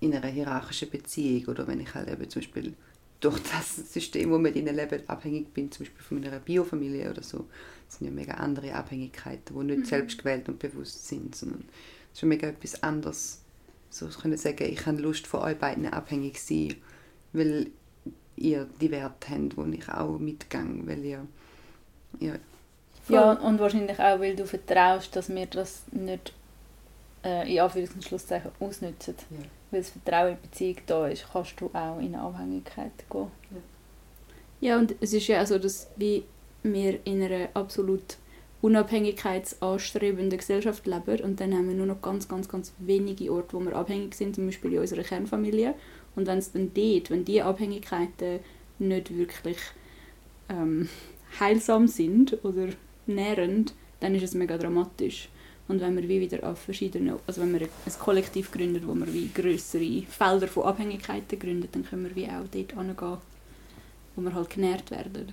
[0.00, 2.74] in einer hierarchischen Beziehung oder wenn ich halt eben zum Beispiel
[3.20, 7.22] durch das System, wo ich in lebe, abhängig bin, zum Beispiel von meiner Biofamilie oder
[7.22, 7.46] so,
[7.86, 9.84] das sind ja mega andere Abhängigkeiten, die nicht mhm.
[9.84, 13.42] selbst gewählt und bewusst sind, sondern es ist schon mega etwas anderes.
[13.90, 16.76] So ich könnte sagen, ich habe Lust von euch beiden abhängig zu sein,
[17.34, 17.70] weil
[18.40, 21.26] ihr die Werte habt, wo ich auch mitgehe, weil ihr,
[22.18, 22.38] ihr
[23.08, 26.32] ja, und wahrscheinlich auch, weil du vertraust, dass wir das nicht
[27.24, 29.14] äh, in Anführungs- und Schlusszeichen ausnutzen.
[29.30, 29.38] Ja.
[29.70, 33.30] Weil das Vertrauen in die Beziehung da ist, kannst du auch in eine Abhängigkeit gehen.
[34.60, 36.24] Ja, ja und es ist ja auch so, dass wie
[36.62, 38.16] wir in einer absolut
[38.62, 43.60] unabhängigkeitsanstrebenden Gesellschaft leben und dann haben wir nur noch ganz, ganz, ganz wenige Orte, wo
[43.60, 45.74] wir abhängig sind, zum Beispiel in unserer Kernfamilie.
[46.16, 48.40] Und wenn es dann dort, wenn diese Abhängigkeiten
[48.78, 49.58] nicht wirklich
[50.48, 50.88] ähm,
[51.38, 52.68] heilsam sind oder
[53.06, 55.28] nährend, dann ist es mega dramatisch.
[55.68, 59.12] Und wenn wir wie wieder auf verschiedene, also wenn wir ein Kollektiv gründet, wo wir
[59.12, 63.18] wie größere Felder von Abhängigkeiten gründet, dann können wir wie auch dort hingehen,
[64.16, 65.32] wo wir halt genährt werden.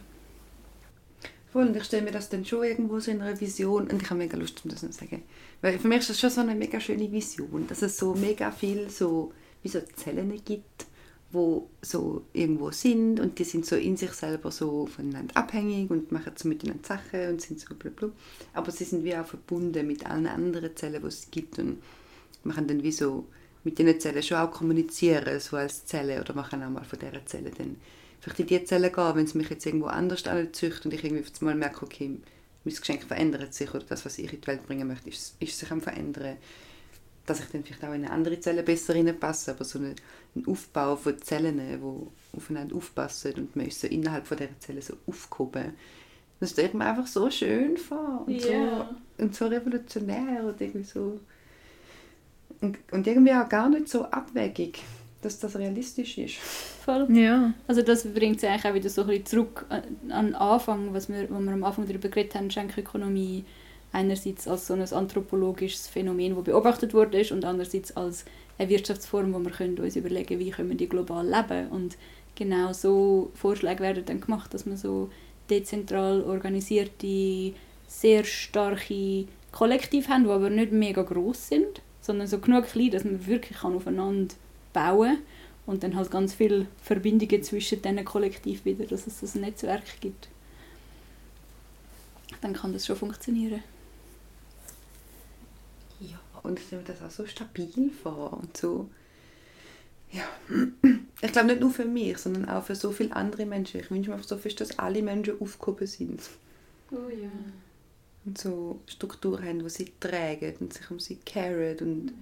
[1.52, 4.10] Voll, und ich stelle mir das dann schon irgendwo so in einer Vision, und ich
[4.10, 5.24] habe mega Lust, um das zu sagen,
[5.62, 8.52] weil für mich ist das schon so eine mega schöne Vision, dass es so mega
[8.52, 9.32] viel so,
[9.68, 10.86] wie so Zellen gibt,
[11.32, 16.10] wo so irgendwo sind und die sind so in sich selber so voneinander abhängig und
[16.12, 18.10] machen so miteinander Sachen und sind so blablabla.
[18.54, 21.82] Aber sie sind wie auch verbunden mit allen anderen Zellen, die es gibt und
[22.44, 23.26] machen dann wie so
[23.66, 27.26] mit diesen Zellen schon auch kommunizieren, so als Zelle oder machen auch mal von dieser
[27.26, 27.76] Zelle dann
[28.22, 31.24] vielleicht in diese Zelle gehen, wenn es mich jetzt irgendwo anders anzüchtet und ich irgendwie
[31.24, 32.18] auf einmal merke, okay,
[32.64, 35.60] mein Geschenk verändert sich oder das, was ich in die Welt bringen möchte, ist, ist
[35.60, 36.38] sich am verändern.
[37.28, 39.96] Dass ich dann vielleicht auch in eine andere Zelle besser reinpasse, aber so ein
[40.48, 44.96] Aufbau von Zellen, die aufeinander aufpassen und man ist so innerhalb von dieser Zelle so
[45.06, 45.74] aufgehoben.
[46.40, 48.88] Das stellt mir einfach so schön vor und, Ja.
[49.18, 51.20] so, und so revolutionär und irgendwie so
[52.62, 54.82] und, und irgendwie auch gar nicht so abwegig,
[55.22, 56.36] dass das realistisch ist.
[56.86, 57.08] Voll.
[57.16, 57.54] Ja.
[57.68, 60.94] Also das bringt sie eigentlich auch wieder so ein bisschen zurück an an den Anfang,
[60.94, 63.44] was wir, wo wir am Anfang darüber geredet haben, Schenkökonomie
[63.92, 68.26] einerseits als so ein anthropologisches Phänomen, das beobachtet wurde und andererseits als
[68.58, 71.98] eine Wirtschaftsform, wo wir können uns überlegen wie können wir die global leben und
[72.36, 75.10] genau so Vorschläge werden dann gemacht, dass man so
[75.50, 77.54] dezentral organisierte,
[77.88, 83.04] sehr starke Kollektive haben, die aber nicht mega groß sind, sondern so genug klein, dass
[83.04, 84.36] man wirklich aufeinander
[84.74, 85.24] bauen kann
[85.68, 90.30] und dann halt ganz viele Verbindungen zwischen diesen Kollektiv wieder, dass es ein Netzwerk gibt.
[92.42, 93.62] Dann kann das schon funktionieren.
[96.00, 98.90] Ja, und ich stelle mir das auch so stabil vor und so.
[100.12, 100.24] Ja,
[101.22, 103.82] ich glaube nicht nur für mich, sondern auch für so viele andere Menschen.
[103.82, 106.22] Ich wünsche mir einfach so fest, dass alle Menschen aufgehoben sind
[106.92, 107.30] Oh ja.
[108.26, 112.14] und so Strukturen haben, die sie tragen und sich um sie caren und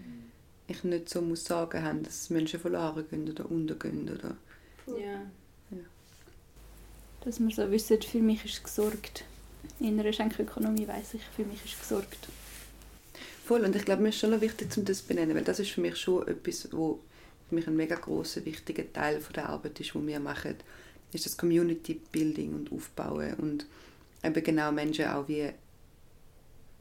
[0.68, 4.36] ich nicht so muss sagen haben, dass Menschen verloren gehen oder untergehen oder
[4.88, 5.22] Ja.
[5.70, 5.78] Ja.
[7.24, 9.26] Dass man so wissen, für mich ist gesorgt.
[9.80, 12.28] In einer Schenkökonomie weiss ich, für mich ist gesorgt.
[13.46, 15.60] Voll, und ich glaube, mir ist schon noch wichtig, um das zu benennen, weil das
[15.60, 17.00] ist für mich schon etwas, wo
[17.48, 20.56] für mich ein mega großer wichtiger Teil von der Arbeit ist, die wir machen,
[21.14, 23.68] ist das Community Building und Aufbauen und
[24.24, 25.48] eben genau Menschen auch wie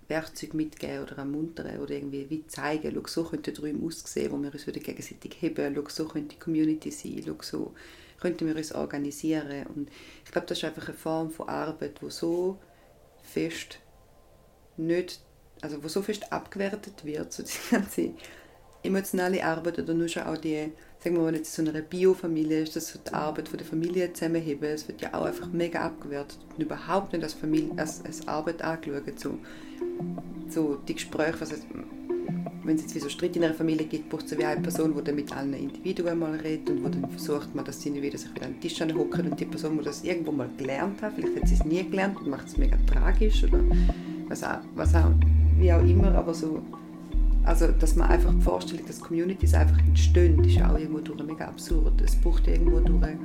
[0.09, 4.51] Werkzeuge mitgeben oder ermuntern oder irgendwie wie zeigen, schau, so könnten Räume aussehen, wo wir
[4.51, 7.75] uns wieder gegenseitig heben, schau, so könnte die Community sein, schau, so
[8.21, 9.67] könnten wir uns organisieren.
[9.67, 9.91] Und
[10.25, 12.59] ich glaube, das ist einfach eine Form von Arbeit, wo so
[13.23, 13.81] fest
[14.79, 15.21] nicht
[15.65, 18.11] also wo so fest abgewertet wird, so die ganze
[18.83, 20.71] emotionale Arbeit oder nur schon auch die,
[21.03, 24.13] sagen wir mal, jetzt so einer Biofamilie ist das so die Arbeit von der Familie
[24.13, 28.29] zusammenheben, es wird ja auch einfach mega abgewertet und überhaupt nicht als, Familie, als, als
[28.29, 29.39] Arbeit angeschaut, so,
[30.51, 31.63] so die Gespräche, was es,
[32.63, 34.95] wenn es jetzt wie so Streit in einer Familie gibt, braucht es wie eine Person,
[34.95, 38.19] die dann mit allen Individuen mal redet und wo dann versucht man, dass nicht wieder
[38.19, 41.15] sich wieder an den Tisch hocken und die Person, die das irgendwo mal gelernt hat,
[41.15, 43.61] vielleicht hat sie es nie gelernt und macht es mega tragisch oder
[44.29, 45.13] was auch, was auch
[45.59, 46.61] wie auch immer, aber so,
[47.45, 51.47] also dass man einfach die Vorstellung, dass Communities einfach entstehen, ist auch irgendwo durch mega
[51.47, 52.01] absurd.
[52.03, 53.17] Es braucht irgendwo durch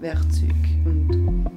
[0.00, 0.54] Werkzeuge
[0.84, 1.48] und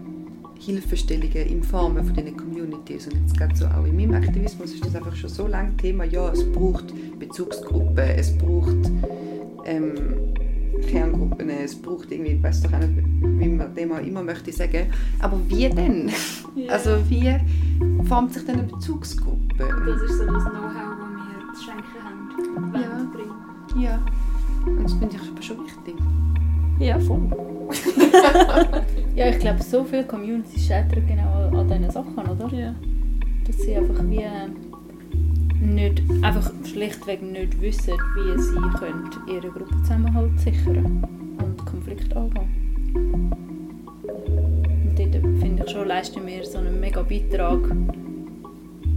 [0.60, 4.86] Hilfestellungen in Formen von diesen Communities und jetzt gerade so auch in meinem Aktivismus ist
[4.86, 8.92] das einfach schon so lange Thema, ja, es braucht Bezugsgruppen, es braucht
[9.66, 9.94] ähm,
[10.88, 14.52] Kerngruppen, es braucht irgendwie, ich weiß doch auch nicht, wie man dem auch immer möchte
[14.52, 14.88] sagen,
[15.19, 16.11] aber wie denn?
[16.56, 16.73] Ja.
[16.73, 17.35] Also wie
[18.06, 19.39] formt sich denn eine Bezugsgruppe?
[19.57, 22.73] Das ist so das Know-how, das wir zu schenken haben.
[22.76, 23.81] Ja.
[23.81, 24.06] Ja,
[24.65, 25.95] und das finde ich aber schon wichtig.
[26.80, 27.22] Ja, voll.
[29.15, 32.48] Ja, ich glaube, so viele Communities scheitern genau an, an diesen Sachen, oder?
[32.56, 32.73] Ja.
[33.45, 34.23] Dass sie einfach wie
[35.62, 41.04] nicht, einfach schlichtweg nicht wissen, wie sie können ihren Gruppenzusammenhalt sichern
[41.42, 43.32] und Konflikte angehen.
[44.84, 47.60] Und dort finde ich schon, leisten wir so einen mega Beitrag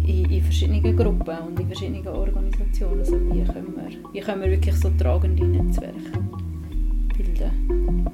[0.07, 3.01] in, in verschiedenen Gruppen und in verschiedenen Organisationen.
[3.01, 6.19] Also wie, können wir, wie können wir wirklich so tragende Netzwerke
[7.17, 8.11] bilden?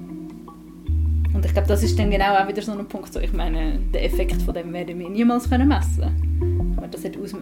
[1.32, 3.78] Und ich glaube, das ist dann genau auch wieder so ein Punkt, so, ich meine,
[3.78, 6.49] den Effekt von dem werden wir niemals können messen
[6.81, 7.35] Aber das hat aus,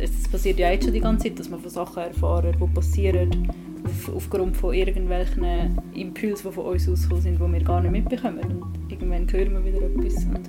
[0.00, 3.52] es passiert ja jetzt schon die ganze Zeit, dass wir von Sachen erfahren, die passieren,
[3.84, 8.62] auf, aufgrund von irgendwelchen Impulsen, die von uns ausgekommen sind, die wir gar nicht mitbekommen.
[8.62, 10.24] Und irgendwann hören wir wieder etwas.
[10.26, 10.40] Und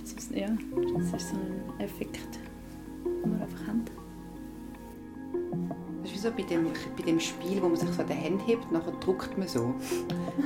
[0.00, 0.46] das, ist- ja,
[1.12, 2.18] das ist so ein Effekt,
[3.04, 3.84] den wir einfach haben.
[6.02, 6.64] Das ist wie so bei dem,
[6.96, 9.74] bei dem Spiel, wo man sich so an die Hände hebt, nachher druckt man so.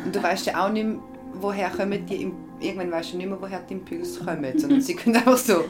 [0.05, 0.99] Und du weißt ja auch nicht mehr,
[1.41, 4.95] woher kommen die, Im- irgendwann weißt du nicht mehr, woher die Impulse kommen, sondern sie
[4.97, 5.65] können einfach so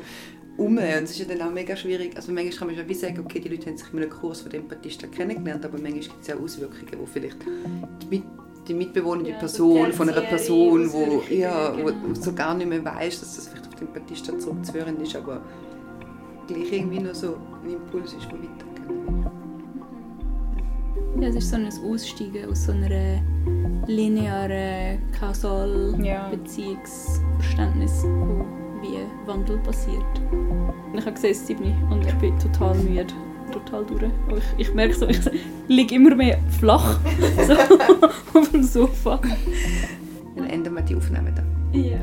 [0.59, 0.76] um.
[0.76, 2.16] Und es ist ja dann auch mega schwierig.
[2.16, 4.43] Also manchmal kann man schon wie sagen, okay, die Leute haben sich in einem Kurs
[4.43, 7.39] von dem Empathisten kennengelernt, aber manchmal gibt es ja Auswirkungen, wo vielleicht
[8.02, 8.22] die, Mit
[8.66, 12.14] die mitbewohnende Ja, so Person von einer Person, wo, ja, wo genau.
[12.14, 15.40] so gar nicht mehr weiß, dass das vielleicht auf den Empathisten zurückzuführen ist, aber
[16.47, 19.32] gleich irgendwie nur so ein Impuls ist, der weitergeht.
[21.20, 23.22] Ja, es ist so ein Aussteigen aus so einer
[23.86, 26.30] linearen, kausalen Ja.
[28.83, 30.03] Wie Wandel passiert.
[30.95, 33.07] Ich habe gesehen, es ist 7 Uhr und ich bin total müde.
[33.53, 34.03] Total durch.
[34.03, 35.19] Und Ich, ich merke so, ich
[35.69, 36.99] liege immer mehr flach
[37.47, 37.55] so,
[38.39, 39.21] auf dem Sofa.
[40.37, 41.43] Dann enden wir die Aufnahme da.
[41.77, 41.99] Ja.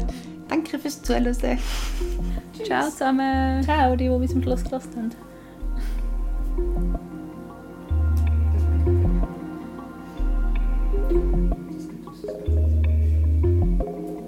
[0.47, 1.33] Danke fürs Zuhören.
[2.63, 3.63] Ciao zusammen.
[3.63, 5.11] Ciao, die, die bis zum Schluss gelassen haben.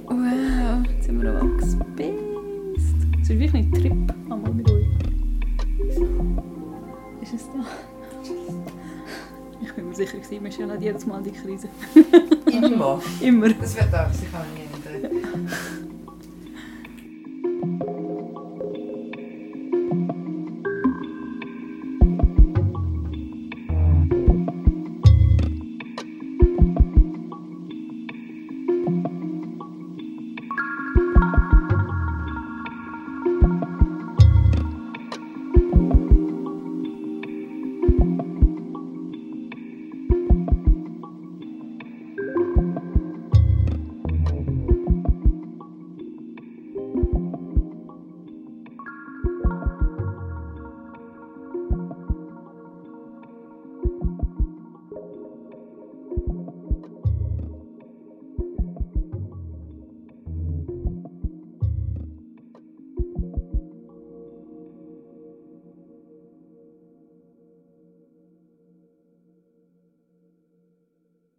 [0.06, 1.78] Wow, jetzt sind wir noch abgespaced.
[2.00, 2.17] Es
[3.30, 3.92] ist wirklich ein Trip
[4.32, 4.88] einmal mit euch.
[7.22, 7.66] Ist es da?
[9.62, 11.68] Ich bin mir sicher, gewesen, Michelle hat jedes Mal die Krise.
[12.46, 13.02] Immer.
[13.20, 13.50] Immer.
[13.50, 15.87] Das wird auch sicher nie.